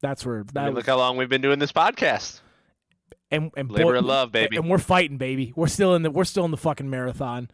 That's 0.01 0.25
where 0.25 0.39
I 0.39 0.43
that 0.53 0.65
mean, 0.65 0.75
look 0.75 0.85
how 0.85 0.97
long 0.97 1.17
we've 1.17 1.29
been 1.29 1.41
doing 1.41 1.59
this 1.59 1.71
podcast. 1.71 2.41
and 3.31 3.51
and 3.57 3.69
Labor 3.71 3.93
boy- 3.93 3.97
of 3.99 4.05
love, 4.05 4.31
baby. 4.31 4.57
And 4.57 4.69
we're 4.69 4.77
fighting, 4.77 5.17
baby. 5.17 5.53
We're 5.55 5.67
still 5.67 5.95
in 5.95 6.03
the 6.03 6.11
we're 6.11 6.23
still 6.23 6.45
in 6.45 6.51
the 6.51 6.57
fucking 6.57 6.89
marathon. 6.89 7.49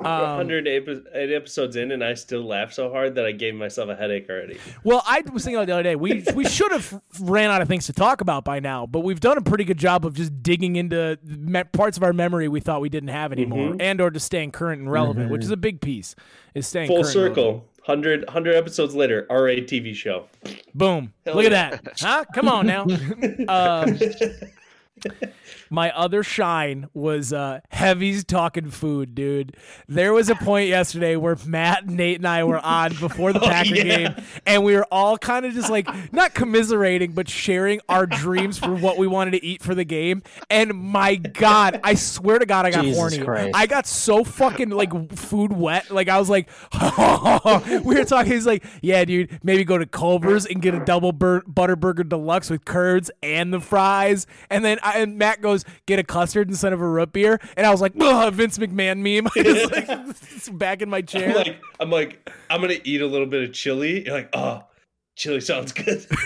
We're 0.00 0.06
Um, 0.08 0.36
108 0.36 1.32
episodes 1.34 1.74
in, 1.74 1.90
and 1.90 2.04
I 2.04 2.14
still 2.14 2.46
laugh 2.46 2.72
so 2.72 2.88
hard 2.90 3.16
that 3.16 3.26
I 3.26 3.32
gave 3.32 3.56
myself 3.56 3.88
a 3.88 3.96
headache 3.96 4.26
already. 4.30 4.56
Well, 4.84 5.02
I 5.04 5.24
was 5.32 5.44
thinking 5.44 5.66
the 5.66 5.72
other 5.72 5.82
day 5.82 5.96
we 5.96 6.24
we 6.36 6.44
should 6.48 6.70
have 6.70 7.00
ran 7.20 7.50
out 7.50 7.62
of 7.62 7.68
things 7.68 7.86
to 7.86 7.92
talk 7.92 8.20
about 8.20 8.44
by 8.44 8.60
now, 8.60 8.86
but 8.86 9.00
we've 9.00 9.18
done 9.18 9.38
a 9.38 9.42
pretty 9.42 9.64
good 9.64 9.78
job 9.78 10.06
of 10.06 10.14
just 10.14 10.40
digging 10.40 10.76
into 10.76 11.18
me- 11.24 11.64
parts 11.64 11.96
of 11.96 12.04
our 12.04 12.12
memory 12.12 12.46
we 12.46 12.60
thought 12.60 12.80
we 12.80 12.88
didn't 12.88 13.08
have 13.08 13.32
anymore, 13.32 13.76
and 13.80 14.00
or 14.00 14.10
just 14.10 14.26
staying 14.26 14.52
current 14.52 14.80
and 14.80 14.90
relevant, 14.90 15.32
which 15.32 15.42
is 15.42 15.50
a 15.50 15.56
big 15.56 15.80
piece. 15.80 16.14
Is 16.54 16.66
staying 16.68 16.86
Full 16.86 16.98
current 17.02 17.08
circle. 17.08 17.64
100, 17.86 18.26
100 18.26 18.54
episodes 18.54 18.94
later, 18.94 19.26
RA 19.30 19.56
TV 19.64 19.94
show. 19.94 20.26
Boom! 20.74 21.12
Look 21.24 21.46
at 21.46 21.50
that, 21.82 21.98
huh? 22.00 22.24
Come 22.34 22.46
on 22.46 22.66
now. 22.66 22.82
um, 23.48 23.98
my 25.70 25.90
other 25.90 26.22
shine 26.22 26.88
was 26.94 27.32
uh, 27.32 27.60
Heavy's 27.70 28.24
talking 28.24 28.70
food, 28.70 29.14
dude. 29.14 29.56
There 29.86 30.12
was 30.12 30.28
a 30.30 30.34
point 30.34 30.68
yesterday 30.68 31.16
where 31.16 31.36
Matt, 31.46 31.86
Nate, 31.86 32.18
and 32.18 32.26
I 32.26 32.44
were 32.44 32.58
on 32.58 32.94
before 32.94 33.32
the 33.32 33.40
Packer 33.48 33.74
yeah. 33.74 33.96
game, 33.96 34.24
and 34.46 34.64
we 34.64 34.74
were 34.74 34.86
all 34.90 35.18
kind 35.18 35.46
of 35.46 35.54
just 35.54 35.70
like 35.70 35.88
not 36.12 36.34
commiserating, 36.34 37.12
but 37.12 37.28
sharing 37.28 37.80
our 37.88 38.06
dreams 38.06 38.58
for 38.58 38.74
what 38.74 38.98
we 38.98 39.06
wanted 39.06 39.32
to 39.32 39.44
eat 39.44 39.62
for 39.62 39.74
the 39.74 39.84
game. 39.84 40.22
And 40.50 40.74
my 40.74 41.16
God, 41.16 41.80
I 41.82 41.94
swear 41.94 42.38
to 42.38 42.46
God, 42.46 42.66
I 42.66 42.70
got 42.70 42.84
Jesus 42.84 42.98
horny. 42.98 43.18
Christ. 43.18 43.50
I 43.54 43.66
got 43.66 43.86
so 43.86 44.24
fucking 44.24 44.70
like 44.70 45.12
food 45.12 45.52
wet. 45.52 45.90
Like 45.90 46.08
I 46.08 46.18
was 46.18 46.28
like, 46.28 46.48
we 47.84 47.94
were 47.96 48.04
talking. 48.04 48.32
He's 48.32 48.46
like, 48.46 48.64
yeah, 48.82 49.04
dude, 49.04 49.38
maybe 49.42 49.64
go 49.64 49.78
to 49.78 49.86
Culver's 49.86 50.46
and 50.46 50.60
get 50.62 50.74
a 50.74 50.84
double 50.84 51.12
bur- 51.12 51.42
butter 51.46 51.76
burger 51.76 52.04
deluxe 52.04 52.50
with 52.50 52.64
curds 52.64 53.10
and 53.22 53.52
the 53.52 53.60
fries. 53.60 54.26
And 54.50 54.64
then 54.64 54.78
I, 54.82 55.00
and 55.00 55.18
Matt 55.18 55.40
goes, 55.40 55.57
get 55.86 55.98
a 55.98 56.04
custard 56.04 56.48
instead 56.48 56.72
of 56.72 56.80
a 56.80 56.88
root 56.88 57.12
beer. 57.12 57.40
And 57.56 57.66
I 57.66 57.70
was 57.70 57.80
like, 57.80 57.92
"Ugh, 58.00 58.32
Vince 58.32 58.58
McMahon 58.58 58.98
meme. 58.98 59.30
I 59.36 59.42
just 59.42 59.72
like 59.72 59.86
it's 59.88 60.48
back 60.50 60.82
in 60.82 60.90
my 60.90 60.98
I'm 60.98 61.06
chair. 61.06 61.34
like, 61.34 61.60
I'm 61.80 61.90
like, 61.90 62.30
I'm 62.50 62.60
gonna 62.60 62.78
eat 62.84 63.00
a 63.00 63.06
little 63.06 63.26
bit 63.26 63.48
of 63.48 63.52
chili. 63.52 64.04
You're 64.04 64.14
like, 64.14 64.30
oh, 64.32 64.64
chili 65.16 65.40
sounds 65.40 65.72
good. 65.72 66.06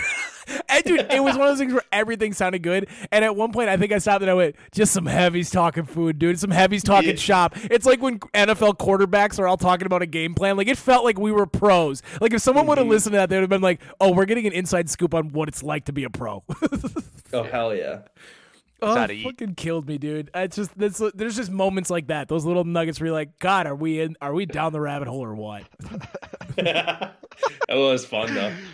And 0.69 0.85
dude, 0.85 1.01
it 1.13 1.23
was 1.23 1.37
one 1.37 1.47
of 1.47 1.53
those 1.53 1.59
things 1.59 1.73
where 1.73 1.85
everything 1.93 2.33
sounded 2.33 2.63
good. 2.63 2.89
And 3.11 3.25
at 3.25 3.37
one 3.37 3.53
point, 3.53 3.69
I 3.69 3.77
think 3.77 3.93
I 3.93 3.99
stopped 3.99 4.23
and 4.23 4.31
I 4.31 4.35
went, 4.35 4.57
just 4.73 4.93
some 4.93 5.07
heavies 5.07 5.51
talking 5.51 5.85
food, 5.85 6.19
dude. 6.19 6.39
Some 6.39 6.51
heavies 6.51 6.83
talking 6.83 7.11
Yeah. 7.11 7.17
shop. 7.17 7.57
It's 7.71 7.87
like 7.87 8.03
when 8.03 8.19
NFL 8.19 8.79
quarterbacks 8.79 9.39
are 9.39 9.47
all 9.47 9.57
talking 9.57 9.87
about 9.87 10.03
a 10.03 10.07
game 10.07 10.35
plan. 10.35 10.57
Like 10.57 10.69
it 10.69 10.79
felt 10.79 11.05
like 11.05 11.19
we 11.19 11.33
were 11.33 11.47
pros. 11.47 12.03
Like 12.21 12.33
if 12.33 12.43
someone 12.43 12.67
would 12.67 12.79
have 12.79 12.85
mm-hmm. 12.85 12.91
listened 12.91 13.13
to 13.13 13.19
that, 13.19 13.29
they 13.29 13.37
would 13.37 13.43
have 13.43 13.51
been 13.51 13.63
like, 13.63 13.81
oh, 14.01 14.13
we're 14.13 14.25
getting 14.25 14.47
an 14.47 14.53
inside 14.53 14.91
scoop 14.91 15.15
on 15.15 15.31
what 15.31 15.49
it's 15.49 15.63
like 15.63 15.85
to 15.87 15.93
be 15.93 16.05
a 16.05 16.11
pro. 16.11 16.43
oh 17.33 17.43
hell 17.45 17.75
yeah. 17.75 18.01
Oh, 18.83 18.95
how 18.95 19.05
it 19.05 19.09
to 19.09 19.15
eat. 19.15 19.25
fucking 19.25 19.55
killed 19.55 19.87
me, 19.87 19.99
dude. 19.99 20.31
It's 20.35 20.57
just 20.57 20.77
that's, 20.77 21.03
there's 21.15 21.37
just 21.37 21.51
moments 21.51 21.91
like 21.91 22.09
that. 22.09 22.29
Those 22.29 22.45
little 22.45 22.65
nuggets 22.65 23.01
where 23.01 23.09
you're 23.09 23.15
like, 23.15 23.39
God, 23.39 23.67
are 23.67 23.75
we 23.75 24.01
in? 24.01 24.17
Are 24.21 24.35
we 24.35 24.47
down 24.47 24.73
the 24.73 24.81
rabbit 24.81 25.09
hole 25.09 25.25
or 25.25 25.35
what? 25.35 25.65
that 26.57 27.15
was 27.71 28.05
fun 28.05 28.35
though. 28.35 28.55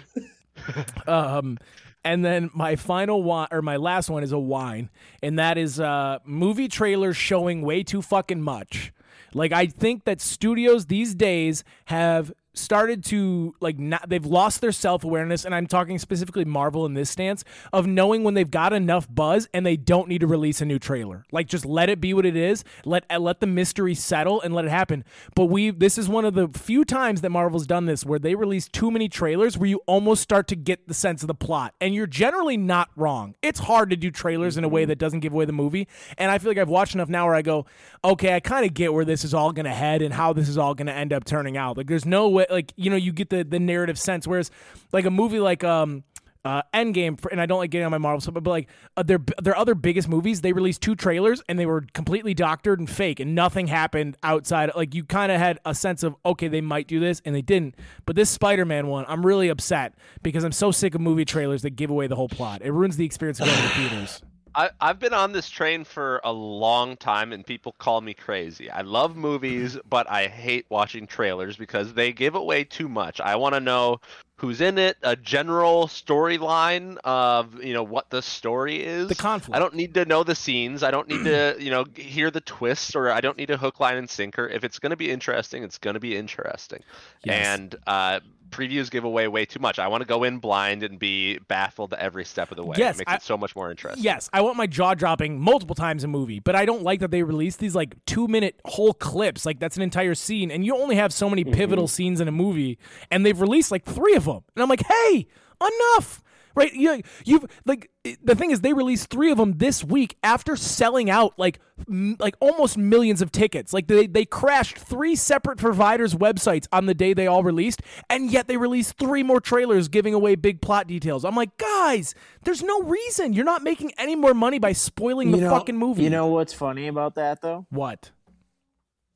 Um, 1.07 1.57
and 2.05 2.23
then 2.23 2.51
my 2.53 2.77
final 2.77 3.23
one 3.23 3.49
or 3.51 3.62
my 3.62 3.77
last 3.77 4.11
one 4.11 4.23
is 4.23 4.33
a 4.33 4.38
wine, 4.38 4.90
and 5.23 5.38
that 5.38 5.57
is 5.57 5.81
uh 5.81 6.18
movie 6.25 6.68
trailers 6.68 7.16
showing 7.16 7.62
way 7.62 7.83
too 7.83 8.03
fucking 8.03 8.42
much. 8.42 8.92
Like 9.35 9.53
I 9.53 9.66
think 9.66 10.05
that 10.05 10.21
studios 10.21 10.87
these 10.87 11.14
days 11.14 11.64
have 11.87 12.33
started 12.59 13.05
to 13.05 13.55
like 13.61 13.79
not 13.79 14.09
they've 14.09 14.25
lost 14.25 14.61
their 14.61 14.73
self-awareness 14.73 15.44
and 15.44 15.55
I'm 15.55 15.66
talking 15.66 15.99
specifically 15.99 16.44
Marvel 16.44 16.87
in 16.87 16.94
this 16.94 17.11
stance 17.11 17.44
of 17.73 17.87
knowing 17.87 18.25
when 18.25 18.35
they've 18.35 18.51
got 18.51 18.73
enough 18.73 19.07
buzz 19.12 19.49
and 19.55 19.64
they 19.64 19.77
don't 19.77 20.09
need 20.09 20.21
to 20.21 20.27
release 20.27 20.61
a 20.61 20.64
new 20.64 20.79
trailer. 20.79 21.25
Like 21.33 21.49
just 21.49 21.64
let 21.64 21.88
it 21.88 22.01
be 22.01 22.14
what 22.14 22.27
it 22.27 22.37
is. 22.37 22.64
Let 22.85 23.05
uh, 23.11 23.18
let 23.18 23.40
the 23.40 23.47
mystery 23.47 23.94
settle 23.94 24.40
and 24.40 24.55
let 24.55 24.64
it 24.64 24.71
happen. 24.71 25.05
But 25.35 25.47
we 25.47 25.71
this 25.71 25.99
is 25.99 26.09
one 26.09 26.25
of 26.25 26.35
the 26.35 26.49
few 26.49 26.85
times 26.85 27.21
that 27.21 27.31
Marvel's 27.31 27.66
done 27.66 27.87
this 27.87 28.05
where 28.05 28.18
they 28.18 28.35
release 28.35 28.68
too 28.68 28.90
many 28.90 29.09
trailers 29.09 29.57
where 29.57 29.68
you 29.68 29.81
almost 29.87 30.23
start 30.23 30.49
to 30.49 30.57
get 30.57 30.88
the 30.88 30.94
sense 30.94 31.23
of 31.23 31.29
the 31.29 31.35
plot. 31.35 31.75
And 31.81 31.94
you're 31.94 32.07
generally 32.07 32.57
not 32.57 32.90
wrong. 32.97 33.35
It's 33.42 33.61
hard 33.61 33.90
to 33.90 33.97
do 33.97 34.11
trailers 34.11 34.57
in 34.57 34.64
a 34.64 34.68
way 34.68 34.85
that 34.85 34.99
doesn't 34.99 35.21
give 35.21 35.33
away 35.33 35.44
the 35.44 35.53
movie. 35.53 35.88
And 36.16 36.31
I 36.31 36.38
feel 36.38 36.51
like 36.51 36.59
I've 36.59 36.68
watched 36.68 36.94
enough 36.94 37.09
now 37.09 37.27
where 37.27 37.35
I 37.35 37.42
go, 37.42 37.66
okay, 38.05 38.35
I 38.35 38.40
kind 38.40 38.64
of 38.64 38.75
get 38.75 38.92
where 38.92 39.05
this 39.05 39.25
is 39.25 39.35
all 39.35 39.53
going 39.53 39.64
to 39.64 39.73
head 39.73 40.03
and 40.03 40.12
how 40.14 40.33
this 40.33 40.49
is 40.49 40.59
all 40.59 40.75
going 40.75 40.87
to 40.87 40.92
end 40.92 41.12
up 41.12 41.25
turning 41.25 41.57
out. 41.57 41.77
Like 41.77 41.87
there's 41.87 42.07
no 42.07 42.29
way 42.29 42.47
like 42.51 42.73
you 42.77 42.91
know 42.91 42.97
you 42.97 43.13
get 43.13 43.31
the 43.31 43.45
the 43.45 43.59
narrative 43.59 43.99
sense 43.99 44.27
whereas 44.27 44.51
like 44.93 45.05
a 45.05 45.11
movie 45.11 45.41
like 45.41 45.65
um 45.65 46.05
uh, 46.45 46.63
Endgame, 46.73 47.21
for- 47.21 47.31
and 47.31 47.41
I 47.41 47.47
don't 47.47 47.59
like 47.59 47.71
getting 47.71 47.85
on 47.85 47.91
my 47.91 47.99
Marvel 47.99 48.21
stuff, 48.21 48.35
but 48.35 48.47
like 48.47 48.69
uh, 48.97 49.03
their 49.03 49.19
their 49.43 49.57
other 49.57 49.75
biggest 49.75 50.09
movies, 50.09 50.41
they 50.41 50.53
released 50.53 50.81
two 50.81 50.95
trailers 50.95 51.43
and 51.49 51.59
they 51.59 51.67
were 51.67 51.85
completely 51.93 52.33
doctored 52.33 52.79
and 52.79 52.89
fake, 52.89 53.21
and 53.21 53.35
nothing 53.35 53.67
happened 53.67 54.17
outside. 54.23 54.71
Like 54.75 54.95
you 54.95 55.05
kind 55.05 55.31
of 55.33 55.39
had 55.39 55.59
a 55.67 55.75
sense 55.75 56.03
of 56.03 56.15
okay, 56.25 56.49
they 56.49 56.61
might 56.61 56.87
do 56.87 57.01
this, 57.01 57.21
and 57.25 57.35
they 57.35 57.43
didn't. 57.43 57.75
But 58.07 58.17
this 58.17 58.31
Spider-Man 58.31 58.87
one, 58.87 59.05
I'm 59.09 59.27
really 59.27 59.49
upset 59.49 59.95
because 60.23 60.45
I'm 60.45 60.53
so 60.53 60.71
sick 60.71 60.95
of 60.95 61.01
movie 61.01 61.25
trailers 61.25 61.63
that 61.63 61.71
give 61.71 61.91
away 61.91 62.07
the 62.07 62.17
whole 62.17 62.29
plot. 62.29 62.63
It 62.63 62.73
ruins 62.73 62.97
the 62.97 63.05
experience 63.05 63.41
of 63.41 63.47
going 63.47 63.59
to 63.61 63.69
theaters. 63.69 64.23
I, 64.59 64.71
I've 64.81 64.99
been 64.99 65.14
on 65.14 65.31
this 65.31 65.49
train 65.49 65.85
for 65.85 66.21
a 66.25 66.33
long 66.33 66.97
time, 66.97 67.33
and 67.33 67.47
people 67.47 67.77
call 67.79 68.01
me 68.01 68.12
crazy. 68.12 68.68
I 68.68 68.81
love 68.81 69.14
movies, 69.14 69.79
but 69.88 70.11
I 70.11 70.27
hate 70.27 70.66
watching 70.68 71.07
trailers 71.07 71.57
because 71.57 71.94
they 71.94 72.12
give 72.12 72.35
away 72.35 72.64
too 72.64 72.88
much. 72.88 73.21
I 73.21 73.37
want 73.37 73.55
to 73.55 73.61
know 73.61 74.01
who's 74.38 74.61
in 74.61 74.79
it, 74.79 74.96
a 75.03 75.16
general 75.16 75.87
storyline 75.87 76.96
of 77.05 77.62
you 77.62 77.74
know 77.74 77.83
what 77.83 78.11
the 78.11 78.22
story 78.22 78.83
is. 78.85 79.09
The 79.09 79.14
conflict. 79.14 79.55
I 79.55 79.59
don't 79.59 79.74
need 79.74 79.94
to 79.94 80.05
know 80.05 80.24
the 80.24 80.35
scenes. 80.35 80.83
I 80.83 80.90
don't 80.90 81.09
need 81.09 81.24
to 81.24 81.57
you 81.61 81.70
know 81.70 81.85
hear 81.94 82.31
the 82.31 82.40
twists, 82.40 82.94
or 82.96 83.11
I 83.11 83.20
don't 83.20 83.37
need 83.37 83.51
a 83.51 83.57
hook, 83.57 83.81
line, 83.81 83.96
and 83.96 84.09
sinker. 84.09 84.48
If 84.48 84.64
it's 84.64 84.79
going 84.79 84.90
to 84.90 84.96
be 84.96 85.11
interesting, 85.11 85.62
it's 85.62 85.79
going 85.79 85.94
to 85.94 86.01
be 86.01 86.16
interesting. 86.16 86.83
Yes. 87.24 87.59
And 87.59 87.74
uh, 87.87 88.20
previews 88.51 88.90
give 88.90 89.05
away 89.05 89.29
way 89.29 89.44
too 89.44 89.61
much. 89.61 89.79
I 89.79 89.88
want 89.88 90.03
to 90.03 90.07
go 90.07 90.24
in 90.24 90.38
blind 90.38 90.83
and 90.83 90.98
be 90.98 91.38
baffled 91.48 91.94
every 91.94 92.24
step 92.24 92.51
of 92.51 92.57
the 92.57 92.64
way. 92.64 92.77
Yes, 92.79 92.96
it 92.96 93.01
makes 93.01 93.12
I- 93.12 93.16
it 93.16 93.22
so 93.22 93.37
much 93.37 93.55
more 93.55 93.70
interesting. 93.70 94.03
Yes, 94.03 94.29
I 94.33 94.40
want 94.40 94.57
my 94.57 94.66
jaw 94.66 94.94
dropping 94.94 95.40
multiple 95.40 95.74
times 95.74 96.05
a 96.05 96.09
movie, 96.09 96.40
but 96.40 96.55
I 96.55 96.64
don't 96.64 96.83
like 96.83 97.01
that 97.01 97.11
they 97.11 97.22
release 97.22 97.57
these 97.57 97.74
like 97.74 97.94
two 98.07 98.29
minute 98.29 98.61
whole 98.64 98.94
clips. 98.94 99.44
Like 99.44 99.59
that's 99.59 99.77
an 99.77 99.83
entire 99.83 100.14
scene, 100.14 100.51
and 100.51 100.64
you 100.64 100.77
only 100.77 100.96
have 100.96 101.12
so 101.12 101.29
many 101.29 101.44
pivotal 101.44 101.88
scenes 101.88 102.20
in 102.20 102.29
a 102.29 102.33
movie, 102.33 102.79
and 103.11 103.24
they've 103.24 103.40
released 103.40 103.70
like 103.70 103.85
three 103.85 104.14
of 104.14 104.24
them. 104.29 104.45
And 104.55 104.62
I'm 104.62 104.69
like, 104.69 104.85
hey, 104.87 105.27
enough. 105.61 106.23
right? 106.55 106.73
You, 106.73 107.03
you've 107.25 107.45
like 107.67 107.91
the 108.25 108.35
thing 108.35 108.51
is 108.51 108.61
they 108.62 108.73
released 108.73 109.11
three 109.11 109.31
of 109.31 109.38
them 109.38 109.59
this 109.59 109.85
week 109.85 110.17
after 110.25 110.57
selling 110.57 111.09
out 111.11 111.35
like 111.38 111.61
m- 111.88 112.17
like 112.19 112.35
almost 112.41 112.77
millions 112.79 113.23
of 113.23 113.31
tickets. 113.31 113.73
Like 113.73 113.87
they 113.87 114.07
they 114.09 114.25
crashed 114.25 114.77
three 114.79 115.14
separate 115.14 115.59
providers' 115.59 116.14
websites 116.14 116.67
on 116.73 116.87
the 116.87 116.95
day 116.95 117.12
they 117.14 117.27
all 117.29 117.43
released, 117.45 117.83
and 118.11 118.31
yet 118.31 118.49
they 118.49 118.57
released 118.57 118.99
three 118.99 119.23
more 119.23 119.41
trailers 119.41 119.87
giving 119.88 120.14
away 120.14 120.35
big 120.35 120.61
plot 120.61 120.87
details. 120.88 121.25
I'm 121.25 121.37
like, 121.37 121.57
guys, 121.59 122.14
there's 122.43 122.62
no 122.62 122.83
reason 122.83 123.35
you're 123.35 123.45
not 123.45 123.62
making 123.62 123.93
any 123.99 124.17
more 124.17 124.35
money 124.35 124.59
by 124.59 124.73
spoiling 124.73 125.31
the 125.31 125.38
You 125.38 125.45
know- 125.45 125.51
fucking 125.51 125.77
movie. 125.77 126.03
You 126.03 126.11
know 126.11 126.27
what's 126.29 126.53
funny 126.55 126.88
about 126.88 127.14
that 127.17 127.41
though 127.43 127.67
what? 127.71 128.11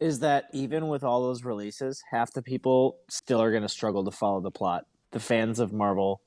is 0.01 0.19
that 0.19 0.47
even 0.53 0.89
with 0.89 1.05
all 1.05 1.23
those 1.23 1.45
releases, 1.45 2.03
half 2.11 2.33
the 2.33 2.43
people 2.43 2.99
still 3.09 3.41
are 3.41 3.51
going 3.53 3.63
to 3.63 3.69
struggle 3.69 4.05
to 4.05 4.11
follow 4.11 4.41
the 4.41 4.51
plot. 4.51 4.85
The 5.13 5.21
fans 5.21 5.61
of 5.61 5.73
Marvel 5.73 6.21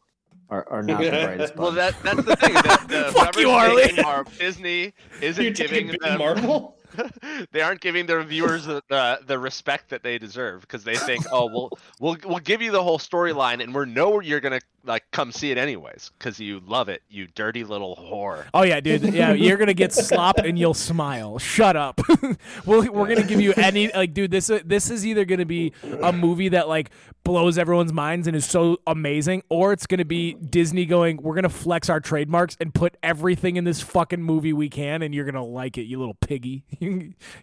are, 0.50 0.68
are 0.70 0.84
not 0.84 1.02
the 1.02 1.10
brightest. 1.26 1.56
Well, 1.56 1.72
that 1.72 1.96
that's 2.04 2.24
the 2.24 2.36
thing. 2.36 2.54
The, 2.54 2.86
the 2.88 3.12
Fuck 3.14 3.36
you, 3.36 3.50
whoever's 3.50 3.92
Harley. 3.98 4.02
Mar- 4.02 4.26
Disney 4.40 4.94
isn't 5.22 5.44
You're 5.44 5.54
giving 5.54 5.88
taking 5.88 6.02
them 6.02 6.20
Marvel. 6.20 6.78
they 7.52 7.62
aren't 7.62 7.82
giving 7.82 8.06
their 8.06 8.24
viewers 8.24 8.66
the, 8.66 8.82
the, 8.90 9.20
the 9.26 9.40
respect 9.40 9.90
that 9.90 10.04
they 10.04 10.18
deserve 10.18 10.62
because 10.62 10.84
they 10.84 10.96
think, 10.96 11.26
oh, 11.32 11.46
we'll 11.48 11.70
we'll 12.00 12.18
we'll 12.26 12.40
give 12.40 12.62
you 12.62 12.72
the 12.72 12.84
whole 12.84 13.00
storyline 13.00 13.62
and 13.62 13.74
we 13.74 13.86
know 13.86 14.20
you're 14.20 14.40
gonna 14.40 14.62
like 14.86 15.04
come 15.12 15.32
see 15.32 15.52
it 15.52 15.58
anyways 15.58 16.12
because 16.18 16.40
you 16.40 16.62
love 16.66 16.90
it, 16.90 17.02
you 17.10 17.28
dirty 17.28 17.64
little 17.64 17.96
whore. 17.96 18.46
Oh 18.54 18.64
yeah, 18.64 18.80
dude. 18.80 19.14
Yeah, 19.14 19.34
you're 19.34 19.58
gonna 19.58 19.74
get 19.74 19.94
slop 19.94 20.38
and 20.38 20.58
you'll 20.58 20.74
smile. 20.74 21.40
Shut 21.40 21.76
up. 21.76 22.00
we'll, 22.66 22.92
we're 22.92 23.08
gonna 23.08 23.24
give 23.24 23.42
you 23.42 23.54
any 23.58 23.92
like, 23.92 24.14
dude. 24.14 24.32
This 24.32 24.52
this 24.66 24.90
is 24.90 25.06
either 25.06 25.26
gonna 25.26 25.46
be 25.46 25.74
a 26.02 26.12
movie 26.12 26.50
that 26.50 26.68
like 26.68 26.92
blows 27.24 27.58
everyone's 27.58 27.92
minds 27.94 28.28
and 28.28 28.36
is 28.36 28.46
so 28.46 28.78
amazing, 28.88 29.44
or 29.50 29.74
it's 29.74 29.88
gonna 29.88 30.06
be 30.06 30.34
Disney 30.34 30.86
going, 30.86 31.18
we're 31.18 31.36
gonna 31.36 31.50
flex 31.50 31.90
our 31.90 32.00
trademarks 32.00 32.56
and 32.60 32.74
put 32.74 32.96
everything 33.04 33.58
in 33.58 33.64
this 33.64 33.82
fucking 33.82 34.22
movie 34.22 34.54
we 34.54 34.70
can, 34.70 35.02
and 35.02 35.14
you're 35.14 35.26
gonna 35.26 35.44
like 35.44 35.78
it, 35.78 35.84
you 35.84 36.00
little 36.00 36.16
piggy. 36.16 36.64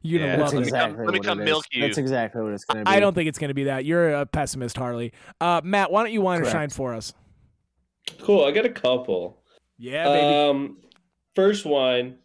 You're 0.02 0.20
gonna 0.20 0.32
Yeah, 0.32 0.36
love 0.38 0.40
let 0.40 0.40
it. 0.40 0.44
me 0.46 0.50
come- 0.50 0.62
exactly 0.62 1.04
let 1.06 1.14
me 1.14 1.20
come 1.20 1.40
it 1.40 1.42
is. 1.42 1.46
milk 1.46 1.64
you. 1.72 1.80
That's 1.82 1.98
exactly 1.98 2.42
what 2.42 2.52
it's 2.52 2.64
going 2.64 2.84
to 2.84 2.90
be. 2.90 2.96
I 2.96 3.00
don't 3.00 3.14
think 3.14 3.28
it's 3.28 3.38
gonna 3.38 3.54
be 3.54 3.64
that. 3.64 3.84
You're 3.84 4.12
a 4.14 4.26
pessimist, 4.26 4.76
Harley. 4.76 5.12
Uh, 5.40 5.60
Matt, 5.64 5.90
why 5.92 6.02
don't 6.02 6.12
you 6.12 6.20
whine 6.22 6.40
or 6.42 6.44
shine 6.50 6.70
for 6.70 6.94
us? 6.94 7.12
Cool. 8.20 8.44
I 8.44 8.50
got 8.50 8.64
a 8.64 8.70
couple. 8.70 9.42
Yeah, 9.78 10.04
baby. 10.04 10.26
Um, 10.50 10.76
first 11.34 11.64
whine, 11.64 12.18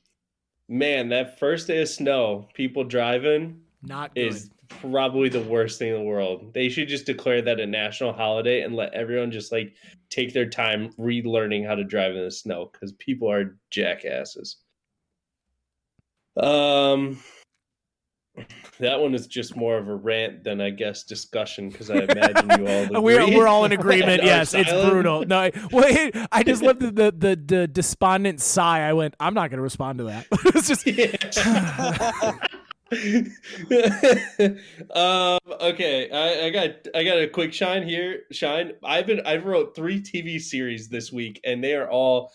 man, 0.68 1.10
that 1.10 1.40
first 1.40 1.68
day 1.68 1.82
of 1.82 1.88
snow, 1.90 2.48
people 2.54 2.84
driving 2.84 3.62
Not 3.84 4.14
good. 4.16 4.28
is 4.28 4.50
probably 4.70 5.30
the 5.30 5.42
worst 5.42 5.80
thing 5.80 5.90
in 5.90 5.96
the 5.96 6.04
world. 6.04 6.54
They 6.54 6.68
should 6.70 6.88
just 6.90 7.06
declare 7.06 7.42
that 7.42 7.60
a 7.60 7.66
national 7.66 8.12
holiday 8.14 8.62
and 8.64 8.76
let 8.76 8.94
everyone 8.94 9.32
just 9.32 9.52
like 9.52 9.74
take 10.10 10.34
their 10.34 10.48
time 10.50 10.90
relearning 11.00 11.66
how 11.66 11.74
to 11.76 11.84
drive 11.86 12.16
in 12.16 12.24
the 12.24 12.32
snow 12.32 12.70
because 12.74 12.92
people 12.94 13.32
are 13.32 13.58
jackasses. 13.72 14.58
Um, 16.40 17.20
that 18.80 19.00
one 19.00 19.16
is 19.16 19.26
just 19.28 19.56
more 19.56 19.78
of 19.78 19.88
a 19.88 19.96
rant 19.96 20.44
than 20.44 20.62
I 20.62 20.70
guess 20.70 21.04
discussion 21.04 21.70
because 21.70 21.90
I 21.90 21.96
imagine 21.96 22.62
you 22.62 22.68
all 22.68 22.84
agree. 22.84 23.00
We're, 23.00 23.28
we're 23.38 23.48
all 23.48 23.66
in 23.66 23.72
agreement. 23.80 24.24
Yes, 24.24 24.54
it's 24.54 24.70
silent. 24.70 24.92
brutal. 24.92 25.26
No, 25.26 25.40
I, 25.40 25.52
wait, 25.72 26.16
I 26.32 26.44
just 26.44 26.62
love 26.62 26.80
the, 26.80 26.92
the 26.92 27.12
the 27.12 27.36
the 27.44 27.68
despondent 27.68 28.42
sigh. 28.42 28.88
I 28.88 28.94
went, 28.94 29.16
I'm 29.20 29.34
not 29.34 29.50
going 29.50 29.58
to 29.58 29.64
respond 29.64 29.98
to 30.00 30.04
that. 30.06 30.28
it's 30.32 30.68
just 30.68 30.88
um, 34.96 35.40
okay, 35.60 36.10
I, 36.12 36.46
I 36.46 36.50
got 36.52 36.70
I 36.96 37.04
got 37.04 37.18
a 37.18 37.28
quick 37.28 37.54
shine 37.54 37.88
here. 37.88 38.22
Shine. 38.32 38.74
I've 38.84 39.08
been 39.08 39.22
I've 39.26 39.46
wrote 39.46 39.76
three 39.76 40.02
TV 40.02 40.40
series 40.40 40.88
this 40.88 41.12
week, 41.12 41.40
and 41.44 41.64
they 41.64 41.74
are 41.74 41.90
all 41.90 42.32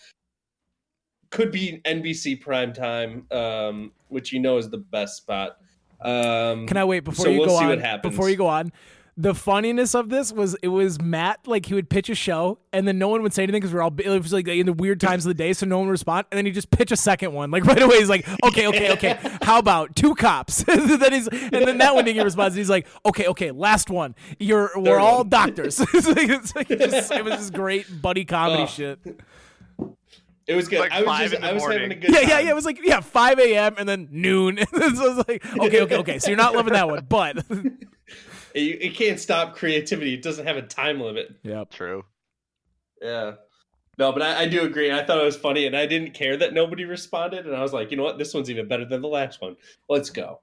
could 1.33 1.51
be 1.51 1.81
NBC 1.85 2.41
primetime, 2.41 3.31
um, 3.35 3.91
which 4.09 4.33
you 4.33 4.39
know 4.39 4.59
is 4.59 4.71
the 4.71 4.79
best 4.79 5.17
spot. 5.17 5.57
Um, 6.01 6.67
Can 6.69 6.77
I 6.77 6.85
wait 6.85 7.01
before 7.01 7.25
So 7.25 7.31
you 7.31 7.39
we'll 7.41 7.49
go 7.49 7.59
see 7.59 7.65
on? 7.65 7.71
what 7.71 7.81
happens. 7.81 8.15
Before 8.15 8.29
you 8.31 8.37
go 8.37 8.47
on, 8.47 8.73
the 9.17 9.35
funniness 9.35 9.95
of 9.95 10.09
this 10.09 10.33
was 10.33 10.57
it 10.63 10.69
was 10.69 11.01
Matt 11.01 11.47
like 11.47 11.67
he 11.67 11.75
would 11.75 11.91
pitch 11.91 12.09
a 12.09 12.15
show 12.15 12.59
and 12.73 12.89
then 12.89 12.99
no 12.99 13.09
one 13.09 13.23
would 13.23 13.35
say 13.35 13.43
anything 13.43 13.61
because 13.61 13.73
we're 13.75 13.83
all 13.83 13.93
it 13.99 14.09
was 14.09 14.33
like 14.33 14.49
in 14.49 14.65
the 14.67 14.73
weird 14.73 15.01
times 15.01 15.27
of 15.27 15.29
the 15.31 15.35
day, 15.35 15.53
so 15.53 15.67
no 15.67 15.79
one 15.79 15.87
would 15.87 15.93
respond. 15.93 16.27
And 16.33 16.39
then 16.39 16.47
he 16.47 16.51
just 16.51 16.71
pitch 16.71 16.93
a 16.93 16.97
second 16.97 17.33
one 17.35 17.51
like 17.51 17.65
right 17.67 17.81
away. 17.83 17.99
He's 17.99 18.09
like, 18.09 18.27
okay, 18.43 18.67
okay, 18.69 18.91
okay. 18.93 19.19
How 19.43 19.59
about 19.59 19.95
two 19.95 20.15
cops? 20.15 20.65
and 20.69 21.01
then 21.01 21.13
he's 21.13 21.29
and 21.29 21.53
then 21.53 21.79
that 21.79 21.95
one 21.95 22.05
didn't 22.05 22.17
get 22.17 22.25
response. 22.25 22.55
He's 22.55 22.71
like, 22.71 22.87
okay, 23.07 23.27
okay, 23.29 23.51
last 23.51 23.91
one. 23.91 24.15
You're 24.41 24.71
we're 24.77 24.85
Third 24.93 25.01
all 25.01 25.19
one. 25.19 25.29
doctors. 25.29 25.79
it's 25.81 26.07
like, 26.09 26.29
it's 26.31 26.57
like 26.57 26.69
just, 26.69 27.13
it 27.13 27.25
was 27.25 27.35
just 27.35 27.53
great 27.53 27.87
buddy 28.03 28.25
comedy 28.25 28.63
Oh. 28.63 28.67
shit. 28.67 28.99
It 30.47 30.55
was 30.57 30.69
good. 30.69 30.81
Like 30.81 30.93
I 30.93 31.03
was 31.03 31.31
just 31.31 31.43
I 31.43 31.53
was 31.53 31.63
having 31.63 31.93
a 31.93 31.95
good 31.95 32.11
Yeah, 32.13 32.21
time. 32.21 32.29
yeah, 32.29 32.39
yeah. 32.41 32.51
It 32.51 32.55
was 32.55 32.65
like 32.65 32.81
yeah, 32.83 33.01
five 33.01 33.39
a.m. 33.39 33.75
and 33.79 33.89
then 33.89 34.09
noon. 34.11 34.59
so 34.71 34.77
it 34.77 34.93
was 34.93 35.17
like 35.29 35.47
okay, 35.59 35.83
okay, 35.83 35.97
okay. 35.97 36.19
So 36.19 36.29
you're 36.29 36.37
not 36.37 36.55
loving 36.55 36.73
that 36.73 36.89
one, 36.89 37.05
but 37.09 37.45
It, 38.55 38.83
it 38.83 38.95
can't 38.95 39.19
stop 39.19 39.55
creativity. 39.57 40.13
It 40.15 40.23
doesn't 40.23 40.47
have 40.47 40.57
a 40.59 40.63
time 40.63 41.01
limit. 41.01 41.37
Yeah, 41.43 41.65
True. 41.71 42.05
Yeah. 43.01 43.33
No, 43.99 44.13
but 44.13 44.23
I, 44.23 44.43
I 44.43 44.49
do 44.49 44.63
agree. 44.63 44.91
I 44.93 45.05
thought 45.05 45.19
it 45.21 45.25
was 45.25 45.37
funny, 45.37 45.67
and 45.67 45.77
I 45.77 45.87
didn't 45.87 46.13
care 46.15 46.37
that 46.37 46.53
nobody 46.55 46.85
responded. 46.85 47.47
And 47.47 47.55
I 47.57 47.63
was 47.63 47.73
like, 47.73 47.91
you 47.91 47.97
know 47.97 48.03
what? 48.03 48.19
This 48.19 48.35
one's 48.35 48.51
even 48.51 48.69
better 48.69 48.85
than 48.85 49.01
the 49.03 49.09
last 49.09 49.41
one. 49.41 49.57
Let's 49.89 50.11
go. 50.11 50.41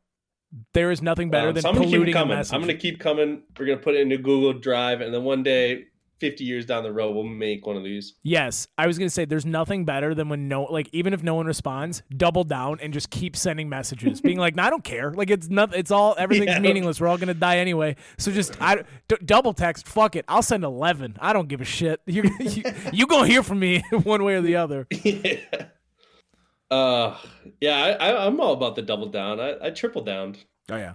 There 0.73 0.89
is 0.91 1.01
nothing 1.03 1.29
better 1.29 1.49
Um, 1.49 1.53
than 1.55 1.61
so 1.63 1.69
I'm 1.69 1.75
gonna 1.75 1.85
polluting 1.87 2.15
a 2.15 2.17
coming. 2.17 2.37
message. 2.37 2.53
I'm 2.55 2.61
gonna 2.61 2.73
keep 2.75 2.99
coming. 2.99 3.43
We're 3.57 3.65
gonna 3.67 3.77
put 3.79 3.95
it 3.95 4.01
into 4.01 4.17
Google 4.17 4.53
Drive, 4.53 5.01
and 5.01 5.13
then 5.13 5.23
one 5.23 5.43
day, 5.43 5.85
50 6.19 6.43
years 6.43 6.65
down 6.65 6.83
the 6.83 6.91
road, 6.91 7.11
we'll 7.15 7.23
make 7.23 7.65
one 7.65 7.77
of 7.77 7.83
these. 7.83 8.15
Yes, 8.23 8.67
I 8.77 8.87
was 8.87 8.97
gonna 8.97 9.09
say 9.09 9.25
there's 9.25 9.45
nothing 9.45 9.85
better 9.85 10.13
than 10.13 10.29
when 10.29 10.47
no, 10.47 10.63
like 10.63 10.89
even 10.91 11.13
if 11.13 11.23
no 11.23 11.35
one 11.35 11.45
responds, 11.45 12.03
double 12.15 12.43
down 12.43 12.79
and 12.81 12.93
just 12.93 13.09
keep 13.09 13.35
sending 13.35 13.69
messages, 13.69 14.21
being 14.21 14.37
like, 14.37 14.55
"No, 14.55 14.63
I 14.63 14.69
don't 14.69 14.83
care. 14.83 15.11
Like 15.13 15.29
it's 15.29 15.49
not, 15.49 15.75
it's 15.75 15.91
all 15.91 16.15
everything's 16.17 16.47
Yeah, 16.51 16.59
meaningless. 16.59 16.99
We're 16.99 17.07
all 17.07 17.17
gonna 17.17 17.33
die 17.33 17.57
anyway. 17.59 17.95
So 18.17 18.31
just 18.31 18.61
I 18.61 18.83
d- 19.07 19.15
double 19.25 19.53
text. 19.53 19.87
Fuck 19.87 20.15
it. 20.15 20.25
I'll 20.27 20.41
send 20.41 20.63
eleven. 20.63 21.15
I 21.19 21.33
don't 21.33 21.47
give 21.47 21.61
a 21.61 21.65
shit. 21.65 22.01
You 22.09 22.23
you, 22.39 22.63
you 22.91 23.07
gonna 23.07 23.27
hear 23.27 23.43
from 23.43 23.59
me 23.59 23.83
one 24.03 24.23
way 24.23 24.35
or 24.35 24.41
the 24.41 24.55
other. 24.57 24.87
yeah. 24.91 25.37
Uh, 26.71 27.17
yeah. 27.61 27.77
I, 27.99 28.09
I, 28.11 28.25
I'm 28.27 28.39
all 28.41 28.53
about 28.53 28.75
the 28.75 28.81
double 28.81 29.07
down. 29.07 29.39
I, 29.39 29.55
I 29.61 29.69
triple 29.71 30.03
downed. 30.03 30.37
Oh 30.69 30.75
yeah. 30.75 30.93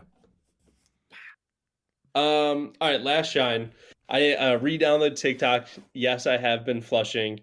Um. 2.15 2.73
All 2.81 2.91
right. 2.91 3.01
Last 3.01 3.33
shine. 3.33 3.73
I 4.09 4.33
uh, 4.33 4.59
re-downloaded 4.59 5.17
TikTok. 5.17 5.67
Yes, 5.93 6.27
I 6.27 6.37
have 6.37 6.65
been 6.65 6.81
flushing 6.83 7.41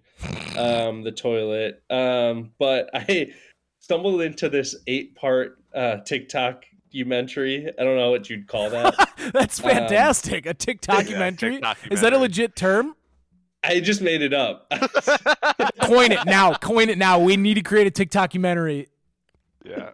um, 0.58 1.04
the 1.04 1.12
toilet. 1.12 1.82
Um, 1.90 2.52
but 2.60 2.90
I 2.94 3.34
stumbled 3.80 4.22
into 4.22 4.50
this 4.50 4.76
eight-part 4.88 5.58
uh, 5.74 5.98
TikTok 6.06 6.66
documentary. 6.94 7.68
I 7.80 7.84
don't 7.84 7.96
know 7.96 8.12
what 8.12 8.30
you'd 8.30 8.48
call 8.48 8.70
that. 8.72 8.94
That's 9.34 9.64
Um, 9.64 9.70
fantastic. 9.70 10.46
a 10.46 10.54
TikTocumentary. 10.54 11.64
Is 11.90 12.02
that 12.02 12.12
a 12.14 12.18
legit 12.18 12.56
term? 12.56 12.96
I 13.64 13.80
just 13.80 14.02
made 14.02 14.22
it 14.22 14.34
up. 14.34 14.70
Coin 15.84 16.12
it 16.12 16.26
now. 16.26 16.54
Coin 16.56 16.90
it 16.90 16.98
now. 16.98 17.20
We 17.20 17.38
need 17.38 17.54
to 17.54 17.62
create 17.62 17.88
a 17.88 17.92
TikTocumentary. 17.92 18.88
Yeah. 19.64 19.92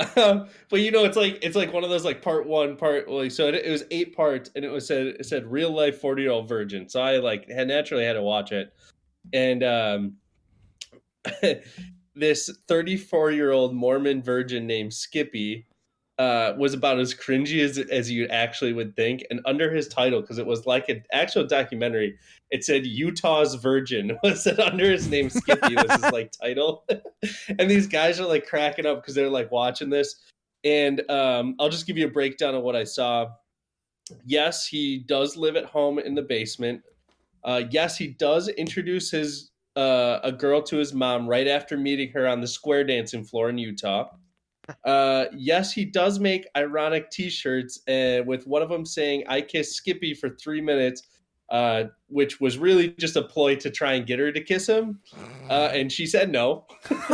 But 0.70 0.80
you 0.80 0.90
know, 0.90 1.04
it's 1.04 1.16
like 1.16 1.38
it's 1.42 1.56
like 1.56 1.72
one 1.72 1.84
of 1.84 1.90
those 1.90 2.04
like 2.04 2.22
part 2.22 2.46
one, 2.46 2.76
part 2.76 3.08
like 3.08 3.30
so 3.30 3.48
it, 3.48 3.54
it 3.54 3.70
was 3.70 3.84
eight 3.90 4.16
parts, 4.16 4.50
and 4.54 4.64
it 4.64 4.70
was 4.70 4.86
said 4.86 5.06
it 5.06 5.26
said 5.26 5.50
real 5.50 5.70
life 5.70 6.00
forty 6.00 6.22
year 6.22 6.30
old 6.30 6.48
virgin. 6.48 6.88
So 6.88 7.00
I 7.00 7.18
like 7.18 7.48
had 7.50 7.68
naturally 7.68 8.04
had 8.04 8.14
to 8.14 8.22
watch 8.22 8.52
it, 8.52 8.72
and 9.32 9.62
um, 9.62 10.16
this 12.14 12.50
thirty 12.68 12.96
four 12.96 13.30
year 13.30 13.50
old 13.50 13.74
Mormon 13.74 14.22
virgin 14.22 14.66
named 14.66 14.94
Skippy. 14.94 15.66
Uh, 16.20 16.54
was 16.58 16.74
about 16.74 17.00
as 17.00 17.14
cringy 17.14 17.64
as 17.64 17.78
as 17.78 18.10
you 18.10 18.26
actually 18.26 18.74
would 18.74 18.94
think, 18.94 19.24
and 19.30 19.40
under 19.46 19.72
his 19.72 19.88
title, 19.88 20.20
because 20.20 20.36
it 20.36 20.44
was 20.44 20.66
like 20.66 20.90
an 20.90 21.02
actual 21.12 21.46
documentary, 21.46 22.14
it 22.50 22.62
said 22.62 22.84
Utah's 22.84 23.54
Virgin 23.54 24.18
was 24.22 24.46
it 24.46 24.60
under 24.60 24.90
his 24.90 25.08
name 25.08 25.30
Skippy 25.30 25.74
was 25.74 25.90
his 25.90 26.12
like 26.12 26.30
title, 26.32 26.84
and 27.58 27.70
these 27.70 27.86
guys 27.86 28.20
are 28.20 28.26
like 28.26 28.46
cracking 28.46 28.84
up 28.84 29.00
because 29.00 29.14
they're 29.14 29.30
like 29.30 29.50
watching 29.50 29.88
this, 29.88 30.16
and 30.62 31.10
um, 31.10 31.54
I'll 31.58 31.70
just 31.70 31.86
give 31.86 31.96
you 31.96 32.06
a 32.06 32.10
breakdown 32.10 32.54
of 32.54 32.64
what 32.64 32.76
I 32.76 32.84
saw. 32.84 33.28
Yes, 34.26 34.66
he 34.66 34.98
does 34.98 35.38
live 35.38 35.56
at 35.56 35.64
home 35.64 35.98
in 35.98 36.14
the 36.14 36.22
basement. 36.22 36.82
Uh, 37.44 37.62
yes, 37.70 37.96
he 37.96 38.08
does 38.08 38.48
introduce 38.48 39.10
his 39.10 39.52
uh, 39.74 40.18
a 40.22 40.32
girl 40.32 40.60
to 40.64 40.76
his 40.76 40.92
mom 40.92 41.26
right 41.26 41.48
after 41.48 41.78
meeting 41.78 42.10
her 42.10 42.28
on 42.28 42.42
the 42.42 42.46
square 42.46 42.84
dancing 42.84 43.24
floor 43.24 43.48
in 43.48 43.56
Utah. 43.56 44.10
Uh, 44.84 45.26
yes, 45.36 45.72
he 45.72 45.84
does 45.84 46.18
make 46.20 46.46
ironic 46.56 47.10
T-shirts, 47.10 47.80
uh, 47.88 48.22
with 48.26 48.46
one 48.46 48.62
of 48.62 48.68
them 48.68 48.84
saying 48.86 49.24
"I 49.28 49.40
kissed 49.40 49.74
Skippy 49.74 50.14
for 50.14 50.30
three 50.30 50.60
minutes," 50.60 51.02
uh, 51.50 51.84
which 52.08 52.40
was 52.40 52.58
really 52.58 52.90
just 52.98 53.16
a 53.16 53.22
ploy 53.22 53.56
to 53.56 53.70
try 53.70 53.94
and 53.94 54.06
get 54.06 54.18
her 54.18 54.30
to 54.32 54.40
kiss 54.40 54.68
him, 54.68 55.00
uh, 55.48 55.70
and 55.72 55.90
she 55.90 56.06
said 56.06 56.30
no. 56.30 56.66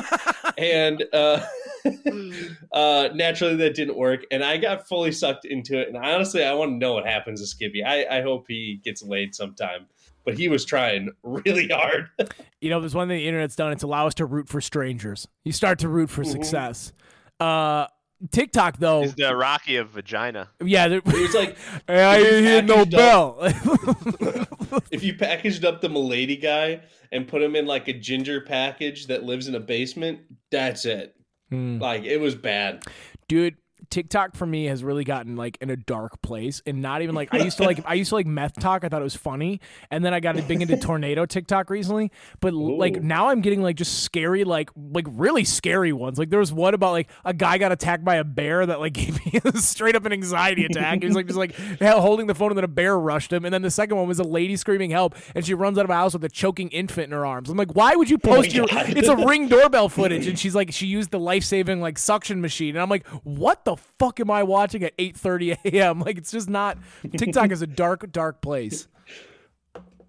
and 0.58 1.04
uh, 1.12 1.40
uh, 2.72 3.08
naturally, 3.14 3.56
that 3.56 3.74
didn't 3.74 3.96
work, 3.96 4.22
and 4.30 4.42
I 4.44 4.56
got 4.56 4.88
fully 4.88 5.12
sucked 5.12 5.44
into 5.44 5.78
it. 5.80 5.88
And 5.88 5.96
honestly, 5.96 6.44
I 6.44 6.52
want 6.54 6.72
to 6.72 6.76
know 6.76 6.94
what 6.94 7.06
happens 7.06 7.40
to 7.40 7.46
Skippy. 7.46 7.82
I, 7.84 8.18
I 8.18 8.22
hope 8.22 8.46
he 8.48 8.80
gets 8.84 9.02
laid 9.02 9.34
sometime. 9.34 9.86
but 10.24 10.36
he 10.36 10.48
was 10.48 10.64
trying 10.64 11.08
really 11.22 11.68
hard. 11.68 12.08
You 12.62 12.70
know, 12.70 12.80
there's 12.80 12.94
one 12.94 13.06
thing 13.06 13.18
the 13.18 13.28
internet's 13.28 13.54
done. 13.54 13.70
It's 13.70 13.82
allow 13.82 14.06
us 14.06 14.14
to 14.14 14.24
root 14.24 14.48
for 14.48 14.62
strangers. 14.62 15.28
You 15.44 15.52
start 15.52 15.78
to 15.80 15.88
root 15.90 16.08
for 16.08 16.22
Mhm. 16.24 16.32
success. 16.32 16.92
Uh, 17.40 17.86
TikTok 18.30 18.78
though, 18.78 19.02
He's 19.02 19.14
the 19.14 19.36
Rocky 19.36 19.76
of 19.76 19.90
vagina. 19.90 20.48
yeah, 20.64 20.88
there- 20.88 20.98
It 20.98 21.04
was 21.06 21.34
like 21.34 21.56
Hey, 21.86 22.02
I 22.02 22.16
if 22.16 22.22
you 22.24 22.30
didn't 22.30 22.44
hear 22.44 22.62
no 22.62 22.74
packaged 22.86 22.96
bell. 22.96 24.82
if 24.90 25.02
you 25.04 25.14
packaged 25.14 25.64
up 25.64 25.80
the 25.80 25.88
Milady 25.88 26.36
guy 26.36 26.80
and 27.12 27.28
put 27.28 27.42
him 27.42 27.54
in 27.54 27.66
like 27.66 27.88
a 27.88 27.92
ginger 27.92 28.40
package 28.40 29.06
that 29.08 29.24
lives 29.24 29.48
in 29.48 29.54
a 29.54 29.60
basement, 29.60 30.20
that's 30.50 30.84
it. 30.86 31.14
Hmm. 31.50 31.78
Like 31.78 32.04
it 32.04 32.16
was 32.18 32.34
bad. 32.34 32.84
dude 33.28 33.56
tiktok 33.90 34.36
for 34.36 34.46
me 34.46 34.66
has 34.66 34.82
really 34.84 35.04
gotten 35.04 35.36
like 35.36 35.58
in 35.60 35.70
a 35.70 35.76
dark 35.76 36.20
place 36.22 36.62
and 36.66 36.82
not 36.82 37.02
even 37.02 37.14
like 37.14 37.32
i 37.32 37.38
used 37.38 37.56
to 37.56 37.64
like 37.64 37.80
i 37.86 37.94
used 37.94 38.10
to 38.10 38.14
like 38.14 38.26
meth 38.26 38.58
talk. 38.58 38.84
I 38.84 38.88
thought 38.88 39.00
it 39.00 39.04
was 39.04 39.16
funny. 39.16 39.60
And 39.90 40.04
then 40.04 40.14
i 40.14 40.20
got 40.20 40.36
big 40.46 40.62
into 40.62 40.76
tornado 40.76 41.26
tiktok 41.26 41.70
recently. 41.70 42.10
But 42.40 42.52
l- 42.52 42.78
like 42.78 43.02
now 43.02 43.28
i'm 43.28 43.40
getting 43.40 43.62
like 43.62 43.76
just 43.76 44.02
scary 44.02 44.44
like 44.44 44.70
like 44.92 45.06
really 45.10 45.44
scary 45.44 45.92
ones. 45.92 46.18
Like 46.18 46.30
there 46.30 46.40
was 46.40 46.52
one 46.52 46.74
about 46.74 46.92
like 46.92 47.10
a 47.24 47.34
guy 47.34 47.58
got 47.58 47.72
attacked 47.72 48.04
by 48.04 48.16
a 48.16 48.24
bear 48.24 48.66
that 48.66 48.80
like 48.80 48.92
gave 48.94 49.24
me 49.24 49.40
straight 49.56 49.96
up 49.96 50.04
an 50.04 50.12
anxiety 50.12 50.64
attack. 50.64 51.00
He 51.00 51.06
was 51.06 51.16
like 51.16 51.26
just 51.26 51.38
like 51.38 51.54
holding 51.82 52.26
the 52.26 52.34
phone 52.34 52.50
and 52.50 52.58
then 52.58 52.64
a 52.64 52.68
bear 52.68 52.98
rushed 52.98 53.32
him. 53.32 53.44
And 53.44 53.52
then 53.52 53.62
the 53.62 53.70
second 53.70 53.96
one 53.96 54.08
was 54.08 54.18
a 54.18 54.24
lady 54.24 54.56
screaming 54.56 54.90
help 54.90 55.14
and 55.34 55.44
she 55.44 55.54
runs 55.54 55.78
out 55.78 55.84
of 55.84 55.90
a 55.90 55.94
house 55.94 56.12
with 56.12 56.24
a 56.24 56.28
choking 56.28 56.68
infant 56.68 57.06
in 57.06 57.12
her 57.12 57.26
arms. 57.26 57.50
I'm 57.50 57.56
like 57.56 57.74
why 57.74 57.94
would 57.96 58.10
you 58.10 58.18
oh 58.24 58.28
post 58.28 58.54
your 58.54 58.66
God. 58.66 58.96
it's 58.96 59.08
a 59.08 59.16
ring 59.16 59.48
doorbell 59.48 59.88
footage. 59.88 60.26
And 60.36 60.38
she's 60.38 60.54
like 60.54 60.72
she 60.72 60.86
used 60.86 61.10
the 61.12 61.20
life-saving 61.20 61.80
like 61.80 61.98
suction 61.98 62.40
machine. 62.40 62.70
And 62.70 62.80
i'm 62.82 62.88
like 62.88 63.06
what 63.22 63.64
the 63.64 63.75
fuck 63.76 64.18
am 64.20 64.30
i 64.30 64.42
watching 64.42 64.82
at 64.82 64.96
8.30 64.98 65.58
a.m 65.72 66.00
like 66.06 66.18
it's 66.18 66.30
just 66.32 66.48
not 66.48 66.78
tiktok 67.16 67.50
is 67.50 67.62
a 67.62 67.66
dark 67.66 68.10
dark 68.12 68.40
place 68.40 68.88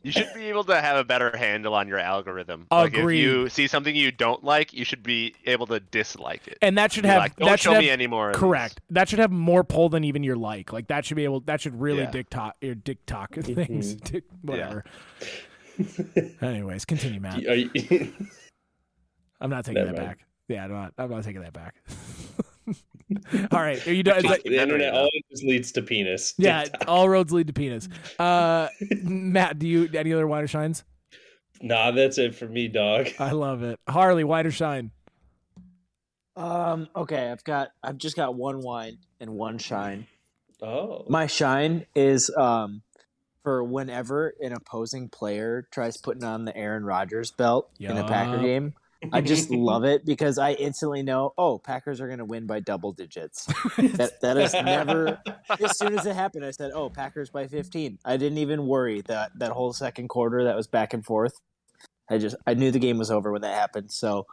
You 0.03 0.11
should 0.13 0.29
be 0.35 0.43
able 0.45 0.63
to 0.65 0.79
have 0.79 0.95
a 0.95 1.03
better 1.03 1.35
handle 1.35 1.73
on 1.73 1.89
your 1.89 1.97
algorithm. 1.99 2.65
Agreed. 2.71 2.93
Like 2.93 2.93
if 2.93 3.11
you 3.19 3.49
see 3.49 3.67
something 3.67 3.93
you 3.93 4.09
don't 4.09 4.41
like, 4.41 4.71
you 4.71 4.85
should 4.85 5.03
be 5.03 5.35
able 5.45 5.65
to 5.67 5.81
dislike 5.81 6.47
it. 6.47 6.57
and 6.61 6.77
that 6.77 6.93
should 6.93 7.01
Be 7.03 7.09
have 7.09 7.17
like, 7.19 7.35
don't 7.35 7.49
that 7.49 7.59
show 7.59 7.73
have, 7.73 7.81
me 7.81 7.89
any 7.89 8.07
more. 8.07 8.29
of 8.29 8.37
correct 8.37 8.79
that 8.91 9.09
should 9.09 9.19
have 9.19 9.31
more 9.31 9.65
pull 9.65 9.89
than 9.89 10.05
even 10.05 10.23
your 10.23 10.37
like 10.37 10.71
like 10.71 10.87
that 10.87 11.03
should 11.03 11.17
be 11.17 11.25
able 11.25 11.41
that 11.41 11.59
should 11.59 11.77
really 11.81 12.03
Yeah. 12.03 12.11
tiktok 12.11 12.55
your 12.61 12.75
tiktok 12.75 13.35
things 13.35 13.95
Tik- 14.01 14.23
whatever 14.43 14.85
anyways 16.41 16.85
continue 16.85 17.19
matt 17.19 17.41
you- 17.41 18.13
i'm 19.41 19.49
not 19.49 19.65
taking 19.65 19.83
Never 19.83 19.93
that 19.93 19.97
mind. 19.97 20.07
back 20.19 20.25
yeah 20.47 20.63
i'm 20.63 20.71
not 20.71 20.93
i'm 20.97 21.09
not 21.09 21.23
taking 21.25 21.41
that 21.41 21.53
back 21.53 21.75
all 23.51 23.61
right 23.61 23.85
are 23.87 23.93
you 23.93 24.03
done 24.03 24.17
is 24.17 24.23
that- 24.23 24.43
the 24.43 24.57
internet 24.61 24.93
always 24.93 25.43
leads 25.43 25.71
to 25.71 25.81
penis. 25.81 26.33
yeah 26.37 26.63
TikTok. 26.63 26.87
all 26.87 27.07
roads 27.07 27.31
lead 27.31 27.47
to 27.47 27.53
penis 27.53 27.87
uh 28.19 28.67
matt 29.03 29.57
do 29.59 29.67
you 29.67 29.89
any 29.93 30.13
other 30.13 30.27
wider 30.27 30.47
shines 30.47 30.83
Nah, 31.59 31.89
that's 31.89 32.19
it 32.19 32.35
for 32.35 32.47
me, 32.47 32.67
dog. 32.67 33.07
I 33.17 33.31
love 33.31 33.63
it. 33.63 33.79
Harley, 33.89 34.23
wider 34.23 34.51
shine. 34.51 34.91
Um. 36.35 36.87
Okay, 36.95 37.31
I've 37.31 37.43
got. 37.43 37.69
I've 37.83 37.97
just 37.97 38.15
got 38.15 38.35
one 38.35 38.59
whine 38.61 38.99
and 39.19 39.31
one 39.31 39.57
shine. 39.57 40.05
Oh. 40.61 41.05
My 41.09 41.25
shine 41.25 41.87
is 41.95 42.29
um 42.37 42.83
for 43.43 43.63
whenever 43.63 44.35
an 44.39 44.53
opposing 44.53 45.09
player 45.09 45.67
tries 45.71 45.97
putting 45.97 46.23
on 46.23 46.45
the 46.45 46.55
Aaron 46.55 46.85
Rodgers 46.85 47.31
belt 47.31 47.71
in 47.79 47.97
a 47.97 48.07
Packer 48.07 48.39
game. 48.39 48.75
I 49.11 49.21
just 49.21 49.49
love 49.51 49.83
it 49.83 50.05
because 50.05 50.37
I 50.37 50.53
instantly 50.53 51.03
know, 51.03 51.33
oh, 51.37 51.59
Packers 51.59 52.01
are 52.01 52.07
going 52.07 52.19
to 52.19 52.25
win 52.25 52.45
by 52.45 52.59
double 52.59 52.91
digits. 52.91 53.45
that 53.77 54.13
that 54.21 54.37
is 54.37 54.53
never. 54.53 55.21
As 55.63 55.77
soon 55.77 55.97
as 55.97 56.05
it 56.05 56.15
happened, 56.15 56.45
I 56.45 56.51
said, 56.51 56.71
oh, 56.73 56.89
Packers 56.89 57.29
by 57.29 57.47
15. 57.47 57.99
I 58.05 58.17
didn't 58.17 58.39
even 58.39 58.65
worry 58.65 59.01
that 59.01 59.31
that 59.39 59.51
whole 59.51 59.73
second 59.73 60.09
quarter 60.09 60.43
that 60.45 60.55
was 60.55 60.67
back 60.67 60.93
and 60.93 61.05
forth. 61.05 61.33
I 62.09 62.17
just 62.17 62.35
I 62.45 62.53
knew 62.53 62.71
the 62.71 62.79
game 62.79 62.97
was 62.97 63.11
over 63.11 63.31
when 63.31 63.41
that 63.41 63.55
happened. 63.55 63.91
So 63.91 64.25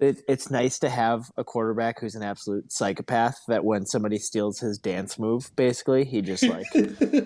it, 0.00 0.22
it's 0.28 0.50
nice 0.50 0.78
to 0.80 0.88
have 0.88 1.30
a 1.36 1.44
quarterback 1.44 2.00
who's 2.00 2.14
an 2.14 2.22
absolute 2.22 2.72
psychopath. 2.72 3.40
That 3.48 3.64
when 3.64 3.86
somebody 3.86 4.18
steals 4.18 4.58
his 4.58 4.78
dance 4.78 5.18
move, 5.18 5.50
basically, 5.56 6.04
he 6.04 6.20
just 6.22 6.42
like 6.42 6.66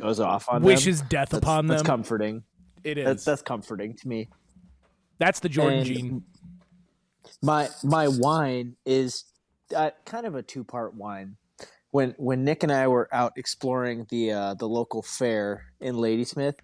goes 0.00 0.20
off 0.20 0.48
on 0.48 0.56
them. 0.62 0.66
Wishes 0.66 1.00
death 1.02 1.30
That's, 1.30 1.42
upon 1.42 1.66
that's 1.66 1.82
them. 1.82 1.86
That's 1.86 1.96
comforting. 1.96 2.42
it 2.84 2.98
is. 2.98 3.06
That's 3.06 3.24
that's 3.24 3.42
comforting 3.42 3.94
to 3.94 4.08
me. 4.08 4.28
That's 5.18 5.40
the 5.40 5.48
Jordan 5.48 5.78
And 5.78 5.86
gene. 5.86 6.24
My 7.42 7.68
my 7.84 8.06
whine 8.06 8.76
is 8.84 9.24
uh, 9.74 9.90
kind 10.04 10.26
of 10.26 10.34
a 10.34 10.42
two 10.42 10.64
part 10.64 10.94
whine. 10.94 11.36
When 11.90 12.14
when 12.18 12.44
Nick 12.44 12.62
and 12.62 12.72
I 12.72 12.88
were 12.88 13.08
out 13.12 13.32
exploring 13.36 14.06
the 14.10 14.32
uh, 14.32 14.54
the 14.54 14.68
local 14.68 15.02
fair 15.02 15.66
in 15.80 15.96
Ladysmith, 15.98 16.56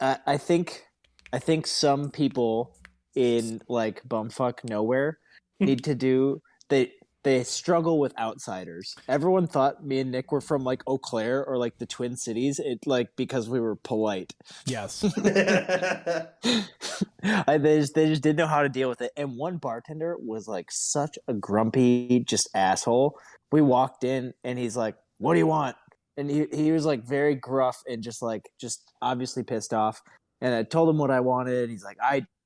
I, 0.00 0.18
I 0.26 0.36
think 0.36 0.84
I 1.32 1.38
think 1.38 1.66
some 1.66 2.10
people 2.10 2.76
in 3.14 3.60
like 3.68 4.02
bumfuck 4.08 4.64
nowhere 4.64 5.18
need 5.60 5.84
to 5.84 5.94
do 5.94 6.42
they 6.68 6.92
they 7.24 7.42
struggle 7.42 7.98
with 7.98 8.16
outsiders. 8.18 8.94
Everyone 9.08 9.46
thought 9.46 9.84
me 9.84 9.98
and 9.98 10.12
Nick 10.12 10.30
were 10.30 10.42
from 10.42 10.62
like 10.62 10.82
Eau 10.86 10.98
Claire 10.98 11.44
or 11.44 11.56
like 11.56 11.78
the 11.78 11.86
Twin 11.86 12.16
Cities. 12.16 12.60
It 12.62 12.86
like 12.86 13.16
because 13.16 13.48
we 13.48 13.58
were 13.58 13.76
polite. 13.76 14.34
Yes. 14.66 15.02
I, 17.24 17.58
they 17.58 17.80
just 17.80 17.94
they 17.94 18.08
just 18.08 18.22
didn't 18.22 18.36
know 18.36 18.46
how 18.46 18.62
to 18.62 18.68
deal 18.68 18.90
with 18.90 19.00
it. 19.00 19.10
And 19.16 19.36
one 19.36 19.56
bartender 19.56 20.16
was 20.18 20.46
like 20.46 20.66
such 20.70 21.18
a 21.26 21.34
grumpy 21.34 22.22
just 22.26 22.48
asshole. 22.54 23.18
We 23.50 23.62
walked 23.62 24.04
in 24.04 24.34
and 24.44 24.58
he's 24.58 24.76
like, 24.76 24.96
"What 25.18 25.32
do 25.32 25.38
you 25.38 25.46
want?" 25.46 25.76
And 26.16 26.30
he 26.30 26.46
he 26.52 26.72
was 26.72 26.84
like 26.84 27.04
very 27.04 27.34
gruff 27.34 27.82
and 27.88 28.02
just 28.02 28.22
like 28.22 28.50
just 28.60 28.92
obviously 29.00 29.42
pissed 29.42 29.72
off. 29.72 30.02
And 30.42 30.54
I 30.54 30.62
told 30.62 30.90
him 30.90 30.98
what 30.98 31.10
I 31.10 31.20
wanted. 31.20 31.70
He's 31.70 31.84
like, 31.84 31.96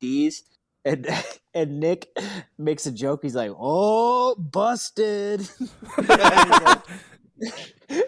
"IDs." 0.00 0.44
And 0.88 1.06
and 1.54 1.80
Nick 1.80 2.08
makes 2.56 2.86
a 2.86 2.92
joke. 2.92 3.20
He's 3.22 3.34
like, 3.34 3.52
"Oh, 3.58 4.34
busted." 4.36 5.48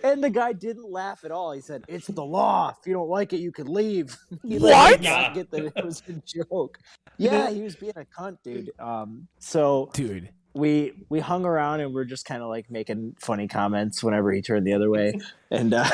and 0.02 0.22
the 0.24 0.30
guy 0.30 0.52
didn't 0.52 0.90
laugh 0.90 1.24
at 1.24 1.30
all. 1.30 1.52
He 1.52 1.60
said, 1.60 1.84
"It's 1.88 2.06
the 2.06 2.24
law. 2.24 2.74
If 2.80 2.86
you 2.86 2.94
don't 2.94 3.08
like 3.08 3.32
it, 3.32 3.40
you 3.40 3.52
could 3.52 3.68
leave." 3.68 4.16
He 4.46 4.58
What? 4.58 4.92
did 5.02 5.02
not 5.02 5.34
get 5.34 5.50
that 5.50 5.72
it 5.76 5.84
was 5.84 6.02
a 6.08 6.14
joke. 6.24 6.78
Yeah, 7.18 7.50
he 7.50 7.60
was 7.62 7.76
being 7.76 7.92
a 7.96 8.04
cunt, 8.04 8.38
dude. 8.42 8.70
Um, 8.78 9.28
so 9.38 9.90
Dude. 9.92 10.30
we 10.54 10.92
we 11.10 11.20
hung 11.20 11.44
around 11.44 11.80
and 11.80 11.92
we're 11.92 12.04
just 12.06 12.24
kind 12.24 12.42
of 12.42 12.48
like 12.48 12.70
making 12.70 13.16
funny 13.20 13.46
comments 13.46 14.02
whenever 14.02 14.32
he 14.32 14.40
turned 14.40 14.66
the 14.66 14.72
other 14.72 14.88
way, 14.90 15.12
and 15.50 15.74
uh, 15.74 15.88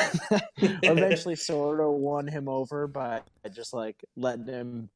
eventually 0.61 1.35
sort 1.35 1.81
of 1.81 1.91
won 1.91 2.27
him 2.27 2.47
over 2.47 2.87
by 2.87 3.21
just 3.53 3.73
like 3.73 4.03
letting 4.15 4.45
him 4.47 4.89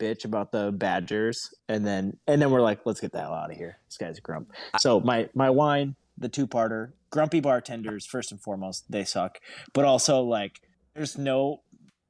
bitch 0.00 0.24
about 0.24 0.50
the 0.50 0.72
Badgers, 0.72 1.54
and 1.68 1.86
then 1.86 2.16
and 2.26 2.40
then 2.40 2.50
we're 2.50 2.62
like, 2.62 2.80
let's 2.84 3.00
get 3.00 3.12
the 3.12 3.20
hell 3.20 3.34
out 3.34 3.50
of 3.50 3.56
here. 3.56 3.78
This 3.86 3.98
guy's 3.98 4.18
a 4.18 4.20
grump. 4.20 4.50
So 4.78 5.00
my 5.00 5.28
my 5.34 5.50
whine, 5.50 5.94
the 6.18 6.28
two 6.28 6.46
parter, 6.46 6.92
grumpy 7.10 7.40
bartenders 7.40 8.06
first 8.06 8.32
and 8.32 8.40
foremost, 8.40 8.90
they 8.90 9.04
suck, 9.04 9.38
but 9.72 9.84
also 9.84 10.22
like 10.22 10.62
there's 10.94 11.18
no 11.18 11.62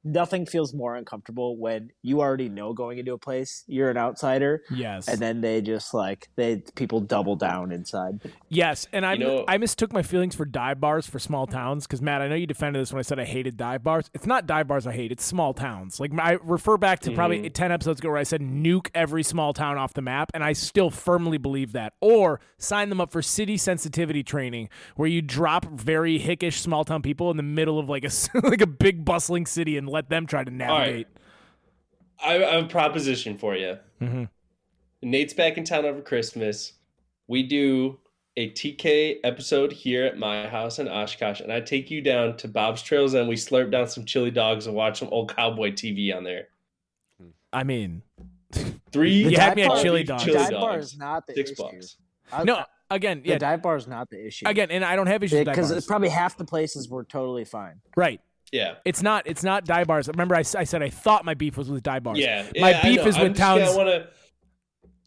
nothing 0.03 0.45
feels 0.45 0.73
more 0.73 0.95
uncomfortable 0.95 1.57
when 1.57 1.89
you 2.01 2.21
already 2.21 2.49
know 2.49 2.73
going 2.73 2.97
into 2.97 3.13
a 3.13 3.17
place 3.17 3.63
you're 3.67 3.89
an 3.89 3.97
outsider 3.97 4.63
Yes. 4.71 5.07
and 5.07 5.19
then 5.19 5.41
they 5.41 5.61
just 5.61 5.93
like 5.93 6.27
they 6.35 6.63
people 6.75 7.01
double 7.01 7.35
down 7.35 7.71
inside 7.71 8.19
Yes, 8.49 8.87
and 8.91 9.05
I 9.05 9.13
You 9.13 9.19
know- 9.19 9.45
I 9.47 9.57
mistook 9.57 9.93
my 9.93 10.01
feelings 10.01 10.35
for 10.35 10.45
dive 10.45 10.79
bars 10.81 11.05
for 11.07 11.19
small 11.19 11.47
towns 11.47 11.85
because 11.87 12.01
Matt, 12.01 12.21
I 12.21 12.27
know 12.27 12.35
you 12.35 12.47
defended 12.47 12.81
this 12.81 12.91
when 12.91 12.99
I 12.99 13.03
said 13.03 13.19
I 13.19 13.23
hated 13.25 13.55
dive 13.57 13.83
bars. 13.83 14.09
It's 14.13 14.25
not 14.25 14.45
dive 14.45 14.67
bars 14.67 14.85
I 14.87 14.91
hate; 14.93 15.11
it's 15.11 15.23
small 15.23 15.53
towns. 15.53 15.99
Like 15.99 16.11
I 16.19 16.37
refer 16.43 16.77
back 16.77 16.99
to 17.01 17.11
probably 17.11 17.41
Mhm. 17.43 17.53
ten 17.53 17.71
episodes 17.71 17.99
ago 17.99 18.09
where 18.09 18.17
I 18.17 18.23
said 18.23 18.41
nuke 18.41 18.87
every 18.93 19.23
small 19.23 19.53
town 19.53 19.77
off 19.77 19.93
the 19.93 20.01
map, 20.01 20.31
and 20.33 20.43
I 20.43 20.53
still 20.53 20.89
firmly 20.89 21.37
believe 21.37 21.71
that. 21.73 21.93
Or 22.01 22.39
sign 22.57 22.89
them 22.89 22.99
up 22.99 23.11
for 23.11 23.21
city 23.21 23.55
sensitivity 23.57 24.23
training, 24.23 24.69
where 24.95 25.07
you 25.07 25.21
drop 25.21 25.65
very 25.65 26.19
hickish 26.19 26.59
small 26.59 26.83
town 26.83 27.01
people 27.01 27.31
in 27.31 27.37
the 27.37 27.43
middle 27.43 27.79
of 27.79 27.87
like 27.89 28.03
a 28.03 28.07
s- 28.07 28.29
like 28.43 28.61
a 28.61 28.67
big 28.67 29.05
bustling 29.05 29.45
city 29.45 29.77
and 29.77 29.87
let 29.91 30.09
them 30.09 30.25
try 30.25 30.43
to 30.43 30.51
right. 30.51 30.57
navigate. 30.57 31.07
I, 32.23 32.35
I 32.43 32.55
have 32.55 32.65
a 32.65 32.67
proposition 32.67 33.37
for 33.37 33.55
you. 33.55 33.77
Mhm. 34.01 34.29
Nate's 35.01 35.33
back 35.33 35.57
in 35.57 35.63
town 35.63 35.85
over 35.85 36.01
Christmas. 36.01 36.73
We 37.27 37.43
do 37.43 37.99
a 38.37 38.49
TK 38.51 39.17
episode 39.23 39.71
here 39.73 40.05
at 40.05 40.17
my 40.17 40.47
house 40.47 40.79
in 40.79 40.87
Oshkosh, 40.87 41.41
and 41.41 41.51
I 41.51 41.59
take 41.61 41.89
you 41.91 42.01
down 42.01 42.37
to 42.37 42.47
Bob's 42.47 42.81
Trails 42.81 43.13
and 43.13 43.27
we 43.27 43.35
slurp 43.35 43.71
down 43.71 43.87
some 43.87 44.05
chili 44.05 44.31
dogs 44.31 44.67
and 44.67 44.75
watch 44.75 44.99
some 44.99 45.09
old 45.11 45.35
cowboy 45.35 45.71
TV 45.71 46.15
on 46.15 46.23
there. 46.23 46.47
I 47.53 47.63
mean, 47.63 48.03
Three. 48.91 49.13
You 49.29 49.37
had 49.37 49.55
me 49.55 49.63
at 49.63 49.81
chili 49.81 50.03
dogs. 50.03 50.25
the 50.25 50.31
Chili 50.33 50.43
dive 50.43 50.51
bar 50.51 50.77
is 50.77 50.97
not 50.97 51.25
the 51.25 51.33
Six 51.33 51.51
issue 51.51 51.63
bucks. 51.63 51.95
I- 52.31 52.43
no. 52.43 52.63
Again, 52.89 53.21
the 53.23 53.29
yeah. 53.29 53.37
dive 53.37 53.61
bar 53.61 53.77
is 53.77 53.87
not 53.87 54.09
the 54.09 54.27
issue 54.27 54.45
Again, 54.45 54.69
and 54.69 54.83
I 54.83 54.97
don't 54.97 55.07
have 55.07 55.23
issues 55.23 55.45
because 55.45 55.71
bars. 55.71 55.85
probably 55.85 56.09
half 56.09 56.35
the 56.37 56.43
places 56.43 56.89
were 56.89 57.05
totally 57.05 57.45
fine 57.45 57.79
Right. 57.95 58.19
Yeah. 58.51 58.75
It's 58.85 59.01
not. 59.01 59.27
It's 59.27 59.43
not 59.43 59.65
die 59.65 59.83
bars. 59.85 60.07
Remember, 60.07 60.35
I, 60.35 60.39
I 60.39 60.63
said 60.65 60.83
I 60.83 60.89
thought 60.89 61.23
my 61.25 61.33
beef 61.33 61.57
was 61.57 61.69
with 61.69 61.83
die 61.83 61.99
bars. 61.99 62.17
Yeah. 62.19 62.45
My 62.59 62.71
yeah, 62.71 62.79
I 62.79 62.81
beef 62.83 63.05
is 63.05 63.15
I'm 63.17 63.23
with 63.29 63.37
just 63.37 63.75
gonna 63.75 63.77
wanna- 63.77 64.07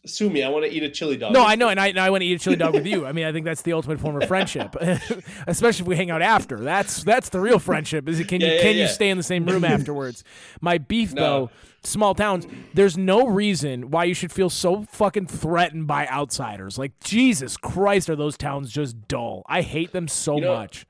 sue 0.07 0.29
me. 0.29 0.43
I 0.43 0.49
want 0.49 0.65
to 0.65 0.71
eat 0.71 0.83
a 0.83 0.89
chili 0.89 1.17
dog. 1.17 1.33
No, 1.33 1.43
I 1.43 1.55
know, 1.55 1.69
and 1.69 1.79
I, 1.79 1.87
and 1.87 1.99
I 1.99 2.11
want 2.11 2.21
to 2.21 2.27
eat 2.27 2.35
a 2.35 2.43
chili 2.43 2.55
dog 2.57 2.73
with 2.75 2.85
you. 2.85 3.05
I 3.07 3.11
mean, 3.11 3.25
I 3.25 3.31
think 3.31 3.43
that's 3.45 3.63
the 3.63 3.73
ultimate 3.73 3.99
form 3.99 4.21
of 4.21 4.27
friendship, 4.27 4.75
especially 5.47 5.81
if 5.83 5.87
we 5.87 5.95
hang 5.95 6.11
out 6.11 6.21
after. 6.21 6.59
That's 6.59 7.03
that's 7.03 7.29
the 7.29 7.39
real 7.39 7.59
friendship. 7.59 8.07
Is 8.07 8.19
it 8.19 8.27
can 8.27 8.41
Yeah, 8.41 8.47
you 8.47 8.53
yeah, 8.55 8.61
can 8.61 8.75
you 8.75 8.87
stay 8.87 9.09
in 9.09 9.17
the 9.17 9.23
same 9.23 9.45
room 9.45 9.63
afterwards? 9.75 10.23
My 10.61 10.77
beef 10.77 11.13
No. 11.13 11.21
though, 11.21 11.49
small 11.83 12.13
towns. 12.15 12.45
There's 12.73 12.97
no 12.97 13.27
reason 13.27 13.89
why 13.89 14.03
you 14.05 14.13
should 14.13 14.31
feel 14.31 14.49
so 14.49 14.83
fucking 14.91 15.27
threatened 15.27 15.87
by 15.87 16.07
outsiders. 16.07 16.77
Like 16.77 16.99
Jesus 17.03 17.57
Christ, 17.57 18.09
are 18.09 18.15
those 18.15 18.37
towns 18.37 18.71
just 18.71 19.07
dull? 19.07 19.43
I 19.47 19.61
hate 19.61 19.91
them 19.91 20.07
so 20.07 20.35
You 20.35 20.41
know- 20.41 20.55
much. 20.55 20.85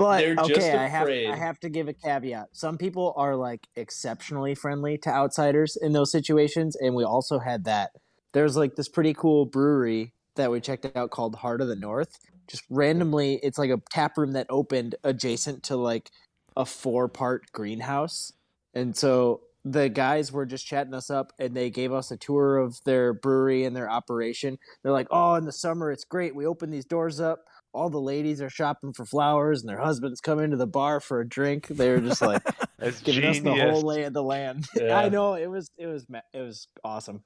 But 0.00 0.20
They're 0.20 0.34
okay, 0.38 0.72
I 0.78 0.88
have. 0.88 1.08
I 1.08 1.36
have 1.36 1.60
to 1.60 1.68
give 1.68 1.86
a 1.86 1.92
caveat. 1.92 2.48
Some 2.52 2.78
people 2.78 3.12
are 3.18 3.36
like 3.36 3.68
exceptionally 3.76 4.54
friendly 4.54 4.96
to 4.96 5.10
outsiders 5.10 5.76
in 5.76 5.92
those 5.92 6.10
situations, 6.10 6.74
and 6.74 6.94
we 6.94 7.04
also 7.04 7.38
had 7.38 7.64
that. 7.64 7.90
There's 8.32 8.56
like 8.56 8.76
this 8.76 8.88
pretty 8.88 9.12
cool 9.12 9.44
brewery 9.44 10.14
that 10.36 10.50
we 10.50 10.58
checked 10.62 10.86
out 10.96 11.10
called 11.10 11.34
Heart 11.34 11.60
of 11.60 11.68
the 11.68 11.76
North. 11.76 12.18
Just 12.48 12.64
randomly, 12.70 13.40
it's 13.42 13.58
like 13.58 13.68
a 13.68 13.82
tap 13.90 14.16
room 14.16 14.32
that 14.32 14.46
opened 14.48 14.94
adjacent 15.04 15.62
to 15.64 15.76
like 15.76 16.10
a 16.56 16.64
four 16.64 17.06
part 17.06 17.52
greenhouse, 17.52 18.32
and 18.72 18.96
so 18.96 19.42
the 19.66 19.90
guys 19.90 20.32
were 20.32 20.46
just 20.46 20.66
chatting 20.66 20.94
us 20.94 21.10
up, 21.10 21.34
and 21.38 21.54
they 21.54 21.68
gave 21.68 21.92
us 21.92 22.10
a 22.10 22.16
tour 22.16 22.56
of 22.56 22.82
their 22.84 23.12
brewery 23.12 23.64
and 23.64 23.76
their 23.76 23.90
operation. 23.90 24.58
They're 24.82 24.92
like, 24.92 25.08
"Oh, 25.10 25.34
in 25.34 25.44
the 25.44 25.52
summer 25.52 25.92
it's 25.92 26.04
great. 26.04 26.34
We 26.34 26.46
open 26.46 26.70
these 26.70 26.86
doors 26.86 27.20
up." 27.20 27.44
All 27.72 27.90
the 27.90 28.00
ladies 28.00 28.40
are 28.42 28.50
shopping 28.50 28.92
for 28.92 29.04
flowers 29.04 29.60
and 29.60 29.68
their 29.68 29.80
husbands 29.80 30.20
come 30.20 30.40
into 30.40 30.56
the 30.56 30.66
bar 30.66 31.00
for 31.00 31.20
a 31.20 31.28
drink. 31.28 31.68
They 31.68 31.90
were 31.90 32.00
just 32.00 32.22
like 32.22 32.42
That's 32.78 33.00
giving 33.02 33.24
us 33.26 33.40
the 33.40 33.54
whole 33.54 33.82
lay 33.82 34.04
of 34.04 34.12
the 34.12 34.22
land. 34.22 34.66
Yeah. 34.76 34.98
I 34.98 35.08
know 35.08 35.34
it 35.34 35.48
was 35.48 35.70
it 35.78 35.86
was 35.86 36.06
it 36.32 36.40
was 36.40 36.68
awesome. 36.84 37.24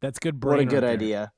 That's 0.00 0.18
good 0.18 0.40
brain. 0.40 0.56
What 0.56 0.60
a 0.60 0.64
right 0.64 0.68
good 0.68 0.82
there. 0.82 0.90
idea. 0.90 1.32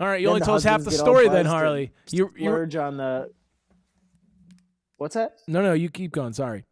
All 0.00 0.08
right, 0.08 0.20
you 0.20 0.28
Then 0.28 0.30
only 0.30 0.42
told 0.42 0.56
us 0.58 0.64
half 0.64 0.84
the 0.84 0.90
husbands 0.90 0.96
get 0.96 1.00
all 1.00 1.06
story 1.06 1.28
then, 1.28 1.46
Harley. 1.46 1.92
You 2.10 2.32
you 2.36 2.50
Splurge 2.50 2.76
on 2.76 2.96
the 2.98 3.30
What's 4.98 5.14
that? 5.14 5.32
no 5.48 5.62
no 5.62 5.72
you 5.74 5.90
keep 5.90 6.12
going. 6.12 6.32
Sorry. 6.34 6.64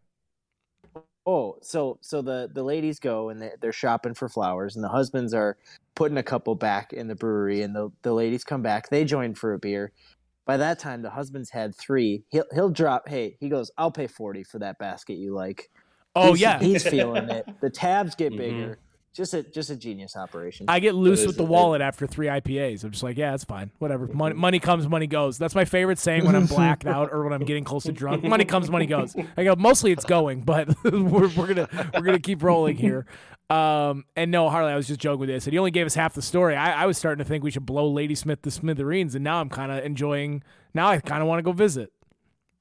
Oh, 1.27 1.57
so 1.63 1.99
so 2.03 2.23
the 2.23 2.51
the 2.53 2.63
ladies 2.65 2.99
go 2.99 3.31
and 3.31 3.41
they, 3.43 3.53
they're 3.61 3.73
shopping 3.73 4.15
for 4.15 4.29
flowers, 4.29 4.77
and 4.77 4.85
the 4.85 4.89
husbands 4.91 5.35
are 5.35 5.57
putting 5.95 6.19
a 6.19 6.23
couple 6.23 6.55
back 6.57 6.93
in 6.93 7.09
the 7.09 7.15
brewery, 7.15 7.63
and 7.63 7.75
the 7.75 7.91
the 8.03 8.13
ladies 8.13 8.45
come 8.45 8.63
back. 8.63 8.91
They 8.91 9.05
join 9.05 9.35
for 9.35 9.55
a 9.55 9.59
beer. 9.59 9.93
By 10.47 10.57
that 10.59 10.79
time, 10.79 11.03
the 11.03 11.11
husband's 11.11 11.51
had 11.51 11.75
three. 11.75 12.25
He'll 12.31 12.45
he'll 12.53 12.71
drop. 12.71 13.09
Hey, 13.09 13.37
he 13.41 13.49
goes. 13.49 13.71
I'll 13.79 13.91
pay 13.91 14.07
forty 14.07 14.45
for 14.45 14.59
that 14.59 14.79
basket 14.79 15.15
you 15.15 15.33
like. 15.35 15.71
Oh 16.15 16.29
He's- 16.35 16.41
yeah, 16.41 16.59
he's 16.59 16.87
feeling 16.89 17.29
it. 17.31 17.47
The 17.61 17.71
tabs 17.71 18.15
get 18.15 18.33
Mhm. 18.33 18.37
bigger. 18.39 18.79
Just 19.15 19.33
a 19.33 19.45
just 19.45 19.71
a 19.71 19.77
genius 19.77 20.17
operation. 20.17 20.67
I 20.69 20.81
get 20.81 20.97
loose 20.97 21.25
with 21.25 21.37
the 21.37 21.45
it- 21.45 21.49
wallet 21.49 21.81
after 21.81 22.05
three 22.07 22.27
IPAs. 22.27 22.83
I'm 22.83 22.91
just 22.91 23.05
like, 23.05 23.17
yeah, 23.17 23.33
it's 23.35 23.45
fine. 23.45 23.71
Whatever. 23.79 24.09
Money, 24.09 24.35
money 24.35 24.59
comes, 24.59 24.89
money 24.89 25.07
goes. 25.07 25.39
That's 25.39 25.55
my 25.55 25.65
favorite 25.65 25.99
saying 26.01 26.25
when 26.25 26.35
I'm 26.35 26.47
blacked 26.47 26.85
out 26.85 27.13
or 27.13 27.23
when 27.23 27.33
I'm 27.33 27.45
getting 27.45 27.63
close 27.63 27.85
to 27.85 27.93
drunk. 27.93 28.25
Money 28.25 28.45
comes, 28.45 28.69
money 28.71 28.87
goes. 28.87 29.15
I 29.37 29.45
go, 29.45 29.55
mostly 29.57 29.93
it's 29.93 30.05
going, 30.05 30.41
but 30.41 30.69
we're, 30.85 31.29
we're 31.29 31.47
gonna 31.47 31.69
we're 31.95 32.01
gonna 32.03 32.19
keep 32.19 32.43
rolling 32.43 32.77
here. 32.77 33.07
Um, 33.51 34.05
and 34.17 34.31
no, 34.31 34.49
Harley, 34.51 34.73
I 34.73 34.77
was 34.77 34.89
just 34.89 34.99
joking 35.01 35.21
with 35.21 35.29
you. 35.29 35.37
I 35.37 35.39
said 35.39 35.53
you 35.53 35.59
only 35.61 35.71
gave 35.71 35.87
us 35.87 35.95
half 35.95 36.15
the 36.15 36.23
story. 36.23 36.57
I, 36.57 36.83
I 36.83 36.87
was 36.87 36.99
starting 36.99 37.23
to 37.23 37.29
think 37.29 37.45
we 37.45 37.51
should 37.51 37.67
blow 37.67 37.87
Ladysmith 37.89 38.43
to 38.43 38.51
smithereens, 38.51 39.15
and 39.15 39.23
now 39.23 39.41
I'm 39.41 39.49
kind 39.51 39.71
of 39.71 39.85
enjoying. 39.85 40.43
Now 40.73 40.89
I 40.89 40.99
kind 40.99 41.23
of 41.23 41.29
want 41.29 41.39
to 41.39 41.43
go 41.43 41.53
visit. 41.53 41.93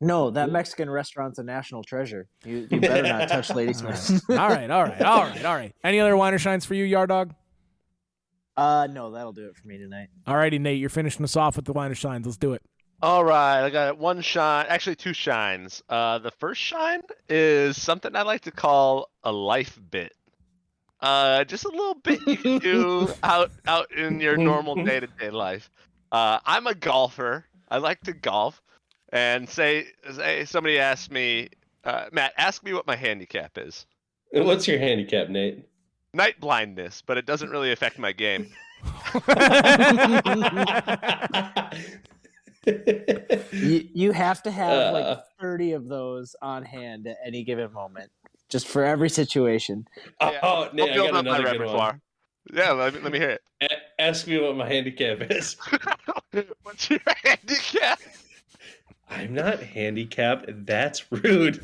No, 0.01 0.29
that 0.31 0.51
Mexican 0.51 0.89
restaurant's 0.89 1.39
a 1.39 1.43
national 1.43 1.83
treasure. 1.83 2.27
You 2.45 2.67
you 2.69 2.81
better 2.81 3.03
not 3.03 3.29
touch 3.29 3.49
Ladysmith. 3.49 4.21
all 4.29 4.35
right, 4.35 4.69
all 4.69 4.83
right, 4.83 5.01
all 5.01 5.23
right, 5.23 5.45
all 5.45 5.55
right. 5.55 5.73
Any 5.83 5.99
other 5.99 6.13
winer 6.13 6.39
shines 6.39 6.65
for 6.65 6.73
you, 6.73 6.83
Yard 6.83 7.09
Dog? 7.09 7.33
Uh, 8.55 8.87
no, 8.91 9.11
that'll 9.11 9.33
do 9.33 9.47
it 9.47 9.55
for 9.55 9.67
me 9.67 9.77
tonight. 9.77 10.09
Alrighty, 10.27 10.59
Nate, 10.59 10.79
you're 10.79 10.89
finishing 10.89 11.23
us 11.23 11.35
off 11.35 11.55
with 11.55 11.65
the 11.65 11.73
winer 11.73 11.95
shines. 11.95 12.25
Let's 12.25 12.37
do 12.37 12.53
it. 12.53 12.61
All 13.01 13.25
right, 13.25 13.63
I 13.63 13.69
got 13.69 13.97
one 13.97 14.21
shine, 14.21 14.65
actually 14.69 14.95
two 14.95 15.13
shines. 15.13 15.83
Uh, 15.89 16.19
the 16.19 16.31
first 16.31 16.61
shine 16.61 17.01
is 17.27 17.81
something 17.81 18.15
I 18.15 18.21
like 18.21 18.41
to 18.41 18.51
call 18.51 19.09
a 19.23 19.31
life 19.31 19.77
bit. 19.91 20.13
Uh, 21.01 21.43
just 21.43 21.65
a 21.65 21.69
little 21.69 21.95
bit 21.95 22.21
you 22.25 22.37
can 22.37 22.59
do 22.59 23.09
out 23.23 23.51
out 23.67 23.91
in 23.91 24.21
your 24.21 24.37
normal 24.37 24.75
day 24.85 25.01
to 25.01 25.07
day 25.19 25.31
life. 25.31 25.69
Uh, 26.13 26.39
I'm 26.45 26.65
a 26.65 26.73
golfer. 26.73 27.45
I 27.69 27.79
like 27.79 27.99
to 28.01 28.13
golf, 28.13 28.61
and 29.13 29.47
say 29.47 29.87
say 30.13 30.43
somebody 30.43 30.77
asks 30.79 31.09
me, 31.09 31.49
uh, 31.85 32.05
Matt, 32.11 32.33
ask 32.37 32.61
me 32.63 32.73
what 32.73 32.85
my 32.85 32.95
handicap 32.97 33.57
is. 33.57 33.85
What's 34.31 34.67
your 34.67 34.79
handicap, 34.79 35.29
Nate? 35.29 35.65
Night 36.13 36.39
blindness, 36.39 37.01
but 37.05 37.17
it 37.17 37.25
doesn't 37.25 37.49
really 37.49 37.71
affect 37.71 37.97
my 37.99 38.11
game. 38.11 38.49
You 43.51 43.87
you 43.93 44.11
have 44.13 44.41
to 44.43 44.51
have 44.51 44.71
Uh. 44.71 44.91
like 44.93 45.17
thirty 45.39 45.73
of 45.73 45.87
those 45.89 46.33
on 46.41 46.63
hand 46.63 47.07
at 47.07 47.17
any 47.25 47.43
given 47.43 47.71
moment, 47.73 48.09
just 48.49 48.67
for 48.67 48.83
every 48.85 49.09
situation. 49.09 49.85
Yeah, 50.21 50.39
oh, 50.41 50.69
Nate, 50.73 50.91
I'll 50.91 50.91
I 50.91 50.95
build 50.95 51.11
got 51.11 51.17
up 51.19 51.25
my 51.25 51.37
another 51.37 51.51
good 51.51 51.59
repertoire. 51.61 51.99
Yeah, 52.53 52.71
let 52.71 52.93
me, 52.93 52.99
let 53.01 53.11
me 53.11 53.19
hear 53.19 53.29
it. 53.31 53.41
A- 53.61 54.01
ask 54.01 54.27
me 54.27 54.39
what 54.39 54.55
my 54.55 54.67
handicap 54.67 55.29
is. 55.29 55.57
What's 56.63 56.89
your 56.89 56.99
handicap? 57.05 57.99
I'm 59.09 59.33
not 59.33 59.59
handicapped. 59.61 60.65
That's 60.65 61.05
rude. 61.11 61.59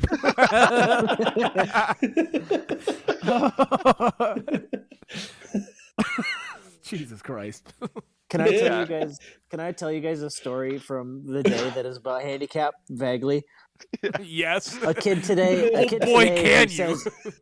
Jesus 6.82 7.22
Christ. 7.22 7.74
Can 8.28 8.40
I 8.40 8.48
tell 8.50 8.80
you 8.80 8.86
guys? 8.86 9.18
Can 9.50 9.60
I 9.60 9.72
tell 9.72 9.90
you 9.90 10.00
guys 10.00 10.22
a 10.22 10.30
story 10.30 10.78
from 10.78 11.26
the 11.26 11.42
day 11.42 11.70
that 11.70 11.84
is 11.86 11.96
about 11.96 12.22
handicap? 12.22 12.74
Vaguely, 12.88 13.42
yes. 14.20 14.76
a 14.82 14.94
kid 14.94 15.24
today. 15.24 15.72
A 15.72 15.80
Oh 15.84 15.86
kid 15.88 16.00
boy, 16.02 16.28
today 16.28 16.42
can 16.42 16.68
who 16.68 16.74
you. 16.74 16.96
says- 16.96 17.40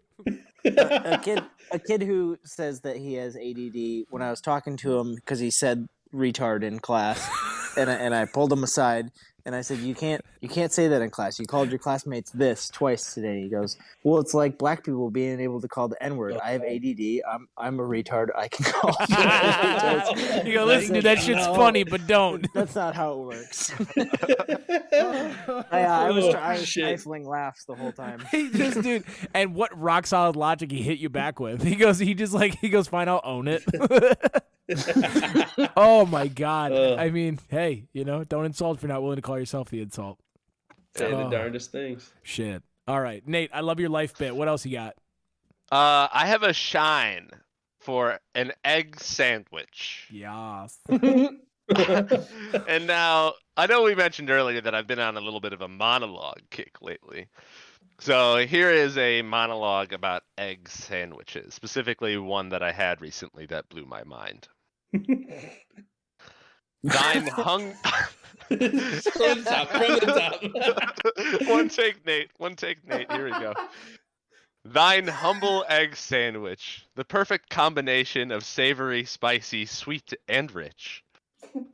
a, 0.65 1.13
a 1.15 1.19
kid, 1.19 1.45
a 1.71 1.79
kid 1.79 2.03
who 2.03 2.37
says 2.45 2.81
that 2.81 2.97
he 2.97 3.15
has 3.15 3.37
ADD. 3.37 4.07
When 4.11 4.23
I 4.23 4.31
was 4.31 4.41
talking 4.41 4.77
to 4.79 4.99
him 4.99 5.15
because 5.15 5.39
he 5.39 5.51
said 5.51 5.87
retard 6.13 6.63
in 6.65 6.79
class, 6.79 7.29
and 7.77 7.91
I, 7.91 7.95
and 7.95 8.15
I 8.15 8.27
pulled 8.27 8.53
him 8.53 8.63
aside 8.65 9.11
and 9.49 9.57
I 9.57 9.63
said, 9.63 9.79
"You 9.79 9.95
can't, 9.95 10.23
you 10.43 10.49
can't 10.51 10.71
say 10.71 10.89
that 10.89 11.01
in 11.01 11.09
class. 11.09 11.39
You 11.41 11.47
called 11.47 11.71
your 11.71 11.79
classmates 11.79 12.31
this 12.31 12.69
twice 12.69 13.15
today." 13.15 13.41
He 13.41 13.49
goes, 13.49 13.79
"Well, 14.05 14.21
it's 14.21 14.35
like 14.35 14.59
black 14.59 14.85
people 14.85 15.11
being 15.11 15.41
able 15.41 15.59
to 15.63 15.69
call 15.69 15.89
the 15.89 16.01
N 16.03 16.19
word. 16.19 16.37
I 16.45 16.51
have 16.51 16.63
ADD. 16.63 17.23
I'm, 17.27 17.49
I'm 17.57 17.81
a 17.81 17.83
retard. 17.83 18.29
I 18.37 18.49
can 18.49 18.67
call." 18.67 18.95
you 20.47 20.53
go, 20.53 20.67
listen, 20.67 20.95
dude, 20.95 21.05
that 21.05 21.19
shit's 21.19 21.47
No. 21.47 21.55
funny, 21.55 21.83
but 21.83 22.07
don't. 22.07 22.47
That's 22.55 22.75
not 22.75 22.95
how 22.95 23.15
it 23.15 23.19
works. 23.21 23.73
I, 23.99 25.83
uh, 25.83 25.89
I 25.89 26.11
was, 26.11 26.35
I 26.35 26.53
was 26.59 26.69
stifling 26.69 27.27
laughs 27.27 27.65
the 27.65 27.75
whole 27.75 27.93
time. 27.93 28.23
He 28.31 28.51
just, 28.51 28.83
dude, 28.83 29.05
and 29.33 29.55
what 29.55 29.77
rock 29.79 30.07
solid 30.07 30.37
logic 30.37 30.71
he 30.71 30.83
hit 30.83 30.99
you 30.99 31.09
back 31.09 31.41
with? 31.41 31.63
He 31.63 31.75
goes, 31.75 31.99
he 31.99 32.13
just 32.13 32.35
like, 32.35 32.59
he 32.59 32.69
goes, 32.69 32.87
fine, 32.87 33.09
I'll 33.09 33.23
own 33.25 33.49
it. 33.49 33.65
oh 35.77 36.07
my 36.07 36.29
god! 36.29 36.73
Ugh. 36.73 36.99
I 36.99 37.11
mean, 37.11 37.39
hey, 37.49 37.85
you 37.93 38.05
know, 38.05 38.25
don't 38.25 38.45
insult 38.45 38.77
if 38.77 38.83
you're 38.83 38.89
not 38.93 39.03
willing 39.03 39.17
to 39.17 39.23
call 39.23 39.39
yourself 39.39 39.71
the 39.71 39.81
insult. 39.81 40.19
Say 40.97 41.11
the 41.11 41.27
Oh. 41.27 41.31
darndest 41.31 41.73
things. 41.73 42.13
Shit. 42.23 42.63
All 42.87 43.01
right, 43.01 43.27
Nate, 43.27 43.51
I 43.53 43.61
love 43.61 43.81
your 43.81 43.91
life 43.91 44.17
bit. 44.19 44.35
What 44.35 44.49
else 44.49 44.65
you 44.65 44.73
got? 44.73 44.95
Uh, 45.71 46.09
I 46.13 46.27
have 46.27 46.43
a 46.43 46.53
shine 46.53 47.29
for 47.81 48.19
an 48.35 48.53
egg 48.65 48.99
sandwich. 49.01 50.09
Yes. 50.11 50.79
and 50.89 52.87
now 52.87 53.35
I 53.57 53.67
know 53.67 53.83
we 53.83 53.95
mentioned 53.95 54.31
earlier 54.31 54.61
that 54.63 54.75
I've 54.75 54.87
been 54.87 54.99
on 54.99 55.17
a 55.19 55.21
little 55.21 55.41
bit 55.41 55.53
of 55.53 55.61
a 55.61 55.69
monologue 55.69 56.41
kick 56.51 56.81
lately. 56.81 57.27
So 58.01 58.39
here 58.47 58.71
is 58.71 58.97
a 58.97 59.21
monologue 59.23 59.93
about 59.93 60.23
egg 60.39 60.69
sandwiches, 60.69 61.53
specifically 61.53 62.17
one 62.17 62.49
that 62.51 62.63
I 62.63 62.73
had 62.73 63.01
recently 63.03 63.45
that 63.47 63.69
blew 63.69 63.85
my 63.85 64.05
mind. 64.05 64.49
Thine 64.93 65.03
hung. 67.27 67.73
From 68.49 68.59
the 68.59 69.43
top, 69.45 69.69
from 69.69 69.95
the 69.99 71.41
top. 71.41 71.49
one 71.49 71.69
take, 71.69 72.07
Nate. 72.07 72.31
One 72.39 72.57
take, 72.57 72.87
Nate. 72.87 73.11
Here 73.13 73.25
we 73.25 73.31
go. 73.33 73.53
Thine 74.65 75.07
humble 75.07 75.65
egg 75.69 75.97
sandwich, 75.97 76.87
the 76.95 77.05
perfect 77.05 77.49
combination 77.51 78.31
of 78.31 78.45
savory, 78.45 79.05
spicy, 79.05 79.67
sweet, 79.67 80.13
and 80.29 80.53
rich. 80.55 81.05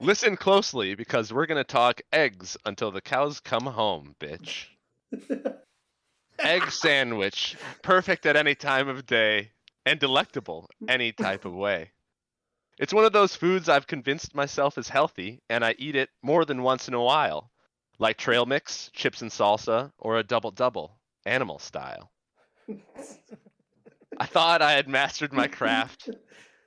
Listen 0.00 0.36
closely 0.36 0.94
because 0.94 1.32
we're 1.32 1.46
going 1.46 1.58
to 1.58 1.64
talk 1.64 2.02
eggs 2.12 2.56
until 2.64 2.90
the 2.90 3.00
cows 3.00 3.40
come 3.40 3.66
home, 3.66 4.14
bitch. 4.20 4.66
Egg 6.38 6.70
sandwich, 6.70 7.56
perfect 7.82 8.26
at 8.26 8.36
any 8.36 8.54
time 8.54 8.88
of 8.88 9.06
day 9.06 9.50
and 9.86 9.98
delectable 9.98 10.68
any 10.88 11.12
type 11.12 11.44
of 11.44 11.54
way. 11.54 11.90
It's 12.76 12.92
one 12.92 13.04
of 13.04 13.12
those 13.12 13.36
foods 13.36 13.68
I've 13.68 13.86
convinced 13.86 14.34
myself 14.34 14.78
is 14.78 14.88
healthy, 14.88 15.40
and 15.48 15.64
I 15.64 15.76
eat 15.78 15.94
it 15.94 16.10
more 16.22 16.44
than 16.44 16.64
once 16.64 16.88
in 16.88 16.94
a 16.94 17.02
while, 17.02 17.52
like 18.00 18.16
trail 18.16 18.46
mix, 18.46 18.90
chips 18.92 19.22
and 19.22 19.30
salsa, 19.30 19.92
or 19.98 20.18
a 20.18 20.24
double 20.24 20.50
double, 20.50 20.98
animal 21.24 21.60
style. 21.60 22.10
I 24.18 24.26
thought 24.26 24.60
I 24.60 24.72
had 24.72 24.88
mastered 24.88 25.32
my 25.32 25.46
craft, 25.46 26.10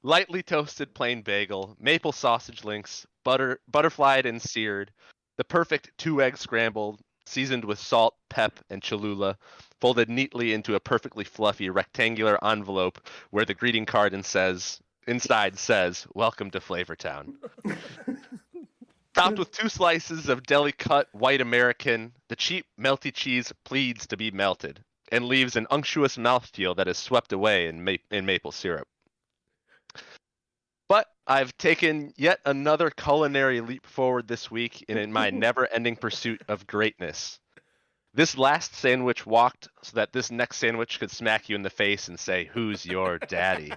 lightly 0.01 0.41
toasted 0.43 0.93
plain 0.93 1.23
bagel, 1.23 1.75
maple 1.77 2.13
sausage 2.13 2.63
links, 2.63 3.05
butter 3.25 3.59
butterflied 3.67 4.25
and 4.25 4.41
seared, 4.41 4.91
the 5.35 5.43
perfect 5.43 5.91
two 5.97 6.21
egg 6.21 6.37
scrambled, 6.37 7.01
seasoned 7.25 7.65
with 7.65 7.79
salt, 7.79 8.15
pep, 8.29 8.59
and 8.69 8.81
Cholula, 8.81 9.37
folded 9.81 10.09
neatly 10.09 10.53
into 10.53 10.75
a 10.75 10.79
perfectly 10.79 11.25
fluffy 11.25 11.69
rectangular 11.69 12.41
envelope 12.45 13.05
where 13.31 13.45
the 13.45 13.53
greeting 13.53 13.85
card 13.85 14.13
and 14.13 14.25
says 14.25 14.79
inside 15.07 15.57
says 15.57 16.05
"Welcome 16.13 16.51
to 16.51 16.59
Flavortown." 16.59 17.35
Topped 19.13 19.39
with 19.39 19.51
two 19.51 19.69
slices 19.69 20.29
of 20.29 20.43
deli 20.43 20.71
cut 20.71 21.07
white 21.11 21.41
American, 21.41 22.13
the 22.29 22.35
cheap 22.35 22.67
melty 22.79 23.11
cheese 23.11 23.51
pleads 23.65 24.05
to 24.07 24.17
be 24.17 24.29
melted 24.29 24.83
and 25.11 25.25
leaves 25.25 25.55
an 25.55 25.65
unctuous 25.71 26.17
mouthfeel 26.17 26.75
that 26.75 26.87
is 26.87 26.97
swept 26.97 27.31
away 27.31 27.67
in, 27.67 27.83
ma- 27.83 27.95
in 28.11 28.25
maple 28.25 28.51
syrup. 28.51 28.87
But 30.89 31.07
I've 31.25 31.57
taken 31.57 32.13
yet 32.15 32.39
another 32.45 32.89
culinary 32.89 33.61
leap 33.61 33.85
forward 33.87 34.27
this 34.27 34.51
week 34.51 34.83
in, 34.87 34.97
in 34.97 35.11
my 35.11 35.29
never 35.31 35.67
ending 35.67 35.95
pursuit 35.95 36.41
of 36.47 36.67
greatness. 36.67 37.39
This 38.17 38.35
last 38.35 38.73
sandwich 38.73 39.27
walked 39.27 39.67
so 39.83 39.91
that 39.93 40.11
this 40.11 40.31
next 40.31 40.57
sandwich 40.57 40.99
could 40.99 41.11
smack 41.11 41.49
you 41.49 41.55
in 41.55 41.61
the 41.61 41.69
face 41.69 42.07
and 42.07 42.19
say, 42.19 42.45
Who's 42.45 42.83
your 42.83 43.19
daddy? 43.19 43.71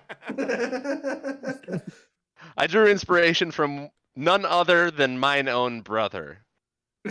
I 2.57 2.67
drew 2.67 2.87
inspiration 2.87 3.51
from 3.51 3.91
none 4.17 4.47
other 4.47 4.91
than 4.91 5.19
mine 5.19 5.47
own 5.47 5.83
brother. 5.83 6.39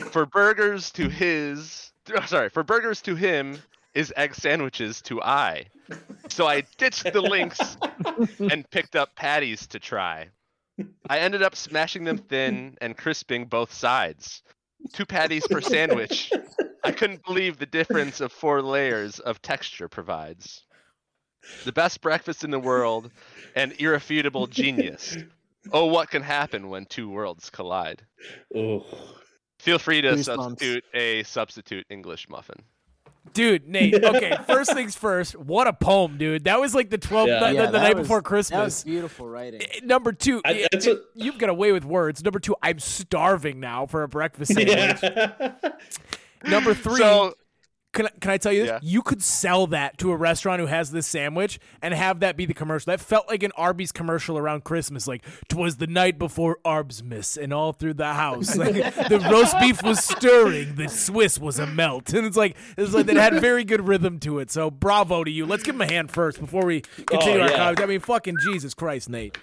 For 0.10 0.26
burgers 0.26 0.90
to 0.94 1.08
his, 1.08 1.92
oh, 2.12 2.26
sorry, 2.26 2.50
for 2.50 2.64
burgers 2.64 3.00
to 3.04 3.14
him 3.14 3.60
is 3.94 4.12
egg 4.18 4.34
sandwiches 4.34 5.00
to 5.04 5.22
I. 5.22 5.68
So 6.30 6.48
I 6.48 6.64
ditched 6.80 7.14
the 7.14 7.22
links 7.22 7.78
and 8.40 8.68
picked 8.72 8.96
up 8.96 9.16
patties 9.16 9.68
to 9.68 9.78
try. 9.78 10.30
I 11.08 11.20
ended 11.20 11.44
up 11.44 11.56
smashing 11.56 12.06
them 12.06 12.18
thin 12.18 12.76
and 12.82 12.98
crisping 12.98 13.46
both 13.46 13.72
sides. 13.72 14.42
Two 14.94 15.06
patties 15.06 15.46
per 15.46 15.62
sandwich. 15.62 16.34
I 16.84 16.92
couldn't 16.92 17.24
believe 17.26 17.58
the 17.58 17.66
difference 17.66 18.22
of 18.22 18.32
four 18.32 18.62
layers 18.62 19.20
of 19.20 19.42
texture 19.42 19.88
provides. 19.88 20.64
The 21.66 21.72
best 21.72 22.02
breakfast 22.02 22.44
in 22.44 22.52
the 22.52 22.60
world, 22.60 23.12
an 23.56 23.74
irrefutable 23.80 24.48
genius. 24.48 25.18
Oh, 25.72 25.86
what 25.86 26.10
can 26.10 26.22
happen 26.22 26.70
when 26.70 26.86
two 26.86 27.10
worlds 27.10 27.50
collide? 27.50 28.02
Ooh. 28.56 28.84
Feel 29.60 29.80
free 29.80 30.02
to 30.02 30.12
Goosebumps. 30.12 30.26
substitute 30.26 30.84
a 30.94 31.24
substitute 31.24 31.86
English 31.90 32.30
muffin. 32.30 32.62
Dude, 33.34 33.68
Nate. 33.68 34.04
Okay, 34.04 34.36
first 34.48 34.74
things 34.74 34.96
first. 34.96 35.36
What 35.36 35.68
a 35.68 35.74
poem, 35.74 36.18
dude. 36.18 36.46
That 36.46 36.60
was 36.60 36.74
like 36.74 36.90
the 36.90 36.98
12th 36.98 37.28
Yeah. 37.28 37.40
night, 37.40 37.56
Yeah, 37.56 37.66
the, 37.68 37.72
the 37.74 37.80
night 37.80 37.96
was- 37.98 38.04
before 38.08 38.18
That 38.22 38.24
was 38.24 38.48
Christmas. 38.50 38.84
beautiful 38.84 39.28
writing. 39.28 39.62
Eh, 39.62 39.80
Number 39.84 40.12
two, 40.14 40.42
I- 40.46 40.68
that's 40.72 40.88
eh, 40.88 40.96
you've 41.14 41.38
got 41.38 41.50
away 41.50 41.72
with 41.72 41.84
words. 41.86 42.24
Number 42.24 42.40
two, 42.40 42.56
I'm 42.64 42.80
starving 42.80 43.60
now 43.60 43.86
for 43.86 44.04
a 44.04 44.08
breakfast 44.08 44.54
sandwich. 44.56 45.00
Yeah. 45.04 45.54
Number 46.46 46.74
three, 46.76 46.98
So 46.98 47.34
can, 47.92 48.06
I- 48.06 48.12
can 48.22 48.30
I 48.32 48.38
tell 48.38 48.54
you 48.54 48.62
this? 48.62 48.70
Yeah. 48.70 48.80
You 48.84 49.02
could 49.02 49.24
sell 49.24 49.66
that 49.68 49.98
to 49.98 50.12
a 50.12 50.16
restaurant 50.16 50.60
who 50.62 50.68
has 50.68 50.92
this 50.92 51.08
sandwich 51.08 51.60
and 51.82 51.92
have 51.92 52.20
that 52.20 52.38
be 52.38 52.46
the 52.46 52.54
commercial. 52.54 52.92
That 52.92 53.02
felt 53.02 53.28
like 53.28 53.42
an 53.42 53.52
Arby's 53.58 53.92
commercial 53.92 54.38
around 54.38 54.64
Christmas. 54.64 55.08
Like, 55.08 55.24
"Twas 55.48 55.78
the 55.78 55.88
night 55.88 56.20
before 56.20 56.60
Arbsmas, 56.64 57.36
and 57.42 57.52
all 57.52 57.74
through 57.74 57.96
the 57.96 58.14
house, 58.14 58.56
like, 58.56 58.76
the 58.76 59.28
roast 59.32 59.60
beef 59.60 59.82
was 59.82 60.04
stirring, 60.04 60.76
the 60.76 60.88
Swiss 60.88 61.40
was 61.40 61.58
a 61.58 61.66
melt." 61.66 62.14
And 62.14 62.28
it's 62.28 62.38
like 62.38 62.56
it's 62.78 62.94
like 62.94 63.08
that 63.08 63.16
had 63.16 63.42
very 63.42 63.64
good 63.64 63.88
rhythm 63.88 64.20
to 64.20 64.38
it. 64.38 64.52
So, 64.52 64.70
bravo 64.70 65.24
to 65.24 65.32
you. 65.32 65.48
Let's 65.48 65.64
give 65.64 65.74
him 65.74 65.82
a 65.82 65.88
hand 65.92 66.12
first 66.12 66.40
before 66.40 66.66
we 66.66 66.82
continue 67.08 67.40
Oh, 67.40 67.44
our 67.44 67.50
yeah. 67.50 67.58
comments. 67.58 67.82
I 67.82 67.86
mean, 67.88 68.00
fucking 68.02 68.36
Jesus 68.44 68.76
Christ, 68.76 69.10
Nate. 69.10 69.36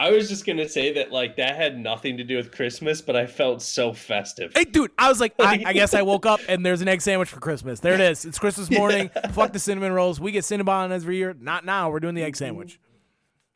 I 0.00 0.12
was 0.12 0.28
just 0.28 0.46
gonna 0.46 0.68
say 0.68 0.92
that 0.94 1.10
like 1.10 1.36
that 1.36 1.56
had 1.56 1.78
nothing 1.78 2.18
to 2.18 2.24
do 2.24 2.36
with 2.36 2.52
Christmas, 2.52 3.00
but 3.02 3.16
I 3.16 3.26
felt 3.26 3.62
so 3.62 3.92
festive. 3.92 4.52
Hey, 4.54 4.64
dude, 4.64 4.92
I 4.96 5.08
was 5.08 5.20
like, 5.20 5.34
I, 5.40 5.62
I 5.66 5.72
guess 5.72 5.92
I 5.92 6.02
woke 6.02 6.24
up 6.24 6.40
and 6.48 6.64
there's 6.64 6.80
an 6.82 6.88
egg 6.88 7.02
sandwich 7.02 7.28
for 7.28 7.40
Christmas. 7.40 7.80
There 7.80 7.94
it 7.94 8.00
is. 8.00 8.24
It's 8.24 8.38
Christmas 8.38 8.70
morning. 8.78 9.10
Fuck 9.32 9.52
the 9.52 9.58
cinnamon 9.58 9.92
rolls. 9.92 10.20
We 10.20 10.30
get 10.30 10.44
Cinnabon 10.44 10.92
every 10.92 11.16
year. 11.16 11.34
Not 11.38 11.64
now. 11.64 11.90
We're 11.90 12.00
doing 12.00 12.14
the 12.14 12.22
egg 12.22 12.36
sandwich. 12.36 12.78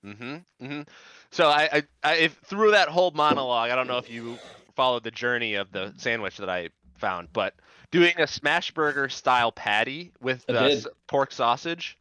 Mm-hmm. 0.05 0.65
Mm-hmm. 0.65 0.83
So 1.31 1.49
I, 1.49 1.69
I, 1.73 1.83
I 2.03 2.15
if 2.17 2.33
through 2.45 2.73
that 2.73 2.89
whole 2.89 3.13
monologue, 3.13 3.71
I 3.71 3.77
don't 3.77 3.87
know 3.87 3.99
if 3.99 4.11
you 4.11 4.37
followed 4.75 5.05
the 5.05 5.11
journey 5.13 5.55
of 5.55 5.71
the 5.71 5.95
sandwich 5.97 6.39
that 6.39 6.51
I 6.51 6.71
found, 6.97 7.29
but 7.33 7.55
doing 7.93 8.15
a 8.19 8.27
smash 8.27 8.73
burger 8.73 9.09
style 9.09 9.53
patty 9.53 10.13
with 10.21 10.45
I 10.49 10.53
the 10.53 10.91
pork 11.07 11.31
sausage, 11.31 11.97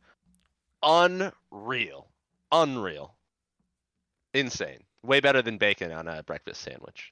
unreal, 0.82 2.08
unreal, 2.52 3.14
insane. 4.34 4.80
Way 5.04 5.20
better 5.20 5.42
than 5.42 5.58
bacon 5.58 5.92
on 5.92 6.08
a 6.08 6.24
breakfast 6.24 6.62
sandwich. 6.62 7.12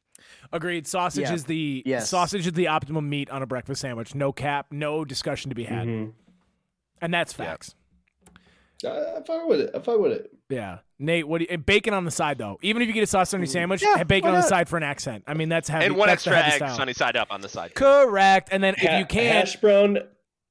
Agreed. 0.52 0.86
Sausage 0.86 1.24
Yeah. 1.24 1.34
is 1.34 1.46
the 1.46 1.82
Yes. 1.86 2.10
sausage 2.10 2.46
is 2.46 2.54
the 2.54 2.68
optimum 2.68 3.10
meat 3.10 3.30
on 3.30 3.42
a 3.42 3.48
breakfast 3.48 3.82
sandwich. 3.82 4.14
No 4.14 4.32
cap. 4.32 4.68
No 4.72 5.04
discussion 5.06 5.50
to 5.50 5.56
be 5.56 5.64
had. 5.64 5.88
Mhm. 5.88 6.14
And 7.02 7.14
that's 7.14 7.34
Yeah. 7.38 7.46
facts. 7.46 7.76
I, 8.86 8.88
I 9.18 9.24
fuck 9.26 9.48
with 9.48 9.62
it. 9.62 9.72
I 9.76 9.80
fuck 9.80 10.00
with 10.00 10.12
it. 10.14 10.32
Yeah. 10.50 10.80
Nate, 11.00 11.28
what 11.28 11.40
do 11.40 11.48
you, 11.50 11.58
bacon 11.58 11.94
on 11.94 12.06
the 12.06 12.12
side 12.12 12.38
though? 12.38 12.58
Even 12.62 12.82
if 12.82 12.88
you 12.88 12.94
get 12.94 13.04
a 13.04 13.08
sausage 13.08 13.34
on 13.36 13.42
your 13.42 13.48
sandwich, 13.48 13.82
Yeah, 13.82 13.98
have 13.98 14.08
bacon 14.08 14.30
on 14.30 14.36
the 14.36 14.42
side 14.42 14.70
for 14.70 14.78
an 14.78 14.84
accent. 14.84 15.24
I 15.28 15.34
mean, 15.34 15.50
that's 15.50 15.68
heavy. 15.70 15.86
and 15.86 15.96
one 15.96 16.08
that's 16.08 16.26
extra 16.28 16.46
egg 16.46 16.54
style. 16.54 16.76
sunny 16.76 16.94
side 16.94 17.16
up 17.18 17.28
on 17.32 17.42
the 17.42 17.50
side. 17.50 17.74
Correct. 17.76 18.50
And 18.52 18.64
then 18.64 18.76
if 18.78 18.84
you 19.00 19.06
can, 19.06 19.32
hash 19.34 19.56
brown, 19.58 20.00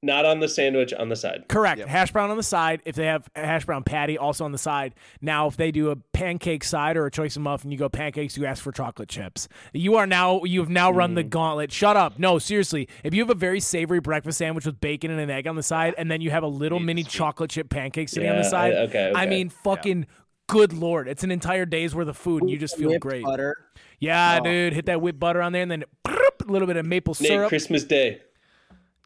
not 0.03 0.25
on 0.25 0.39
the 0.39 0.49
sandwich, 0.49 0.93
on 0.93 1.09
the 1.09 1.17
side. 1.17 1.45
Correct. 1.49 1.79
Yep. 1.81 1.89
Hash 1.89 2.13
brown 2.13 2.31
on 2.31 2.37
the 2.37 2.43
side. 2.43 2.81
If 2.85 2.95
they 2.95 3.07
have 3.07 3.29
a 3.35 3.45
hash 3.45 3.65
brown 3.65 3.83
patty, 3.83 4.17
also 4.17 4.45
on 4.45 4.53
the 4.53 4.59
side. 4.59 4.95
Now, 5.21 5.49
if 5.49 5.57
they 5.57 5.73
do 5.73 5.91
a 5.91 5.97
pancake 5.97 6.63
side 6.63 6.97
or 6.97 7.07
a 7.07 7.11
choice 7.11 7.35
of 7.37 7.43
muffin, 7.43 7.73
you 7.73 7.79
go 7.79 7.89
pancakes. 7.89 8.37
You 8.37 8.47
ask 8.47 8.63
for 8.63 8.71
chocolate 8.71 9.09
chips. 9.09 9.49
You 9.73 9.97
are 9.97 10.07
now 10.07 10.45
you 10.45 10.61
have 10.61 10.69
now 10.71 10.91
run 10.93 11.15
the 11.15 11.25
Mm. 11.25 11.31
gauntlet. 11.31 11.73
Shut 11.73 11.97
up. 11.97 12.19
No, 12.19 12.39
seriously. 12.39 12.89
If 13.03 13.13
you 13.15 13.23
have 13.23 13.31
a 13.31 13.35
very 13.35 13.59
savory 13.61 14.01
breakfast 14.01 14.39
sandwich 14.39 14.67
with 14.67 14.81
bacon 14.81 15.11
and 15.11 15.21
an 15.21 15.31
egg 15.31 15.47
on 15.49 15.57
the 15.57 15.63
side, 15.65 15.95
and 15.99 16.11
then 16.11 16.21
you 16.21 16.31
have 16.31 16.43
a 16.45 16.49
little 16.49 16.79
Need 16.79 16.87
mini 16.87 17.03
sweet. 17.03 17.13
chocolate 17.13 17.51
chip 17.51 17.69
pancake 17.69 18.09
sitting 18.09 18.29
on 18.31 18.37
the 18.37 18.45
side, 18.45 18.75
I- 18.75 18.77
okay, 18.83 19.13
I 19.15 19.27
mean, 19.27 19.49
fucking. 19.49 20.07
Good 20.51 20.73
lord, 20.73 21.09
it's 21.09 21.23
an 21.25 21.31
entire 21.31 21.67
day's 21.67 21.95
worth 21.95 22.09
of 22.09 22.17
food, 22.17 22.41
and 22.43 22.51
you 22.51 22.57
just 22.57 22.79
feel 22.79 22.89
Whipped 22.89 23.03
great. 23.03 23.23
Butter. 23.23 23.55
Yeah, 24.01 24.39
Oh. 24.41 24.45
dude, 24.45 24.73
hit 24.73 24.87
that 24.87 25.03
whipped 25.03 25.21
butter 25.21 25.43
on 25.43 25.53
there, 25.53 25.61
and 25.61 25.71
then 25.71 25.85
a 26.07 26.17
little 26.47 26.67
bit 26.67 26.79
of 26.79 26.87
maple 26.87 27.15
Nate, 27.21 27.29
syrup. 27.29 27.49
Christmas 27.51 27.85
Day. 27.85 28.23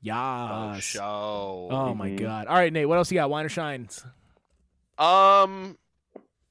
Oh, 0.04 0.72
Yes. 0.74 0.82
show. 0.82 1.68
Oh 1.70 1.94
my 1.94 2.10
Mhm. 2.10 2.18
god! 2.18 2.46
All 2.48 2.56
right, 2.56 2.72
Nate, 2.72 2.88
what 2.88 2.98
else 2.98 3.10
you 3.12 3.16
got? 3.16 3.30
Whine 3.30 3.46
or 3.46 3.48
shines? 3.48 4.04
Um, 4.98 5.78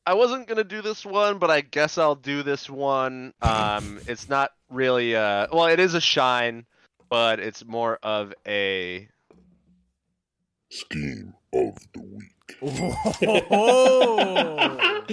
I 0.05 0.13
wasn't 0.13 0.47
gonna 0.47 0.63
do 0.63 0.81
this 0.81 1.05
one, 1.05 1.37
but 1.37 1.51
I 1.51 1.61
guess 1.61 1.97
I'll 1.97 2.15
do 2.15 2.43
this 2.43 2.69
one. 2.69 3.33
Um, 3.41 3.99
it's 4.07 4.29
not 4.29 4.51
really 4.69 5.15
uh, 5.15 5.47
well, 5.51 5.67
it 5.67 5.79
is 5.79 5.93
a 5.95 6.01
shine, 6.01 6.65
but 7.09 7.39
it's 7.39 7.65
more 7.65 7.99
of 8.03 8.33
a 8.47 9.07
Scheme 10.69 11.33
of 11.53 11.75
the 11.93 12.01
week. 12.01 12.27
Oh. 13.51 15.03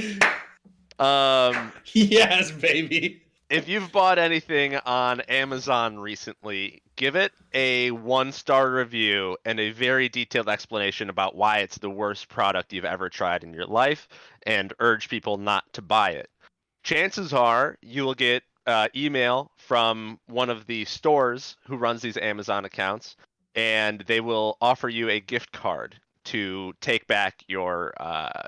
um. 0.98 1.72
yes, 1.92 2.50
baby. 2.52 3.22
If 3.50 3.66
you've 3.68 3.90
bought 3.92 4.18
anything 4.18 4.76
on 4.76 5.20
Amazon 5.22 5.98
recently, 5.98 6.82
give 6.98 7.14
it 7.16 7.32
a 7.54 7.92
one 7.92 8.32
star 8.32 8.70
review 8.70 9.38
and 9.46 9.58
a 9.58 9.70
very 9.70 10.08
detailed 10.10 10.48
explanation 10.48 11.08
about 11.08 11.34
why 11.34 11.58
it's 11.58 11.78
the 11.78 11.88
worst 11.88 12.28
product 12.28 12.72
you've 12.72 12.84
ever 12.84 13.08
tried 13.08 13.44
in 13.44 13.54
your 13.54 13.66
life 13.66 14.08
and 14.42 14.74
urge 14.80 15.08
people 15.08 15.38
not 15.38 15.64
to 15.72 15.80
buy 15.80 16.10
it. 16.10 16.28
Chances 16.82 17.32
are 17.32 17.78
you 17.80 18.02
will 18.02 18.14
get 18.14 18.42
uh, 18.66 18.88
email 18.94 19.50
from 19.56 20.18
one 20.26 20.50
of 20.50 20.66
the 20.66 20.84
stores 20.84 21.56
who 21.66 21.76
runs 21.76 22.02
these 22.02 22.18
Amazon 22.18 22.64
accounts 22.64 23.16
and 23.54 24.00
they 24.06 24.20
will 24.20 24.58
offer 24.60 24.88
you 24.88 25.08
a 25.08 25.20
gift 25.20 25.52
card 25.52 25.94
to 26.24 26.74
take 26.80 27.06
back 27.06 27.42
your 27.46 27.94
uh, 28.00 28.42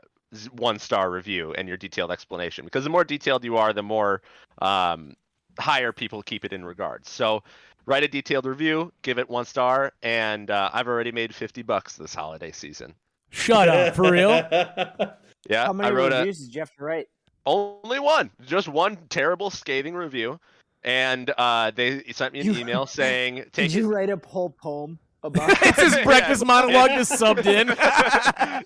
one 0.51 0.79
star 0.79 1.11
review 1.11 1.55
and 1.55 1.69
your 1.69 1.77
detailed 1.77 2.11
explanation 2.11 2.65
because 2.65 2.83
the 2.85 2.91
more 2.91 3.05
detailed 3.05 3.45
you 3.45 3.57
are 3.57 3.73
the 3.73 3.83
more 3.83 4.23
um, 4.61 5.15
higher 5.59 5.93
people 5.93 6.23
keep 6.23 6.45
it 6.45 6.53
in 6.53 6.65
regards. 6.65 7.09
So 7.09 7.43
write 7.91 8.05
a 8.05 8.09
detailed 8.09 8.47
review, 8.47 8.93
give 9.03 9.19
it 9.19 9.29
one 9.29 9.45
star, 9.45 9.93
and 10.05 10.49
uh, 10.49 10.71
I've 10.73 10.87
already 10.87 11.11
made 11.11 11.35
50 11.35 11.63
bucks 11.63 11.97
this 11.97 12.15
holiday 12.15 12.53
season. 12.53 12.95
Shut 13.31 13.69
up, 13.69 13.97
for 13.97 14.11
real? 14.13 14.31
Yeah, 15.49 15.65
How 15.65 15.73
many 15.73 15.89
I 15.89 15.93
wrote 15.93 16.13
a 16.13 16.19
reviews 16.19 16.39
did 16.39 16.55
you 16.55 16.61
have 16.61 16.71
to 16.77 16.85
write? 16.85 17.07
only 17.47 17.99
one, 17.99 18.31
just 18.47 18.69
one 18.69 18.97
terrible 19.09 19.49
scathing 19.51 19.95
review, 19.95 20.39
and 20.85 21.31
uh, 21.39 21.71
they 21.75 22.03
sent 22.13 22.35
me 22.35 22.41
an 22.41 22.47
You- 22.47 22.57
email 22.57 22.85
saying 23.01 23.37
Did 23.37 23.53
take 23.55 23.75
you 23.75 23.91
it. 23.91 23.95
write 23.95 24.11
a 24.11 24.21
whole 24.25 24.51
poem 24.51 24.99
about? 25.25 25.49
it's 25.63 25.81
his 25.81 25.97
Yeah. 25.97 26.05
breakfast 26.05 26.45
monologue 26.45 26.91
just 26.91 27.13
subbed 27.13 27.47
in. 27.47 27.71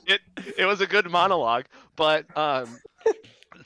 it 0.07 0.21
it 0.59 0.65
was 0.67 0.81
a 0.81 0.87
good 0.87 1.09
monologue, 1.09 1.67
but 1.95 2.27
um, 2.37 2.77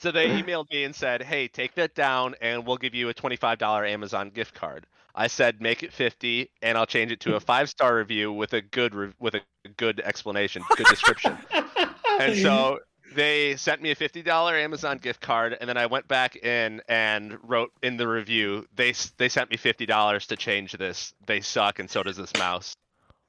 so 0.00 0.10
they 0.10 0.28
emailed 0.28 0.70
me 0.70 0.84
and 0.84 0.94
said, 0.94 1.22
"Hey, 1.22 1.48
take 1.48 1.74
that 1.74 1.94
down, 1.94 2.34
and 2.40 2.66
we'll 2.66 2.76
give 2.76 2.94
you 2.94 3.08
a 3.08 3.14
twenty-five 3.14 3.58
dollar 3.58 3.84
Amazon 3.84 4.30
gift 4.30 4.54
card." 4.54 4.86
I 5.14 5.26
said, 5.26 5.60
"Make 5.60 5.82
it 5.82 5.92
fifty, 5.92 6.50
and 6.62 6.78
I'll 6.78 6.86
change 6.86 7.12
it 7.12 7.20
to 7.20 7.36
a 7.36 7.40
five-star 7.40 7.96
review 7.96 8.32
with 8.32 8.52
a 8.52 8.60
good 8.60 8.94
re- 8.94 9.12
with 9.18 9.34
a 9.34 9.40
good 9.76 10.00
explanation, 10.00 10.62
good 10.76 10.86
description." 10.86 11.36
and 12.20 12.36
so 12.36 12.80
they 13.14 13.56
sent 13.56 13.82
me 13.82 13.90
a 13.90 13.94
fifty 13.94 14.22
dollar 14.22 14.54
Amazon 14.54 14.98
gift 14.98 15.20
card, 15.20 15.56
and 15.60 15.68
then 15.68 15.76
I 15.76 15.86
went 15.86 16.08
back 16.08 16.36
in 16.36 16.80
and 16.88 17.38
wrote 17.42 17.72
in 17.82 17.96
the 17.96 18.06
review 18.06 18.66
they 18.74 18.92
they 19.16 19.28
sent 19.28 19.50
me 19.50 19.56
fifty 19.56 19.86
dollars 19.86 20.26
to 20.28 20.36
change 20.36 20.72
this. 20.72 21.12
They 21.26 21.40
suck, 21.40 21.78
and 21.78 21.90
so 21.90 22.02
does 22.02 22.16
this 22.16 22.32
mouse. 22.38 22.74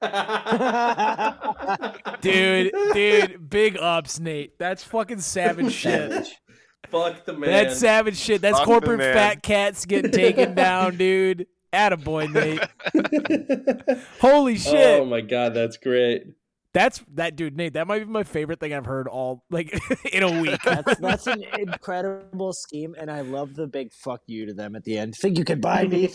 dude, 2.22 2.72
dude, 2.94 3.50
big 3.50 3.78
ups, 3.78 4.20
Nate. 4.20 4.58
That's 4.58 4.84
fucking 4.84 5.20
savage 5.20 5.74
shit. 5.74 6.28
Savage. 6.86 7.16
Fuck 7.16 7.26
the 7.26 7.34
man. 7.34 7.50
That's 7.50 7.80
savage 7.80 8.18
shit. 8.18 8.42
That's 8.42 8.58
Fuck 8.58 8.68
corporate 8.68 9.00
fat 9.02 9.44
cats 9.44 9.86
getting 9.86 10.12
taken 10.12 10.56
down, 10.56 10.98
dude. 10.98 11.48
Attaboy, 11.72 12.34
Nate. 12.34 14.00
Holy 14.20 14.54
oh 14.54 14.58
shit. 14.58 15.00
Oh 15.02 15.06
my 15.06 15.22
god, 15.22 15.54
that's 15.54 15.78
great. 15.78 16.24
That's 16.72 17.04
that 17.16 17.36
dude, 17.36 17.58
Nate. 17.58 17.74
That 17.74 17.88
might 17.88 18.00
be 18.00 18.06
my 18.06 18.24
favorite 18.24 18.60
thing 18.60 18.74
I've 18.76 18.86
heard 18.86 19.08
all 19.08 19.44
like 19.50 19.74
in 20.14 20.22
a 20.22 20.40
week. 20.40 20.60
That's 20.64 21.00
that's 21.00 21.26
an 21.28 21.44
incredible 21.58 22.54
scheme, 22.54 22.96
and 22.96 23.10
I 23.10 23.22
love 23.22 23.56
the 23.56 23.66
big 23.66 23.92
fuck 23.92 24.22
you 24.28 24.46
to 24.46 24.54
them 24.54 24.76
at 24.76 24.84
the 24.84 24.96
end. 24.98 25.16
Think 25.16 25.40
you 25.40 25.46
can 25.46 25.60
buy 25.62 25.86
me? 25.86 26.08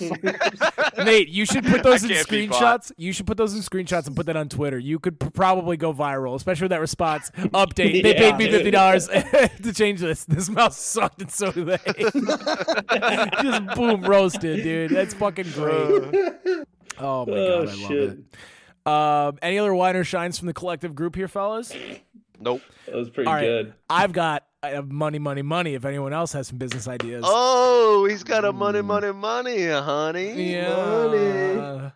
Nate, 0.98 1.28
you 1.28 1.44
should 1.44 1.64
put 1.64 1.82
those 1.82 2.04
in 2.04 2.10
can't 2.10 2.28
be 2.28 2.46
bought. 2.46 2.82
screenshots. 2.84 2.92
You 2.96 3.12
should 3.12 3.26
put 3.26 3.36
those 3.36 3.52
in 3.54 3.62
screenshots 3.62 4.06
and 4.06 4.14
put 4.14 4.26
that 4.26 4.36
on 4.36 4.48
Twitter. 4.48 4.78
You 4.78 5.00
could 5.00 5.18
p- 5.18 5.28
probably 5.30 5.76
go 5.76 5.92
viral, 5.92 6.36
especially 6.36 6.66
with 6.66 6.70
that 6.70 6.80
response. 6.80 7.30
Update. 7.36 8.02
They 8.04 8.14
Yeah, 8.14 8.30
paid 8.30 8.36
me 8.36 8.48
fifty 8.48 8.70
dollars 8.70 9.08
to 9.08 9.72
change 9.74 9.98
this. 10.00 10.24
This 10.24 10.48
mouse 10.48 10.78
sucked, 10.78 11.20
and 11.20 11.32
so 11.32 11.50
do 11.50 11.64
they. 11.64 11.78
Just 13.42 13.66
boom, 13.76 14.02
roasted, 14.02 14.62
dude. 14.62 14.90
That's 14.92 15.14
fucking 15.14 15.50
great. 15.50 15.74
Oh 16.98 17.26
my 17.26 17.26
Oh, 17.26 17.26
god, 17.26 17.36
I 17.36 17.58
love 17.64 17.70
shit. 17.88 17.90
it. 18.10 18.18
Um, 18.86 19.38
any 19.40 19.58
other 19.58 19.74
whine 19.74 19.96
or 19.96 20.04
shines 20.04 20.38
from 20.38 20.46
the 20.46 20.52
collective 20.54 20.94
group 20.94 21.16
here, 21.16 21.28
fellas? 21.28 21.72
Nope. 22.38 22.60
That 22.86 22.94
was 22.96 23.08
pretty 23.10 23.28
All 23.28 23.34
right. 23.34 23.42
good. 23.42 23.74
I've 23.88 24.12
got 24.12 24.44
I 24.62 24.70
have 24.70 24.90
money, 24.90 25.18
money, 25.18 25.42
money. 25.42 25.74
If 25.74 25.84
anyone 25.84 26.12
else 26.12 26.32
has 26.32 26.48
some 26.48 26.58
business 26.58 26.88
ideas, 26.88 27.24
Oh, 27.26 28.06
he's 28.08 28.24
got 28.24 28.44
a 28.44 28.52
money, 28.52 28.82
money, 28.82 29.12
money, 29.12 29.66
honey. 29.68 30.52
yeah. 30.52 30.74
Money. 30.76 31.92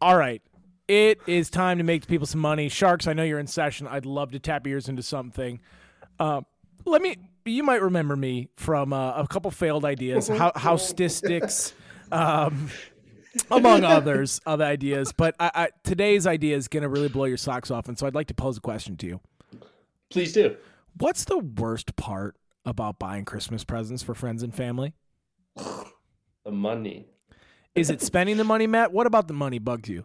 All 0.00 0.16
right. 0.16 0.42
It 0.88 1.20
is 1.26 1.50
time 1.50 1.78
to 1.78 1.84
make 1.84 2.06
people 2.06 2.26
some 2.26 2.40
money. 2.40 2.68
Sharks, 2.68 3.06
I 3.06 3.12
know 3.12 3.22
you're 3.22 3.38
in 3.38 3.46
session. 3.46 3.86
I'd 3.86 4.06
love 4.06 4.32
to 4.32 4.40
tap 4.40 4.66
ears 4.66 4.88
into 4.88 5.02
something. 5.02 5.60
Uh, 6.18 6.40
let 6.84 7.00
me. 7.00 7.16
You 7.44 7.62
might 7.62 7.80
remember 7.80 8.16
me 8.16 8.48
from 8.56 8.92
uh, 8.92 9.12
a 9.12 9.26
couple 9.26 9.50
failed 9.50 9.84
ideas, 9.84 10.28
how, 10.28 10.52
house 10.54 10.86
statistics, 10.86 11.72
um, 12.12 12.70
among 13.50 13.84
others 13.84 14.40
other 14.44 14.64
ideas. 14.64 15.12
But 15.16 15.36
I, 15.40 15.50
I, 15.54 15.68
today's 15.84 16.26
idea 16.26 16.56
is 16.56 16.68
going 16.68 16.82
to 16.82 16.88
really 16.88 17.08
blow 17.08 17.24
your 17.24 17.36
socks 17.36 17.70
off, 17.70 17.88
and 17.88 17.98
so 17.98 18.06
I'd 18.06 18.14
like 18.14 18.26
to 18.26 18.34
pose 18.34 18.58
a 18.58 18.60
question 18.60 18.96
to 18.98 19.06
you. 19.06 19.20
Please 20.10 20.32
do. 20.32 20.56
What's 20.98 21.24
the 21.24 21.38
worst 21.38 21.96
part 21.96 22.36
about 22.64 22.98
buying 22.98 23.24
Christmas 23.24 23.64
presents 23.64 24.02
for 24.02 24.14
friends 24.14 24.42
and 24.42 24.54
family? 24.54 24.94
The 25.56 26.50
money. 26.50 27.06
Is 27.74 27.90
it 27.90 28.02
spending 28.02 28.36
the 28.36 28.44
money, 28.44 28.66
Matt? 28.66 28.92
What 28.92 29.06
about 29.06 29.28
the 29.28 29.34
money 29.34 29.58
bugs 29.58 29.88
you? 29.88 30.04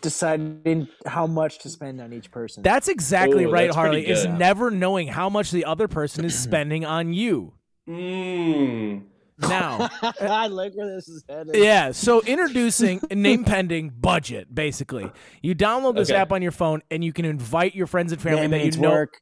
Deciding 0.00 0.88
how 1.06 1.26
much 1.26 1.58
to 1.60 1.68
spend 1.70 2.00
on 2.00 2.12
each 2.12 2.30
person. 2.30 2.62
That's 2.62 2.88
exactly 2.88 3.44
Ooh, 3.44 3.50
right, 3.50 3.66
that's 3.66 3.76
Harley. 3.76 4.06
Is 4.08 4.24
never 4.26 4.70
knowing 4.70 5.08
how 5.08 5.28
much 5.28 5.50
the 5.50 5.64
other 5.64 5.88
person 5.88 6.24
is 6.24 6.38
spending 6.42 6.84
on 6.84 7.12
you. 7.12 7.54
Mmm. 7.88 9.02
Now, 9.38 9.88
I 10.20 10.48
like 10.48 10.74
where 10.74 10.94
this 10.94 11.08
is 11.08 11.24
headed. 11.28 11.56
yeah. 11.56 11.92
So 11.92 12.20
introducing 12.22 13.00
name 13.10 13.44
pending 13.44 13.90
budget. 13.98 14.54
Basically, 14.54 15.10
you 15.42 15.54
download 15.54 15.96
this 15.96 16.10
Okay. 16.10 16.18
app 16.18 16.30
on 16.32 16.42
your 16.42 16.52
phone, 16.52 16.82
and 16.90 17.02
you 17.02 17.12
can 17.12 17.24
invite 17.24 17.74
your 17.74 17.86
friends 17.86 18.12
and 18.12 18.20
family 18.20 18.42
Damn, 18.42 18.50
that 18.50 18.64
you 18.76 18.82
know. 18.82 18.90
work. 18.90 19.14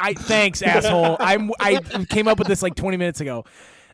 I 0.00 0.14
thanks, 0.14 0.60
asshole. 0.62 1.16
I'm 1.20 1.52
I 1.60 1.80
came 2.10 2.26
up 2.28 2.38
with 2.38 2.48
this 2.48 2.62
like 2.62 2.74
20 2.74 2.96
minutes 2.96 3.20
ago. 3.20 3.44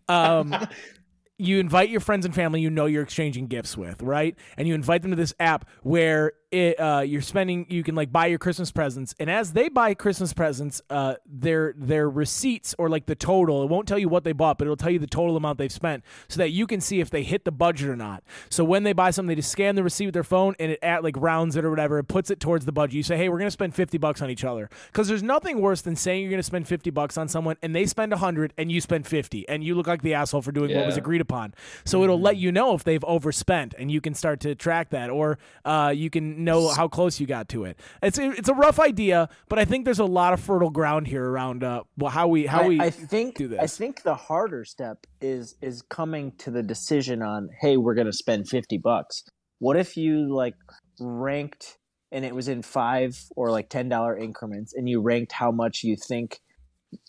Um, 0.09 0.55
you 1.39 1.59
invite 1.59 1.91
your 1.91 2.01
friends 2.01 2.25
and 2.25 2.35
family 2.35 2.61
you 2.61 2.71
know 2.71 2.87
you're 2.87 3.03
exchanging 3.03 3.47
gifts 3.47 3.77
with, 3.77 4.03
right? 4.03 4.37
And 4.57 4.67
you 4.67 4.75
invite 4.75 5.03
them 5.03 5.11
to 5.11 5.17
this 5.17 5.35
app 5.39 5.69
where 5.83 6.33
it, 6.51 6.79
uh, 6.79 7.01
you're 7.01 7.23
spending. 7.23 7.67
You 7.69 7.83
can 7.83 7.95
like 7.95 8.13
buy 8.13 8.27
your 8.27 8.39
Christmas 8.39 8.71
presents, 8.71 9.15
and 9.19 9.31
as 9.31 9.53
they 9.53 9.69
buy 9.69 9.95
Christmas 9.95 10.33
presents, 10.33 10.81
uh, 10.91 11.15
their 11.27 11.75
their 11.77 12.09
receipts 12.09 12.75
or 12.79 12.89
like 12.89 13.07
the 13.07 13.15
total. 13.15 13.63
It 13.63 13.69
won't 13.69 13.89
tell 13.89 13.99
you 13.99 14.09
what 14.09 14.25
they 14.25 14.33
bought, 14.33 14.59
but 14.59 14.67
it'll 14.67 14.77
tell 14.77 14.91
you 14.91 14.99
the 14.99 15.07
total 15.07 15.37
amount 15.37 15.59
they've 15.59 15.73
spent, 15.73 16.05
so 16.29 16.39
that 16.39 16.51
you 16.51 16.67
can 16.67 16.81
see 16.81 17.01
if 17.01 17.11
they 17.11 17.23
hit 17.23 17.45
the 17.45 17.53
budget 17.53 17.89
or 17.89 17.97
not. 17.97 18.23
So 18.49 18.65
when 18.65 18.85
they 18.85 18.93
buy 18.93 19.11
something, 19.11 19.29
they 19.29 19.35
just 19.35 19.51
scan 19.51 19.75
the 19.75 19.83
receipt 19.83 20.07
with 20.07 20.15
their 20.15 20.25
phone, 20.25 20.55
and 20.61 20.73
it 20.73 20.79
at 20.83 21.03
like 21.03 21.17
rounds 21.17 21.57
it 21.57 21.65
or 21.65 21.71
whatever. 21.71 21.99
It 21.99 22.05
puts 22.05 22.31
it 22.31 22.41
towards 22.41 22.65
the 22.65 22.73
budget. 22.73 22.95
You 22.95 23.03
say, 23.03 23.17
hey, 23.17 23.29
we're 23.29 23.39
gonna 23.39 23.51
spend 23.51 23.75
fifty 23.75 23.99
bucks 23.99 24.23
on 24.23 24.31
each 24.31 24.45
other, 24.45 24.71
because 24.93 25.09
there's 25.09 25.23
nothing 25.23 25.61
worse 25.61 25.83
than 25.83 25.97
saying 25.97 26.23
you're 26.23 26.31
gonna 26.31 26.43
spend 26.43 26.69
fifty 26.69 26.91
bucks 26.91 27.19
on 27.19 27.29
someone, 27.29 27.57
and 27.63 27.75
they 27.75 27.87
spend 27.87 28.13
a 28.13 28.19
hundred, 28.19 28.53
and 28.57 28.71
you 28.71 28.81
spend 28.81 29.07
fifty, 29.07 29.49
and 29.49 29.65
you 29.65 29.75
look 29.75 29.87
like 29.87 30.03
the 30.03 30.15
asshole 30.15 30.43
for 30.43 30.53
doing 30.53 30.75
what 30.75 30.87
was 30.87 30.97
agreed 30.97 31.21
upon. 31.21 31.55
So 31.85 32.05
it'll 32.05 32.21
let 32.21 32.37
you 32.37 32.53
know 32.53 32.75
if 32.75 32.85
they've 32.85 33.05
overspent, 33.05 33.75
and 33.79 33.91
you 33.91 34.01
can 34.01 34.15
start 34.15 34.41
to 34.41 34.55
track 34.55 34.91
that, 34.91 35.11
or 35.11 35.39
uh, 35.65 35.93
you 35.95 36.11
can 36.11 36.36
know 36.39 36.69
how 36.69 36.89
close 36.89 37.21
you 37.21 37.27
got 37.27 37.49
to 37.51 37.65
it. 37.65 37.79
It's 38.03 38.19
it's 38.19 38.49
a 38.49 38.55
rough 38.55 38.79
idea, 38.79 39.29
but 39.49 39.59
I 39.59 39.65
think 39.65 39.85
there's 39.85 39.99
a 39.99 40.05
lot 40.05 40.33
of 40.33 40.41
fertile 40.41 40.71
ground 40.71 41.07
here 41.07 41.25
around 41.25 41.65
uh, 41.65 41.83
well, 41.97 42.11
how 42.11 42.29
we 42.29 42.47
how 42.47 42.63
I, 42.63 42.69
we 42.69 42.81
I 42.81 42.91
think 42.91 43.37
do 43.37 43.49
this. 43.49 43.61
I 43.61 43.67
think 43.67 44.03
the 44.03 44.15
harder 44.15 44.65
step 44.65 45.07
is 45.21 45.57
is 45.63 45.83
coming 45.83 46.33
to 46.39 46.51
the 46.51 46.63
decision 46.63 47.23
on 47.23 47.49
hey 47.61 47.77
we're 47.77 47.95
gonna 47.95 48.13
spend 48.13 48.49
fifty 48.49 48.79
bucks. 48.79 49.25
What 49.59 49.77
if 49.77 49.97
you 49.97 50.35
like 50.35 50.55
ranked 51.01 51.79
and 52.13 52.25
it 52.25 52.35
was 52.35 52.49
in 52.49 52.63
five 52.63 53.19
or 53.37 53.51
like 53.51 53.69
ten 53.69 53.89
dollar 53.89 54.17
increments 54.17 54.75
and 54.75 54.89
you 54.89 55.01
ranked 55.01 55.33
how 55.33 55.51
much 55.51 55.83
you 55.83 55.97
think 55.97 56.41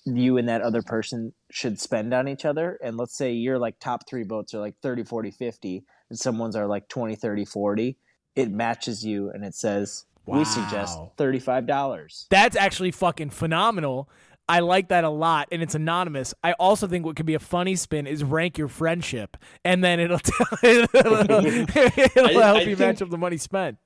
you 0.06 0.38
and 0.38 0.50
that 0.50 0.62
other 0.62 0.82
person 0.82 1.34
should 1.52 1.80
spend 1.80 2.14
on 2.14 2.28
each 2.28 2.46
other 2.46 2.80
and 2.84 2.98
let's 2.98 3.16
say 3.16 3.32
your 3.32 3.60
like 3.60 3.80
top 3.80 4.08
three 4.10 4.24
votes 4.24 4.54
are 4.54 4.60
like 4.60 4.76
30 4.82 5.04
40 5.04 5.32
50 5.32 5.84
and 6.10 6.18
someone's 6.18 6.56
are 6.56 6.68
like 6.68 6.88
20 6.90 7.16
30 7.16 7.46
40 7.46 7.98
it 8.38 8.50
matches 8.52 9.06
you 9.06 9.30
and 9.32 9.44
it 9.44 9.54
says 9.56 10.06
we 10.26 10.44
suggest 10.46 10.98
$35 11.18 12.28
That's 12.30 12.56
actually 12.56 12.92
fucking 12.92 13.30
phenomenal. 13.32 14.10
I 14.50 14.60
like 14.62 14.88
that 14.90 15.04
a 15.04 15.10
lot, 15.10 15.50
and 15.52 15.62
it's 15.62 15.76
anonymous. 15.76 16.34
I 16.42 16.54
also 16.54 16.88
think 16.88 17.06
what 17.06 17.18
could 17.18 17.26
be 17.26 17.34
a 17.34 17.40
funny 17.40 17.76
spin 17.76 18.08
is 18.08 18.24
rank 18.24 18.58
your 18.58 18.70
friendship, 18.70 19.36
and 19.66 19.84
then 19.84 20.00
it'll 20.00 20.20
tell, 20.24 20.48
it'll, 20.64 20.88
it'll 20.96 21.28
I- 21.38 22.32
help 22.32 22.58
I 22.58 22.62
you 22.62 22.76
think- 22.78 22.80
match 22.80 23.02
up 23.02 23.10
the 23.10 23.18
money 23.18 23.36
spent. 23.38 23.78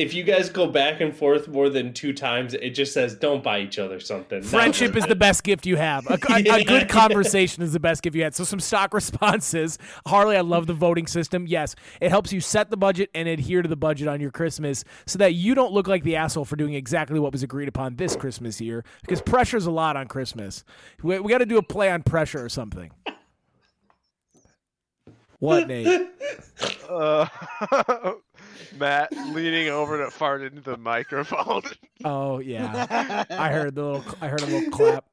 If 0.00 0.14
you 0.14 0.22
guys 0.22 0.48
go 0.48 0.66
back 0.66 1.02
and 1.02 1.14
forth 1.14 1.46
more 1.46 1.68
than 1.68 1.92
two 1.92 2.14
times, 2.14 2.54
it 2.54 2.70
just 2.70 2.94
says 2.94 3.14
don't 3.14 3.44
buy 3.44 3.60
each 3.60 3.78
other 3.78 4.00
something. 4.00 4.42
Friendship 4.42 4.96
is 4.96 5.04
the 5.04 5.14
best 5.14 5.44
gift 5.44 5.66
you 5.66 5.76
have. 5.76 6.06
A, 6.06 6.18
a- 6.30 6.60
a 6.60 6.64
good 6.64 6.88
conversation 6.88 7.62
is 7.62 7.74
the 7.74 7.80
best 7.80 8.02
gift 8.02 8.16
you 8.16 8.22
had. 8.22 8.34
So 8.34 8.44
some 8.44 8.60
stock 8.60 8.94
responses. 9.00 9.76
Harley, 10.06 10.38
I 10.38 10.40
love 10.40 10.66
the 10.66 10.72
voting 10.72 11.06
system. 11.06 11.46
Yes, 11.46 11.76
it 12.00 12.08
helps 12.08 12.32
you 12.32 12.40
set 12.40 12.70
the 12.70 12.78
budget 12.78 13.10
and 13.14 13.28
adhere 13.28 13.60
to 13.60 13.68
the 13.68 13.76
budget 13.76 14.08
on 14.08 14.22
your 14.22 14.30
Christmas 14.30 14.84
so 15.06 15.18
that 15.18 15.34
you 15.34 15.54
don't 15.54 15.72
look 15.72 15.86
like 15.86 16.02
the 16.02 16.16
asshole 16.16 16.46
for 16.46 16.56
doing 16.56 16.72
exactly 16.72 17.20
what 17.20 17.32
was 17.32 17.42
agreed 17.42 17.68
upon 17.68 17.96
this 17.96 18.16
Christmas 18.16 18.58
year 18.58 18.82
because 19.02 19.20
pressure's 19.20 19.66
a 19.66 19.70
lot 19.70 19.96
on 19.98 20.08
Christmas. 20.08 20.64
We, 21.02 21.20
we 21.20 21.30
got 21.30 21.38
to 21.38 21.46
do 21.46 21.58
a 21.58 21.62
play 21.62 21.90
on 21.90 22.02
pressure 22.04 22.42
or 22.42 22.48
something. 22.48 22.90
What, 25.40 25.68
Nate? 25.68 26.08
Uh, 26.88 27.26
Matt 28.78 29.12
leaning 29.32 29.68
over 29.68 29.98
to 30.04 30.10
fart 30.10 30.42
into 30.42 30.60
the 30.60 30.76
microphone. 30.76 31.62
Oh 32.02 32.38
yeah, 32.38 33.26
I 33.28 33.48
heard 33.52 33.74
the 33.74 33.82
little. 33.84 34.04
I 34.22 34.28
heard 34.28 34.40
a 34.40 34.46
little 34.46 34.70
clap. 34.70 35.04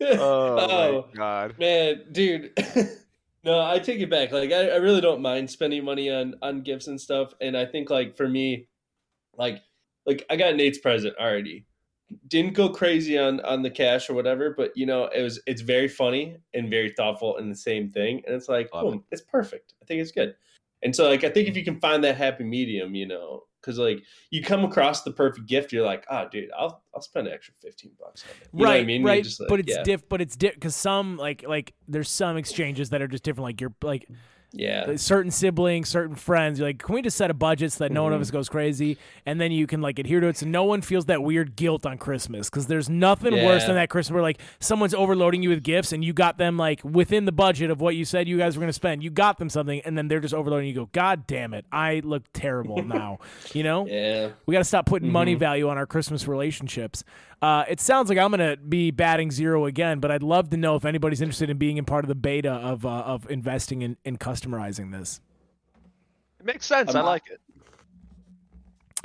Oh, 0.00 0.16
Oh. 0.58 1.06
my 1.08 1.14
god. 1.14 1.58
Man, 1.58 2.04
dude. 2.10 2.52
no, 3.44 3.60
I 3.60 3.78
take 3.80 4.00
it 4.00 4.08
back. 4.08 4.32
Like 4.32 4.50
I, 4.50 4.70
I 4.70 4.76
really 4.76 5.02
don't 5.02 5.20
mind 5.20 5.50
spending 5.50 5.84
money 5.84 6.10
on 6.10 6.36
on 6.40 6.62
gifts 6.62 6.86
and 6.86 6.98
stuff. 6.98 7.34
And 7.42 7.54
I 7.54 7.66
think 7.66 7.90
like 7.90 8.16
for 8.16 8.26
me, 8.26 8.68
like 9.36 9.62
like 10.06 10.24
I 10.30 10.36
got 10.36 10.56
Nate's 10.56 10.78
present 10.78 11.14
already. 11.20 11.66
Didn't 12.28 12.54
go 12.54 12.70
crazy 12.70 13.18
on 13.18 13.40
on 13.40 13.60
the 13.60 13.70
cash 13.70 14.08
or 14.08 14.14
whatever, 14.14 14.54
but 14.56 14.74
you 14.74 14.86
know, 14.86 15.04
it 15.14 15.20
was 15.20 15.38
it's 15.46 15.60
very 15.60 15.88
funny 15.88 16.38
and 16.54 16.70
very 16.70 16.94
thoughtful 16.96 17.36
in 17.36 17.50
the 17.50 17.56
same 17.56 17.90
thing. 17.90 18.22
And 18.26 18.34
it's 18.34 18.48
like, 18.48 18.72
Love 18.72 18.84
boom, 18.84 19.04
it's 19.12 19.20
perfect. 19.22 19.74
I 19.82 19.84
think 19.84 20.00
it's 20.00 20.12
good. 20.12 20.34
And 20.82 20.94
so 20.94 21.08
like 21.08 21.24
I 21.24 21.30
think 21.30 21.48
if 21.48 21.56
you 21.56 21.64
can 21.64 21.80
find 21.80 22.02
that 22.04 22.16
happy 22.16 22.44
medium, 22.44 22.94
you 22.94 23.06
know, 23.06 23.44
because 23.60 23.78
like 23.78 24.02
you 24.30 24.42
come 24.42 24.64
across 24.64 25.02
the 25.02 25.12
perfect 25.12 25.46
gift, 25.46 25.72
you're 25.72 25.84
like, 25.84 26.04
oh 26.10 26.28
dude, 26.30 26.50
I'll 26.58 26.82
I'll 26.94 27.02
spend 27.02 27.28
an 27.28 27.32
extra 27.32 27.54
fifteen 27.62 27.92
bucks 27.98 28.24
on 28.24 28.30
it. 28.30 28.48
You 28.52 28.58
know 28.58 28.64
right, 28.64 28.76
what 28.76 28.80
I 28.80 28.84
mean? 28.84 29.04
Right. 29.04 29.24
just 29.24 29.40
like, 29.40 29.48
but 29.48 29.60
it's 29.60 29.74
yeah. 29.74 29.82
diff. 29.82 30.08
But 30.08 30.20
it's 30.20 30.36
diff 30.36 30.54
because 30.54 30.76
some 30.76 31.16
like 31.16 31.44
like 31.46 31.74
there's 31.88 32.10
some 32.10 32.36
exchanges 32.36 32.90
that 32.90 33.00
are 33.00 33.08
just 33.08 33.22
different. 33.22 33.44
Like 33.44 33.60
you're 33.60 33.74
like 33.82 34.08
Yeah. 34.52 34.96
certain 34.96 35.30
siblings, 35.30 35.88
certain 35.88 36.14
friends. 36.14 36.58
You're 36.58 36.68
like, 36.68 36.78
can 36.78 36.94
we 36.94 37.02
just 37.02 37.16
set 37.16 37.30
a 37.30 37.34
budget 37.34 37.72
so 37.72 37.84
that 37.84 37.92
no 37.92 38.02
one 38.02 38.12
of 38.12 38.18
Mhm. 38.18 38.22
us 38.22 38.30
goes 38.30 38.48
crazy, 38.48 38.98
and 39.24 39.40
then 39.40 39.50
you 39.52 39.66
can 39.66 39.80
like 39.80 39.98
adhere 39.98 40.20
to 40.20 40.26
it, 40.28 40.36
so 40.36 40.46
no 40.46 40.64
one 40.64 40.82
feels 40.82 41.06
that 41.06 41.22
weird 41.22 41.56
guilt 41.56 41.86
on 41.86 41.96
Christmas. 41.98 42.50
Because 42.50 42.66
there's 42.66 42.88
nothing 42.90 43.32
worse 43.44 43.64
than 43.66 43.74
that 43.76 43.88
Christmas 43.88 44.12
where 44.14 44.22
like 44.22 44.38
someone's 44.60 44.94
overloading 44.94 45.42
you 45.42 45.48
with 45.48 45.62
gifts, 45.62 45.92
and 45.92 46.04
you 46.04 46.12
got 46.12 46.38
them 46.38 46.56
like 46.56 46.80
within 46.84 47.24
the 47.24 47.32
budget 47.32 47.70
of 47.70 47.80
what 47.80 47.96
you 47.96 48.04
said 48.04 48.28
you 48.28 48.36
guys 48.38 48.56
were 48.56 48.60
gonna 48.60 48.72
spend. 48.72 49.02
You 49.02 49.10
got 49.10 49.38
them 49.38 49.48
something, 49.48 49.80
and 49.84 49.96
then 49.96 50.08
they're 50.08 50.20
just 50.20 50.34
overloading. 50.34 50.68
You 50.68 50.74
go, 50.74 50.88
God 50.92 51.26
damn 51.26 51.54
it, 51.54 51.64
I 51.72 52.00
look 52.04 52.24
terrible 52.32 52.82
now. 52.82 53.18
You 53.54 53.62
know, 53.62 53.86
Yeah. 53.86 54.28
we 54.46 54.52
got 54.52 54.58
to 54.58 54.64
stop 54.64 54.86
putting 54.86 55.10
money 55.10 55.34
Mhm. 55.34 55.38
value 55.38 55.68
on 55.68 55.78
our 55.78 55.86
Christmas 55.86 56.28
relationships. 56.28 57.04
Uh, 57.40 57.64
it 57.68 57.80
sounds 57.80 58.08
like 58.08 58.18
I'm 58.18 58.30
gonna 58.30 58.56
be 58.56 58.92
batting 58.92 59.32
zero 59.32 59.66
again, 59.66 59.98
but 59.98 60.12
I'd 60.12 60.22
love 60.22 60.50
to 60.50 60.56
know 60.56 60.76
if 60.76 60.84
anybody's 60.84 61.20
interested 61.20 61.50
in 61.50 61.56
being 61.58 61.76
in 61.76 61.84
part 61.84 62.04
of 62.04 62.08
the 62.08 62.14
beta 62.14 62.52
of 62.52 62.86
uh, 62.86 62.88
of 63.00 63.28
investing 63.30 63.82
in, 63.82 63.96
in 64.04 64.16
customizing 64.42 64.92
this. 64.92 65.20
It 66.40 66.46
makes 66.46 66.66
sense. 66.66 66.94
I 66.94 66.98
I'm- 66.98 67.06
like 67.06 67.24
it. 67.30 67.40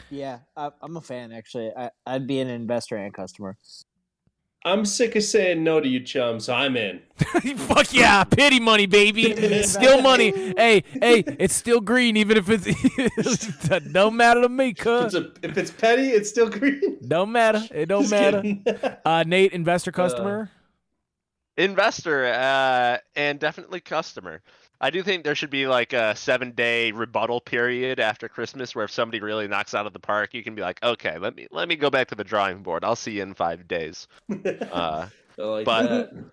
Yeah, 0.09 0.39
I, 0.55 0.69
I'm 0.81 0.95
a 0.95 1.01
fan 1.01 1.33
actually. 1.33 1.71
I, 1.75 1.89
I'd 2.05 2.27
be 2.27 2.39
an 2.39 2.47
investor 2.47 2.95
and 2.95 3.13
customer. 3.13 3.57
I'm 4.63 4.85
sick 4.85 5.15
of 5.15 5.23
saying 5.23 5.63
no 5.63 5.79
to 5.79 5.87
you, 5.87 5.99
chum, 5.99 6.39
so 6.39 6.53
I'm 6.53 6.75
in. 6.77 7.01
Fuck 7.57 7.93
yeah, 7.93 8.23
pity 8.23 8.59
money, 8.59 8.85
baby. 8.85 9.63
still 9.63 10.01
money. 10.01 10.31
Hey, 10.57 10.83
hey, 10.91 11.23
it's 11.39 11.53
still 11.53 11.79
green, 11.79 12.17
even 12.17 12.37
if 12.37 12.47
it's 12.49 13.67
don't 13.91 14.15
matter 14.15 14.41
to 14.41 14.49
me, 14.49 14.73
cuz. 14.73 15.13
it's, 15.13 15.39
if 15.41 15.57
it's 15.57 15.71
petty, 15.71 16.07
it's 16.09 16.29
still 16.29 16.49
green. 16.49 16.99
Don't 17.07 17.31
matter. 17.31 17.61
It 17.71 17.87
don't 17.87 18.07
Just 18.07 18.11
matter. 18.11 18.99
Uh, 19.05 19.23
Nate, 19.27 19.53
investor, 19.53 19.91
customer. 19.91 20.49
Investor 21.57 22.25
uh, 22.25 22.97
and 23.15 23.39
definitely 23.39 23.79
customer. 23.81 24.41
I 24.79 24.89
do 24.91 25.01
think 25.01 25.23
there 25.23 25.33
should 25.35 25.49
be 25.49 25.67
like 25.67 25.93
a 25.93 26.15
seven 26.15 26.51
day 26.51 26.91
rebuttal 26.91 27.41
period 27.41 27.99
after 27.99 28.29
Christmas 28.29 28.75
where 28.75 28.85
if 28.85 28.91
somebody 28.91 29.21
really 29.21 29.47
knocks 29.47 29.73
out 29.73 29.87
of 29.87 29.93
the 29.93 29.99
park, 29.99 30.33
you 30.33 30.43
can 30.43 30.53
be 30.55 30.61
like, 30.61 30.81
okay, 30.83 31.17
let 31.17 31.35
me 31.35 31.47
let 31.51 31.67
me 31.67 31.75
go 31.75 31.89
back 31.89 32.07
to 32.09 32.15
the 32.15 32.23
drawing 32.23 32.61
board. 32.61 32.83
I'll 32.83 32.95
see 32.95 33.13
you 33.13 33.23
in 33.23 33.33
five 33.33 33.67
days. 33.67 34.07
Uh, 34.71 35.07
like 35.37 35.65
but- 35.65 35.87
that. 35.87 36.25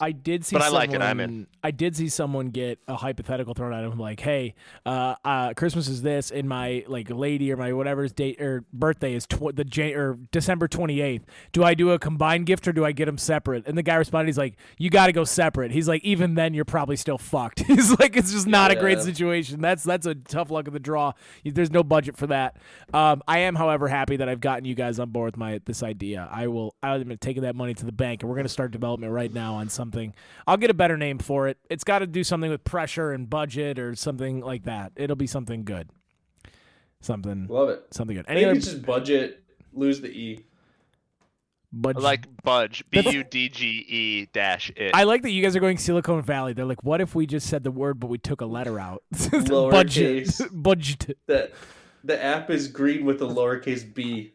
I 0.00 0.12
did 0.12 0.44
see 0.44 0.54
But 0.56 0.62
I 0.62 0.66
someone, 0.66 0.80
like 0.80 0.92
it, 0.94 1.02
I'm 1.02 1.20
in. 1.20 1.46
I 1.62 1.70
did 1.70 1.94
see 1.94 2.08
someone 2.08 2.48
get 2.48 2.78
a 2.88 2.96
hypothetical 2.96 3.52
thrown 3.54 3.74
at 3.74 3.84
him 3.84 3.98
like, 3.98 4.20
"Hey, 4.20 4.54
uh, 4.86 5.14
uh, 5.24 5.52
Christmas 5.54 5.88
is 5.88 6.02
this, 6.02 6.30
and 6.30 6.48
my 6.48 6.84
like 6.88 7.10
lady 7.10 7.52
or 7.52 7.56
my 7.56 7.72
whatever's 7.72 8.12
date 8.12 8.40
or 8.40 8.64
birthday 8.72 9.14
is 9.14 9.26
tw- 9.26 9.54
the 9.54 9.64
Jan- 9.64 9.94
or 9.94 10.18
December 10.32 10.68
twenty 10.68 11.00
eighth. 11.00 11.26
Do 11.52 11.62
I 11.62 11.74
do 11.74 11.90
a 11.90 11.98
combined 11.98 12.46
gift 12.46 12.66
or 12.66 12.72
do 12.72 12.84
I 12.84 12.92
get 12.92 13.06
them 13.06 13.18
separate?" 13.18 13.66
And 13.66 13.76
the 13.76 13.82
guy 13.82 13.96
responded, 13.96 14.28
"He's 14.28 14.38
like, 14.38 14.56
you 14.78 14.88
got 14.88 15.06
to 15.06 15.12
go 15.12 15.24
separate." 15.24 15.70
He's 15.70 15.88
like, 15.88 16.02
"Even 16.02 16.34
then, 16.34 16.54
you're 16.54 16.64
probably 16.64 16.96
still 16.96 17.18
fucked." 17.18 17.60
He's 17.66 17.98
like, 17.98 18.16
"It's 18.16 18.32
just 18.32 18.46
not 18.46 18.70
a 18.70 18.76
great 18.76 19.00
situation. 19.00 19.60
That's 19.60 19.82
that's 19.82 20.06
a 20.06 20.14
tough 20.14 20.50
luck 20.50 20.66
of 20.66 20.72
the 20.72 20.80
draw. 20.80 21.12
There's 21.44 21.70
no 21.70 21.82
budget 21.82 22.16
for 22.16 22.26
that." 22.28 22.56
Um, 22.94 23.22
I 23.28 23.40
am, 23.40 23.54
however, 23.54 23.86
happy 23.88 24.16
that 24.16 24.28
I've 24.28 24.40
gotten 24.40 24.64
you 24.64 24.74
guys 24.74 24.98
on 24.98 25.10
board 25.10 25.28
with 25.28 25.36
my 25.36 25.60
this 25.66 25.82
idea. 25.82 26.28
I 26.30 26.46
will. 26.46 26.74
I'm 26.82 27.16
taking 27.18 27.42
that 27.42 27.54
money 27.54 27.74
to 27.74 27.84
the 27.84 27.92
bank, 27.92 28.22
and 28.22 28.30
we're 28.30 28.36
going 28.36 28.46
to 28.46 28.52
start 28.52 28.70
development 28.70 29.12
right 29.12 29.32
now 29.32 29.54
on 29.54 29.68
something. 29.90 30.14
I'll 30.46 30.56
get 30.56 30.70
a 30.70 30.74
better 30.74 30.96
name 30.96 31.18
for 31.18 31.48
it. 31.48 31.58
It's 31.68 31.84
got 31.84 32.00
to 32.00 32.06
do 32.06 32.24
something 32.24 32.50
with 32.50 32.64
pressure 32.64 33.12
and 33.12 33.28
budget 33.28 33.78
or 33.78 33.94
something 33.94 34.40
like 34.40 34.64
that. 34.64 34.92
It'll 34.96 35.16
be 35.16 35.26
something 35.26 35.64
good. 35.64 35.90
Something, 37.00 37.46
Love 37.48 37.70
it. 37.70 37.86
something 37.92 38.16
good. 38.16 38.26
I 38.28 38.32
Any 38.32 38.40
think 38.40 38.50
other 38.50 38.58
it's 38.58 38.66
just 38.66 38.82
budget, 38.82 39.42
lose 39.72 40.00
the 40.02 40.08
E. 40.10 40.44
budget? 41.72 42.02
like 42.02 42.42
Budge, 42.42 42.84
B 42.90 42.98
That's- 42.98 43.14
U 43.14 43.24
D 43.24 43.48
G 43.48 43.66
E 43.88 44.26
dash 44.34 44.70
it. 44.76 44.90
I 44.94 45.04
like 45.04 45.22
that 45.22 45.30
you 45.30 45.42
guys 45.42 45.56
are 45.56 45.60
going 45.60 45.78
Silicon 45.78 46.20
Valley. 46.22 46.52
They're 46.52 46.66
like, 46.66 46.84
what 46.84 47.00
if 47.00 47.14
we 47.14 47.26
just 47.26 47.48
said 47.48 47.64
the 47.64 47.70
word 47.70 47.98
but 48.00 48.08
we 48.08 48.18
took 48.18 48.42
a 48.42 48.46
letter 48.46 48.78
out? 48.78 49.02
budget, 49.10 49.30
Lowercase. 49.48 50.48
budget. 50.52 51.16
That 51.26 51.52
the 52.04 52.22
app 52.22 52.50
is 52.50 52.68
green 52.68 53.04
with 53.06 53.22
a 53.22 53.26
lowercase 53.26 53.94
b. 53.94 54.34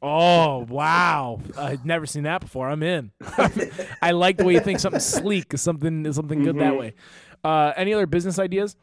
Oh 0.00 0.66
wow! 0.68 1.40
I've 1.56 1.84
never 1.84 2.06
seen 2.06 2.22
that 2.22 2.40
before. 2.40 2.68
I'm 2.68 2.82
in. 2.82 3.10
I 4.02 4.12
like 4.12 4.36
the 4.36 4.44
way 4.44 4.54
you 4.54 4.60
think 4.60 4.78
something 4.78 5.00
sleek 5.00 5.52
is 5.54 5.60
something 5.60 6.06
is 6.06 6.14
something 6.16 6.44
good 6.44 6.56
that 6.60 6.72
Mhm. 6.74 6.78
way. 6.78 6.94
Uh, 7.42 7.72
any 7.76 7.92
other 7.94 8.06
business 8.06 8.38
ideas? 8.38 8.76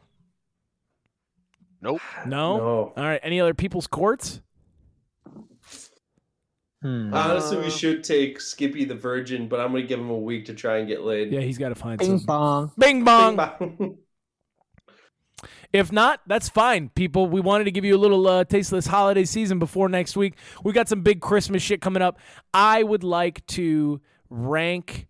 Nope. 1.80 2.00
No. 2.26 2.56
No. 2.58 2.92
All 2.96 3.04
right. 3.04 3.20
Any 3.22 3.40
other 3.40 3.54
people's 3.54 3.86
courts? 3.86 4.42
Hmm. 6.82 7.12
Honestly, 7.14 7.58
we 7.58 7.66
Uh, 7.66 7.70
should 7.70 8.04
take 8.04 8.40
Skippy 8.40 8.84
the 8.84 8.94
Virgin, 8.94 9.48
but 9.48 9.60
I'm 9.60 9.68
gonna 9.72 9.82
give 9.86 9.98
him 9.98 10.10
a 10.10 10.18
week 10.18 10.44
to 10.46 10.54
try 10.54 10.78
and 10.78 10.86
get 10.88 11.02
laid. 11.02 11.32
Yeah, 11.32 11.40
he's 11.40 11.58
got 11.58 11.70
to 11.70 11.74
find 11.74 11.98
Bing 11.98 12.18
some. 12.18 12.26
bong. 12.26 12.72
Bing 12.78 13.04
bong. 13.04 13.36
Bing 13.36 13.76
bong. 13.78 13.98
If 15.76 15.92
not, 15.92 16.22
that's 16.26 16.48
fine, 16.48 16.88
people. 16.88 17.26
We 17.26 17.42
wanted 17.42 17.64
to 17.64 17.70
give 17.70 17.84
you 17.84 17.94
a 17.94 17.98
little 17.98 18.26
uh, 18.26 18.44
taste 18.44 18.72
of 18.72 18.78
this 18.78 18.86
holiday 18.86 19.26
season 19.26 19.58
before 19.58 19.90
next 19.90 20.16
week. 20.16 20.32
We 20.64 20.72
got 20.72 20.88
some 20.88 21.02
big 21.02 21.20
Christmas 21.20 21.62
shit 21.62 21.82
coming 21.82 22.00
up. 22.00 22.18
I 22.54 22.82
would 22.82 23.04
like 23.04 23.46
to 23.48 24.00
rank 24.30 25.06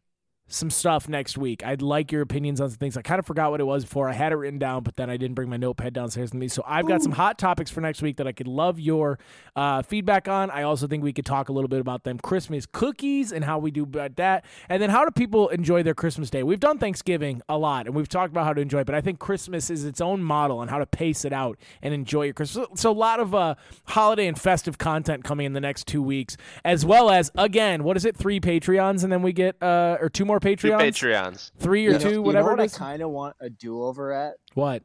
some 0.49 0.70
stuff 0.70 1.09
next 1.09 1.36
week. 1.36 1.64
I'd 1.64 1.82
like 1.82 2.12
your 2.12 2.22
opinions 2.22 2.61
on 2.61 2.70
some 2.70 2.78
things. 2.78 2.97
I 2.97 3.03
kind 3.03 3.18
of 3.18 3.26
forgot 3.26 3.51
what 3.51 3.61
it 3.61 3.64
was 3.64 3.84
before. 3.84 4.09
I 4.09 4.12
had 4.12 4.32
it 4.32 4.36
written 4.36 4.61
down, 4.61 4.84
but 4.84 4.94
then 4.94 5.11
I 5.11 5.16
didn't 5.16 5.34
bring 5.34 5.49
my 5.49 5.57
notepad 5.57 5.92
downstairs 5.92 6.30
with 6.30 6.40
me. 6.40 6.47
So 6.47 6.62
I've 6.64 6.86
got 6.86 7.03
some 7.03 7.12
hot 7.12 7.36
topics 7.36 7.68
for 7.70 7.80
next 7.80 8.01
week 8.01 8.18
that 8.18 8.28
I 8.28 8.32
could 8.32 8.47
love 8.47 8.78
your 8.78 9.18
uh, 9.57 9.82
feedback 9.82 10.28
on. 10.28 10.51
I 10.51 10.62
also 10.62 10.86
think 10.86 11.03
we 11.03 11.12
could 11.12 11.26
talk 11.26 11.49
a 11.49 11.53
little 11.53 11.68
bit 11.68 11.80
about 11.80 12.05
them 12.05 12.18
Christmas 12.18 12.64
cookies 12.64 13.32
and 13.32 13.44
how 13.44 13.59
we 13.59 13.72
do 13.72 13.82
about 13.82 14.14
that. 14.16 14.44
And 14.68 14.80
then 14.80 14.90
how 14.90 15.05
do 15.05 15.11
people 15.11 15.49
enjoy 15.49 15.82
their 15.82 15.94
Christmas 15.94 16.30
day? 16.30 16.44
We've 16.44 16.61
done 16.61 16.78
Thanksgiving 16.78 17.42
a 17.49 17.59
lot 17.59 17.86
and 17.86 17.94
we've 17.97 18.09
talked 18.09 18.32
about 18.32 18.44
how 18.44 18.53
to 18.53 18.61
enjoy 18.61 18.80
it, 18.80 18.86
but 18.86 18.94
I 18.94 19.01
think 19.01 19.18
Christmas 19.18 19.68
is 19.68 19.84
its 19.84 20.01
own 20.01 20.22
model 20.22 20.59
on 20.59 20.68
how 20.68 20.78
to 20.78 20.86
pace 20.86 21.24
it 21.24 21.32
out 21.32 21.59
and 21.82 21.92
enjoy 21.92 22.22
your 22.22 22.34
Christmas. 22.34 22.68
So 22.74 22.90
a 22.90 22.92
lot 22.92 23.18
of 23.18 23.34
uh, 23.34 23.57
holiday 23.86 24.28
and 24.28 24.40
festive 24.40 24.78
content 24.78 25.24
coming 25.24 25.47
in 25.47 25.55
the 25.55 25.61
next 25.61 25.88
two 25.88 26.03
weeks, 26.03 26.36
as 26.64 26.86
well 26.86 27.11
as, 27.11 27.32
again, 27.36 27.82
what 27.82 27.97
is 27.97 28.05
it? 28.05 28.16
Three 28.16 28.38
Patreons 28.38 29.03
and 29.03 29.12
then 29.12 29.22
we 29.22 29.32
get, 29.32 29.61
uh, 29.61 29.99
or 30.01 30.09
two 30.09 30.24
more 30.24 30.36
Two 30.41 30.49
Patreons? 30.49 30.78
Patreons. 30.80 31.51
Three 31.59 31.87
or 31.87 31.93
You 31.93 31.99
know- 31.99 32.05
two, 32.05 32.11
you 32.12 32.22
whatever 32.22 32.51
know 32.51 32.57
what 32.62 32.64
it 32.72 32.74
I 32.74 32.78
kind 32.78 33.03
of 33.03 33.11
want 33.11 33.37
a 33.41 33.51
do 33.51 33.82
over 33.82 34.12
at 34.12 34.37
What? 34.55 34.82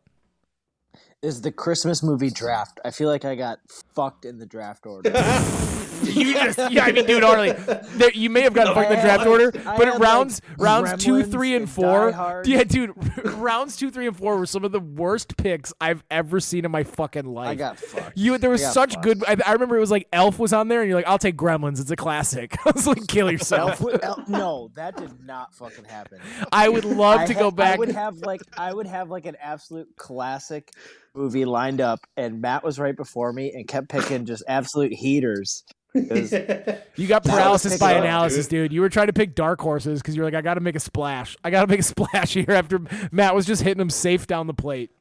is 1.21 1.41
the 1.41 1.51
Christmas 1.51 2.01
movie 2.01 2.31
draft. 2.31 2.79
I 2.83 2.89
feel 2.91 3.07
like 3.07 3.25
I 3.25 3.35
got 3.35 3.59
fucked 3.95 4.25
in 4.25 4.39
the 4.39 4.45
draft 4.45 4.85
order. 4.87 5.11
You 6.11 6.33
just, 6.33 6.71
yeah, 6.71 6.85
I 6.85 6.91
mean, 6.91 7.05
dude, 7.05 7.23
Harley, 7.23 7.51
there, 7.51 8.11
you 8.11 8.29
may 8.29 8.41
have 8.41 8.53
gotten 8.53 8.73
fucked 8.73 8.91
in 8.91 8.97
the 8.97 9.01
draft 9.01 9.25
order, 9.25 9.51
but 9.51 9.63
had, 9.63 9.79
like, 9.79 9.99
rounds, 9.99 10.41
rounds 10.57 11.03
two, 11.03 11.23
three, 11.23 11.55
and 11.55 11.63
and 11.63 11.69
four, 11.69 12.41
yeah, 12.45 12.63
dude, 12.63 12.91
rounds 13.25 13.75
two, 13.77 13.91
three, 13.91 14.07
and 14.07 14.17
four 14.17 14.37
were 14.37 14.45
some 14.45 14.63
of 14.63 14.71
the 14.71 14.79
worst 14.79 15.37
picks 15.37 15.73
I've 15.79 16.03
ever 16.11 16.39
seen 16.39 16.65
in 16.65 16.71
my 16.71 16.83
fucking 16.83 17.25
life. 17.25 17.49
I 17.49 17.55
got 17.55 17.79
fucked. 17.79 18.17
you, 18.17 18.37
there 18.37 18.49
was 18.49 18.65
such 18.65 18.93
fucked. 18.93 19.03
good. 19.03 19.23
I, 19.27 19.37
I 19.45 19.53
remember 19.53 19.77
it 19.77 19.79
was 19.79 19.91
like 19.91 20.07
Elf 20.11 20.39
was 20.39 20.53
on 20.53 20.67
there, 20.67 20.81
and 20.81 20.89
you're 20.89 20.97
like, 20.97 21.07
"I'll 21.07 21.19
take 21.19 21.37
Gremlins. 21.37 21.79
It's 21.79 21.91
a 21.91 21.95
classic." 21.95 22.55
I 22.65 22.71
was 22.71 22.87
like, 22.87 23.07
"Kill 23.07 23.31
yourself." 23.31 23.81
Elf, 23.81 24.03
El- 24.03 24.23
no, 24.27 24.71
that 24.75 24.97
did 24.97 25.23
not 25.23 25.53
fucking 25.55 25.85
happen. 25.85 26.19
I 26.51 26.69
would 26.69 26.85
love 26.85 27.21
I 27.21 27.25
to 27.27 27.33
ha- 27.33 27.39
go 27.39 27.51
back. 27.51 27.75
I 27.75 27.79
would 27.79 27.91
have 27.91 28.17
like 28.17 28.41
I 28.57 28.73
would 28.73 28.87
have 28.87 29.09
like 29.09 29.25
an 29.25 29.37
absolute 29.41 29.87
classic 29.97 30.71
movie 31.13 31.45
lined 31.45 31.81
up, 31.81 31.99
and 32.17 32.41
Matt 32.41 32.63
was 32.63 32.79
right 32.79 32.95
before 32.95 33.33
me 33.33 33.51
and 33.53 33.67
kept 33.67 33.89
picking 33.89 34.25
just 34.25 34.43
absolute 34.47 34.93
heaters. 34.93 35.63
'Cause 35.93 36.31
You 36.95 37.07
got 37.07 37.23
paralysis 37.23 37.77
by 37.77 37.89
picking 37.89 37.99
up, 37.99 38.05
analysis, 38.05 38.47
dude. 38.47 38.71
You 38.71 38.81
were 38.81 38.89
trying 38.89 39.07
to 39.07 39.13
pick 39.13 39.35
dark 39.35 39.59
horses 39.59 40.01
because 40.01 40.15
you're 40.15 40.25
like, 40.25 40.33
I 40.35 40.41
got 40.41 40.53
to 40.55 40.61
make 40.61 40.75
a 40.75 40.79
splash. 40.79 41.35
I 41.43 41.49
got 41.49 41.61
to 41.61 41.67
make 41.67 41.79
a 41.79 41.83
splash 41.95 42.33
here 42.33 42.51
after 42.51 42.79
Matt 43.11 43.35
was 43.35 43.45
just 43.45 43.61
hitting 43.63 43.79
them 43.79 43.89
safe 43.89 44.27
down 44.27 44.47
the 44.47 44.53
plate. 44.53 44.91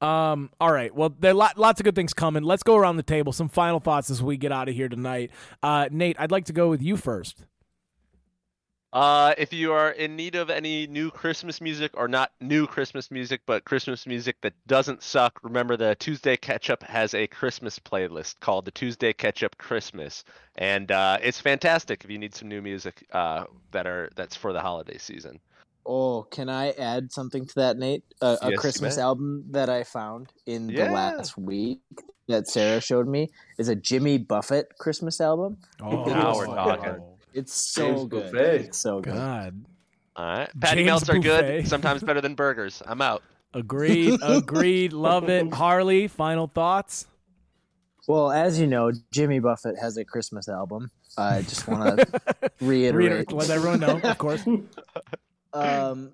Um. 0.00 0.50
All 0.60 0.70
right. 0.72 0.94
Well, 0.94 1.14
there 1.18 1.32
lot, 1.32 1.56
lots 1.56 1.80
of 1.80 1.84
good 1.84 1.94
things 1.94 2.12
coming. 2.12 2.42
Let's 2.42 2.62
go 2.62 2.76
around 2.76 2.96
the 2.96 3.02
table. 3.02 3.32
Some 3.32 3.48
final 3.48 3.80
thoughts 3.80 4.10
as 4.10 4.22
we 4.22 4.36
get 4.36 4.52
out 4.52 4.68
of 4.68 4.74
here 4.74 4.88
tonight. 4.88 5.30
Uh, 5.62 5.88
Nate, 5.90 6.16
I'd 6.18 6.30
like 6.32 6.46
to 6.46 6.52
go 6.52 6.68
with 6.68 6.82
you 6.82 6.96
first. 6.96 7.44
Uh, 8.94 9.34
if 9.36 9.52
you 9.52 9.72
are 9.72 9.90
in 9.90 10.14
need 10.14 10.36
of 10.36 10.50
any 10.50 10.86
new 10.86 11.10
Christmas 11.10 11.60
music, 11.60 11.90
or 11.94 12.06
not 12.06 12.30
new 12.40 12.64
Christmas 12.64 13.10
music, 13.10 13.40
but 13.44 13.64
Christmas 13.64 14.06
music 14.06 14.36
that 14.42 14.52
doesn't 14.68 15.02
suck, 15.02 15.36
remember 15.42 15.76
the 15.76 15.96
Tuesday 15.96 16.36
Catch 16.36 16.70
Up 16.70 16.80
has 16.84 17.12
a 17.12 17.26
Christmas 17.26 17.76
playlist 17.80 18.38
called 18.38 18.64
the 18.64 18.70
Tuesday 18.70 19.12
Catch 19.12 19.42
Up 19.42 19.58
Christmas, 19.58 20.22
and 20.58 20.92
uh, 20.92 21.18
it's 21.20 21.40
fantastic 21.40 22.04
if 22.04 22.10
you 22.10 22.18
need 22.18 22.36
some 22.36 22.48
new 22.48 22.62
music 22.62 23.04
uh, 23.12 23.46
that 23.72 23.88
are 23.88 24.10
that's 24.14 24.36
for 24.36 24.52
the 24.52 24.60
holiday 24.60 24.96
season. 24.96 25.40
Oh, 25.84 26.22
can 26.30 26.48
I 26.48 26.70
add 26.70 27.12
something 27.12 27.46
to 27.46 27.54
that, 27.56 27.76
Nate? 27.76 28.04
A, 28.22 28.38
a 28.42 28.50
you 28.52 28.58
Christmas 28.58 28.96
album 28.96 29.44
that 29.50 29.68
I 29.68 29.82
found 29.82 30.28
in 30.46 30.68
Yeah. 30.68 30.86
the 30.86 30.92
last 30.92 31.36
week 31.36 31.80
that 32.28 32.46
Sarah 32.46 32.80
showed 32.80 33.08
me 33.08 33.28
is 33.58 33.68
a 33.68 33.74
Jimmy 33.74 34.18
Buffett 34.18 34.68
Christmas 34.78 35.20
album. 35.20 35.58
Oh, 35.82 36.04
Now 36.04 36.36
we're 36.36 36.46
talking. 36.46 37.13
It's 37.34 37.52
so 37.52 37.88
James 37.94 38.04
good. 38.06 38.32
Buffett. 38.32 38.60
It's 38.62 38.78
so 38.78 39.00
good. 39.00 39.14
God. 39.14 39.64
All 40.16 40.24
right, 40.24 40.50
patty 40.60 40.76
James 40.82 40.86
melts 40.86 41.08
are 41.10 41.14
Buffett. 41.20 41.22
good, 41.62 41.68
sometimes 41.68 42.02
better 42.02 42.20
than 42.20 42.34
burgers. 42.34 42.82
I'm 42.86 43.02
out. 43.02 43.22
Agreed. 43.52 44.18
Agreed. 44.22 44.92
Love 44.92 45.28
it. 45.28 45.52
Harley, 45.52 46.06
final 46.08 46.46
thoughts. 46.46 47.06
Well, 48.06 48.30
as 48.30 48.58
you 48.60 48.66
know, 48.66 48.92
Jimmy 49.12 49.38
Buffett 49.40 49.76
has 49.80 49.96
a 49.96 50.04
Christmas 50.04 50.48
album. 50.48 50.90
I 51.18 51.42
just 51.42 51.66
want 51.66 51.98
to 52.00 52.50
reiterate. 52.60 52.94
Reiterate, 53.10 53.32
let 53.32 53.50
everyone 53.50 53.80
know, 53.80 53.98
of 54.02 54.18
course. 54.18 54.44
Um, 55.52 56.12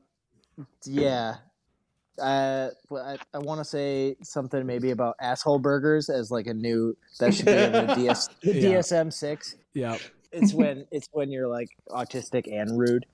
yeah. 0.84 1.36
Uh, 2.20 2.68
I, 2.92 3.16
I 3.32 3.38
want 3.38 3.60
to 3.60 3.64
say 3.64 4.16
something 4.22 4.66
maybe 4.66 4.90
about 4.90 5.16
asshole 5.18 5.58
burgers 5.60 6.10
as 6.10 6.30
like 6.30 6.46
a 6.46 6.52
new 6.52 6.94
that 7.18 7.32
should 7.32 7.46
be 7.46 7.52
in 7.52 7.72
the 7.72 7.94
DS 7.96 8.28
Yeah. 8.42 8.52
DSM 8.52 9.10
six. 9.10 9.56
Yeah. 9.72 9.96
It's 10.32 10.52
when 10.60 10.86
it's 10.90 11.08
when 11.12 11.30
you're 11.30 11.48
like 11.48 11.68
autistic 11.88 12.50
and 12.52 12.78
rude. 12.78 13.06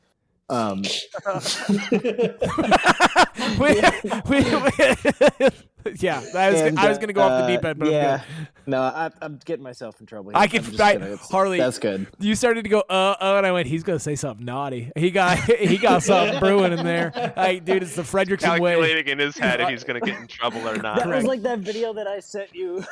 Um, 0.49 0.83
we, 3.59 3.81
we, 4.29 4.41
we- 4.43 5.51
yeah, 6.01 6.21
I 6.35 6.51
was, 6.51 6.61
and, 6.61 6.79
I 6.79 6.89
was 6.89 6.99
going 6.99 7.09
to 7.09 7.13
go 7.15 7.23
off 7.23 7.41
the 7.41 7.45
uh, 7.45 7.47
deep 7.47 7.65
end, 7.65 7.79
but 7.79 7.91
yeah, 7.91 8.23
I'm 8.39 8.47
no, 8.67 8.83
I, 8.83 9.11
I'm 9.23 9.39
getting 9.45 9.63
myself 9.63 10.01
in 10.01 10.07
trouble. 10.07 10.31
Here. 10.31 10.39
I 10.39 10.47
can- 10.49 10.65
just 10.65 10.81
I- 10.81 10.97
gonna- 10.97 11.17
Harley- 11.17 11.59
That's 11.59 11.79
good. 11.79 12.11
good. 12.11 12.27
You 12.27 12.35
started 12.35 12.65
to 12.65 12.69
go, 12.69 12.81
uh, 12.91 13.15
uh, 13.21 13.35
and 13.37 13.47
I 13.47 13.53
went, 13.53 13.69
he's 13.69 13.85
going 13.85 13.97
to 13.99 14.03
say 14.03 14.17
something 14.17 14.45
naughty. 14.45 14.91
He 14.97 15.11
got 15.11 15.39
he 15.59 15.77
got 15.79 16.03
something 16.03 16.41
brewing 16.41 16.73
in 16.73 16.85
there. 16.85 17.13
Like, 17.37 17.65
dude, 17.65 17.83
it's 17.83 17.95
the 17.95 18.03
Frederickson 18.03 18.59
way. 18.61 18.73
Calculating 18.73 19.07
in 19.13 19.19
his 19.19 19.37
head 19.39 19.61
if 19.61 19.69
he's 19.69 19.85
gonna 19.85 20.01
get 20.01 20.19
in 20.19 20.27
trouble 20.27 20.67
or 20.69 20.77
not. 20.77 20.99
That 20.99 21.07
not. 21.09 21.17
was 21.17 21.25
like 21.25 21.43
that 21.43 21.61
video 21.61 21.93
that 21.93 22.07
I 22.07 22.21
sent 22.21 22.55
you. 22.55 22.85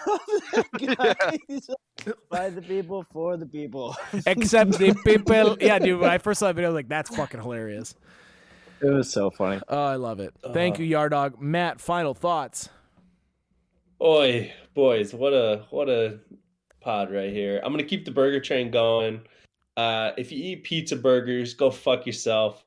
By 2.30 2.50
the 2.50 2.62
people, 2.62 3.04
for 3.12 3.36
the 3.36 3.46
people. 3.46 3.96
Except 4.26 4.72
the 4.78 4.94
people. 5.04 5.56
Yeah, 5.60 5.78
dude, 5.78 6.00
when 6.00 6.10
I 6.10 6.18
first 6.18 6.40
saw 6.40 6.46
that 6.46 6.54
video, 6.54 6.68
I 6.68 6.72
was 6.72 6.76
like, 6.78 6.88
that's 6.88 7.14
fucking 7.14 7.40
hilarious. 7.40 7.94
It 8.80 8.90
was 8.90 9.10
so 9.10 9.30
funny. 9.30 9.60
Oh, 9.68 9.84
I 9.84 9.96
love 9.96 10.20
it. 10.20 10.34
Thank 10.52 10.78
you, 10.78 10.86
Yardog. 10.86 11.40
Matt, 11.40 11.80
final 11.80 12.14
thoughts. 12.14 12.68
Oi, 14.02 14.52
boys, 14.74 15.14
what 15.14 15.32
a 15.32 15.64
what 15.70 15.88
a 15.88 16.18
pod 16.80 17.10
right 17.12 17.32
here. 17.32 17.60
I'm 17.64 17.72
gonna 17.72 17.84
keep 17.84 18.04
the 18.04 18.10
burger 18.10 18.40
train 18.40 18.70
going. 18.70 19.22
Uh, 19.76 20.12
if 20.18 20.30
you 20.30 20.38
eat 20.42 20.64
pizza 20.64 20.96
burgers, 20.96 21.54
go 21.54 21.70
fuck 21.70 22.06
yourself. 22.06 22.64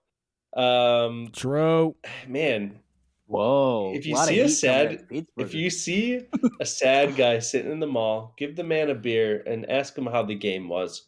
Um, 0.54 1.30
True. 1.34 1.96
man, 2.28 2.80
Whoa! 3.28 3.92
If 3.94 4.06
you 4.06 4.16
see 4.16 4.40
a 4.40 4.48
sad- 4.48 5.06
if 5.38 5.54
you 5.54 5.70
see 5.70 6.22
a 6.62 6.66
sad 6.66 7.18
guy 7.18 7.40
sitting 7.40 7.72
in 7.72 7.82
the 7.82 7.88
mall, 7.88 8.34
give 8.38 8.56
the 8.56 8.64
man 8.64 8.90
a 8.90 8.96
beer 8.96 9.44
and 9.46 9.70
ask 9.70 9.98
him 9.98 10.06
how 10.06 10.24
the 10.24 10.34
game 10.34 10.70
was. 10.70 11.04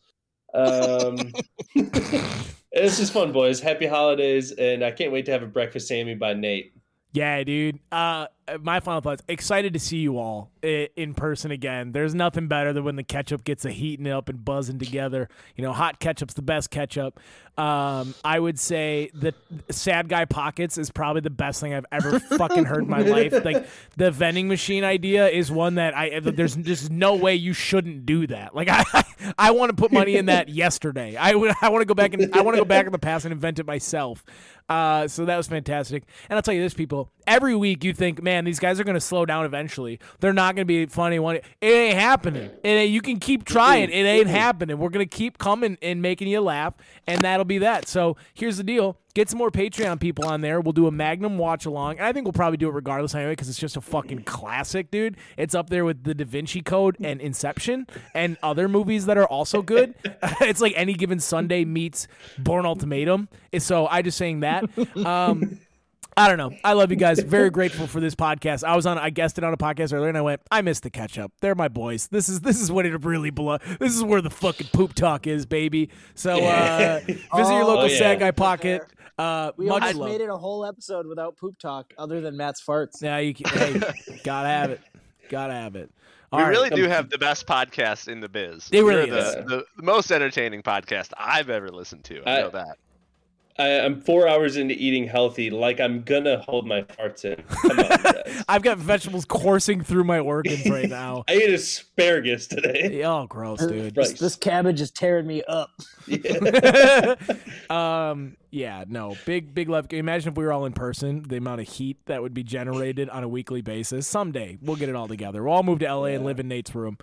Um, 0.54 1.18
it's 2.72 2.99
is 2.99 3.09
fun, 3.09 3.32
boys. 3.32 3.59
Happy 3.59 3.88
holidays, 3.88 4.51
and 4.51 4.84
I 4.84 4.91
can't 4.91 5.11
wait 5.11 5.26
to 5.26 5.32
have 5.32 5.43
a 5.43 5.47
breakfast 5.47 5.88
Sammy 5.88 6.15
by 6.15 6.34
Nate. 6.34 6.74
Yeah, 7.11 7.43
dude. 7.43 7.80
Uh, 7.91 8.28
my 8.61 8.80
final 8.80 9.01
thoughts. 9.01 9.24
Excited 9.28 9.74
to 9.74 9.80
see 9.80 9.97
you 9.97 10.20
all 10.20 10.51
in 10.61 11.15
person 11.15 11.49
again. 11.49 11.91
There's 11.91 12.13
nothing 12.13 12.47
better 12.47 12.72
than 12.72 12.84
when 12.84 12.97
the 12.97 13.03
ketchup 13.03 13.43
gets 13.43 13.65
a 13.65 13.72
heating 13.72 14.07
up 14.07 14.30
and 14.30 14.45
buzzing 14.45 14.78
together. 14.78 15.28
You 15.55 15.63
know, 15.63 15.74
hot 15.74 15.99
ketchup's 15.99 16.36
the 16.36 16.43
best 16.43 16.70
ketchup. 16.70 17.20
Um, 17.60 18.16
I 18.24 18.39
would 18.39 18.57
say 18.57 19.12
the 19.14 19.34
sad 19.70 20.07
guy 20.07 20.24
pockets 20.24 20.78
is 20.78 20.91
probably 20.91 21.20
the 21.20 21.30
best 21.30 21.60
thing 21.60 21.74
I've 21.74 21.86
ever 21.91 22.18
fucking 22.18 22.64
heard 22.64 22.84
in 22.84 22.89
my 22.89 23.01
life. 23.01 23.43
Like 23.43 23.68
the 23.97 24.12
vending 24.12 24.47
machine 24.47 24.86
idea 24.86 25.28
is 25.28 25.51
one 25.51 25.76
that 25.76 25.93
I 25.93 26.22
there's 26.22 26.55
just 26.55 26.89
no 26.89 27.16
way 27.16 27.36
you 27.36 27.51
shouldn't 27.51 28.05
do 28.05 28.28
that. 28.28 28.55
Like 28.55 28.70
I 28.72 29.03
I 29.38 29.51
want 29.51 29.72
to 29.72 29.76
put 29.76 29.91
money 29.91 30.16
in 30.16 30.28
that 30.28 30.47
yesterday. 30.49 31.18
I 31.18 31.36
would 31.36 31.53
I 31.62 31.68
want 31.68 31.82
to 31.82 31.86
go 31.86 31.93
back 31.93 32.14
and 32.14 32.34
I 32.34 32.41
want 32.43 32.55
to 32.55 32.62
go 32.62 32.66
back 32.66 32.86
in 32.86 32.93
the 32.93 32.97
past 32.97 33.26
and 33.26 33.34
invent 33.34 33.60
it 33.60 33.66
myself. 33.66 34.24
Uh, 34.70 35.07
so 35.07 35.26
that 35.26 35.36
was 35.36 35.47
fantastic. 35.47 36.03
And 36.30 36.38
I'll 36.38 36.43
tell 36.43 36.53
you 36.53 36.62
this, 36.62 36.76
people. 36.76 37.12
Every 37.26 37.55
week 37.55 37.84
you 37.84 37.91
think, 37.91 38.22
man, 38.22 38.45
these 38.45 38.60
guys 38.60 38.80
are 38.80 38.84
going 38.84 38.95
to 38.95 39.01
slow 39.01 39.26
down 39.26 39.45
eventually. 39.45 39.99
They're 40.20 40.32
not 40.32 40.55
going 40.55 40.68
to 40.68 40.68
be 40.68 40.86
funny. 40.86 41.18
One, 41.18 41.38
it 41.38 41.45
ain't 41.62 41.97
happening. 41.97 42.51
It 42.64 42.68
ain't, 42.68 42.91
you 42.91 43.01
can 43.01 43.20
keep 43.20 43.45
trying. 43.45 43.89
It 43.89 44.03
ain't 44.03 44.28
happening. 44.28 44.78
We're 44.78 44.89
going 44.89 45.07
to 45.07 45.18
keep 45.18 45.39
coming 45.39 45.78
and 45.82 46.03
making 46.03 46.28
you 46.28 46.41
laugh, 46.41 46.76
and 47.07 47.22
that'll 47.22 47.45
be 47.50 47.58
that. 47.60 47.88
So 47.88 48.16
here's 48.34 48.58
the 48.58 48.64
deal. 48.64 48.97
Get 49.14 49.30
some 49.30 49.38
more 49.39 49.52
Patreon 49.52 50.00
people 50.00 50.26
on 50.26 50.41
there. 50.41 50.62
We'll 50.62 50.72
do 50.72 50.88
a 50.88 50.91
Magnum 50.91 51.38
watch 51.38 51.66
along. 51.66 51.97
And 51.97 52.06
I 52.06 52.14
think 52.14 52.26
we'll 52.26 52.34
probably 52.34 52.58
do 52.58 52.70
it 52.70 52.74
regardless 52.74 53.14
anyway 53.14 53.34
because 53.34 53.50
it's 53.50 53.58
just 53.58 53.76
a 53.76 53.82
fucking 53.82 54.24
classic, 54.24 54.91
dude. 54.91 55.18
It's 55.36 55.56
up 55.56 55.70
there 55.70 55.84
with 55.84 56.04
The 56.04 56.14
Da 56.14 56.26
Vinci 56.26 56.62
Code 56.62 56.95
and 57.04 57.20
Inception 57.20 57.88
and 58.14 58.38
other 58.41 58.70
movies 58.70 59.08
that 59.08 59.18
are 59.18 59.26
also 59.26 59.62
good. 59.62 59.95
it's 60.41 60.62
like 60.62 60.74
any 60.76 60.93
given 60.93 61.20
Sunday 61.20 61.66
meets 61.66 62.08
Bourne 62.38 62.66
Ultimatum. 62.66 63.28
So 63.58 63.88
I 63.88 64.02
just 64.02 64.18
saying 64.18 64.41
that. 64.41 64.64
Um, 65.06 65.60
I 66.20 66.28
don't 66.28 66.38
know. 66.38 66.51
I 66.65 66.74
love 66.74 66.91
you 66.91 66.97
guys. 66.97 67.20
Very 67.20 67.49
grateful 67.49 67.88
for 67.88 68.01
this 68.01 68.13
podcast. 68.13 68.65
I 68.65 68.76
was 68.76 68.86
on. 68.86 68.97
I 68.97 69.09
guessed 69.09 69.38
it 69.38 69.43
on 69.45 69.53
a 69.53 69.57
podcast 69.57 69.93
earlier, 69.93 70.09
and 70.09 70.17
I 70.17 70.22
went. 70.22 70.41
I 70.51 70.61
missed 70.61 70.84
the 70.84 70.89
catch 70.89 71.17
up. 71.17 71.32
They're 71.39 71.55
my 71.55 71.70
boys. 71.70 72.07
This 72.09 72.28
is 72.28 72.41
this 72.41 72.59
is 72.59 72.70
what 72.72 72.86
it 72.86 73.05
really 73.05 73.30
belongs. 73.30 73.61
This 73.80 73.95
is 73.95 74.03
where 74.03 74.22
the 74.22 74.30
fucking 74.30 74.67
poop 74.74 74.93
talk 74.93 75.28
is, 75.28 75.45
baby. 75.45 75.89
So 76.15 76.43
uh, 76.43 76.99
visit 77.05 77.20
your 77.34 77.63
local 77.63 77.80
Oh, 77.80 77.86
yeah. 77.86 77.97
sad 77.97 78.20
guy 78.20 78.32
pocket. 78.32 78.82
Uh, 79.17 79.51
we 79.57 79.67
much 79.67 79.82
almost 79.82 79.95
love. 79.97 80.09
made 80.09 80.22
it 80.22 80.30
a 80.30 80.38
whole 80.38 80.65
episode 80.65 81.05
without 81.07 81.38
poop 81.38 81.57
talk, 81.57 81.93
other 81.97 82.20
than 82.22 82.36
Matt's 82.36 82.61
farts. 82.61 83.01
Yeah, 83.01 83.17
you 83.20 83.34
can, 83.34 83.47
hey, 83.57 83.80
gotta 84.24 84.47
have 84.49 84.72
it. 84.72 84.82
Gotta 85.30 85.53
have 85.53 85.76
it. 85.78 85.89
We 86.32 86.38
All 86.38 86.43
right. 86.43 86.49
really 86.49 86.70
do 86.70 86.84
have 86.88 87.09
the 87.09 87.17
best 87.17 87.47
podcast 87.47 88.07
in 88.07 88.20
the 88.20 88.30
biz. 88.30 88.70
It 88.72 88.82
really 88.82 89.09
We're 89.09 89.36
the, 89.36 89.43
the, 89.47 89.65
the 89.78 89.84
most 89.84 90.11
entertaining 90.11 90.63
podcast 90.63 91.11
I've 91.17 91.49
ever 91.49 91.70
listened 91.70 92.03
to. 92.05 92.22
I 92.30 92.38
I- 92.38 92.41
know 92.41 92.49
that. 92.51 92.78
I, 93.60 93.82
I'm 93.82 93.99
four 93.99 94.28
hours 94.28 94.55
into 94.57 94.74
eating 94.74 95.05
healthy, 95.05 95.49
like 95.49 95.80
I'm 95.82 96.01
gonna 96.01 96.39
hold 96.47 96.66
my 96.66 96.82
farts 96.84 97.26
in. 97.26 97.43
Come 97.43 97.80
on, 97.80 97.86
guys. 98.14 98.43
I've 98.47 98.62
got 98.64 98.78
vegetables 98.78 99.26
coursing 99.26 99.82
through 99.82 100.05
my 100.05 100.20
organs 100.20 100.68
right 100.70 100.89
now. 100.89 101.26
I 101.28 101.34
ate 101.34 101.49
asparagus 101.53 102.47
today. 102.47 103.03
Oh, 103.10 103.26
gross, 103.28 103.66
dude. 103.66 103.95
This, 103.95 104.14
this 104.14 104.36
cabbage 104.36 104.82
is 104.82 104.91
tearing 104.91 105.26
me 105.26 105.41
up. 105.47 105.72
Yeah. 106.05 107.16
um, 107.70 108.38
yeah, 108.51 108.84
no, 108.88 109.16
big, 109.26 109.53
big 109.53 109.68
love. 109.70 109.91
Imagine 109.91 110.32
if 110.32 110.38
we 110.38 110.43
were 110.43 110.51
all 110.53 110.66
in 110.66 110.74
person, 110.74 111.24
the 111.28 111.38
amount 111.38 111.62
of 111.62 111.68
heat 111.68 111.97
that 112.05 112.22
would 112.22 112.34
be 112.34 112.43
generated 112.43 113.10
on 113.10 113.24
a 113.24 113.28
weekly 113.28 113.62
basis. 113.62 114.05
Someday 114.07 114.57
we'll 114.62 114.76
get 114.76 114.89
it 114.89 114.95
all 114.95 115.07
together. 115.07 115.43
We'll 115.43 115.53
all 115.53 115.64
move 115.64 115.80
to 115.80 115.93
LA 115.93 116.05
and 116.05 116.26
live 116.26 116.39
in 116.39 116.47
Nate's 116.47 116.76
room. 116.76 116.97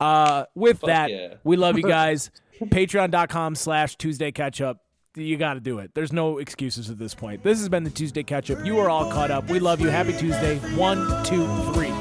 Uh, 0.00 0.44
with 0.54 0.80
Fuck 0.80 0.88
that, 0.88 1.10
yeah. 1.10 1.34
we 1.44 1.56
love 1.56 1.76
you 1.76 1.84
guys. 1.84 2.30
Patreon.com 2.60 3.54
slash 3.54 3.96
Tuesday 3.96 4.32
Catch 4.32 4.60
Up. 4.60 4.78
You 5.14 5.36
got 5.36 5.54
to 5.54 5.60
do 5.60 5.78
it. 5.78 5.92
There's 5.94 6.12
no 6.12 6.38
excuses 6.38 6.88
at 6.88 6.98
this 6.98 7.14
point. 7.14 7.42
This 7.42 7.58
has 7.58 7.68
been 7.68 7.84
the 7.84 7.90
Tuesday 7.90 8.22
Catch 8.22 8.50
Up. 8.50 8.64
You 8.64 8.78
are 8.78 8.88
all 8.88 9.10
caught 9.10 9.30
up. 9.30 9.50
We 9.50 9.58
love 9.58 9.80
you. 9.80 9.88
Happy 9.88 10.12
Tuesday. 10.12 10.58
One, 10.76 11.24
two, 11.24 11.46
three. 11.72 11.92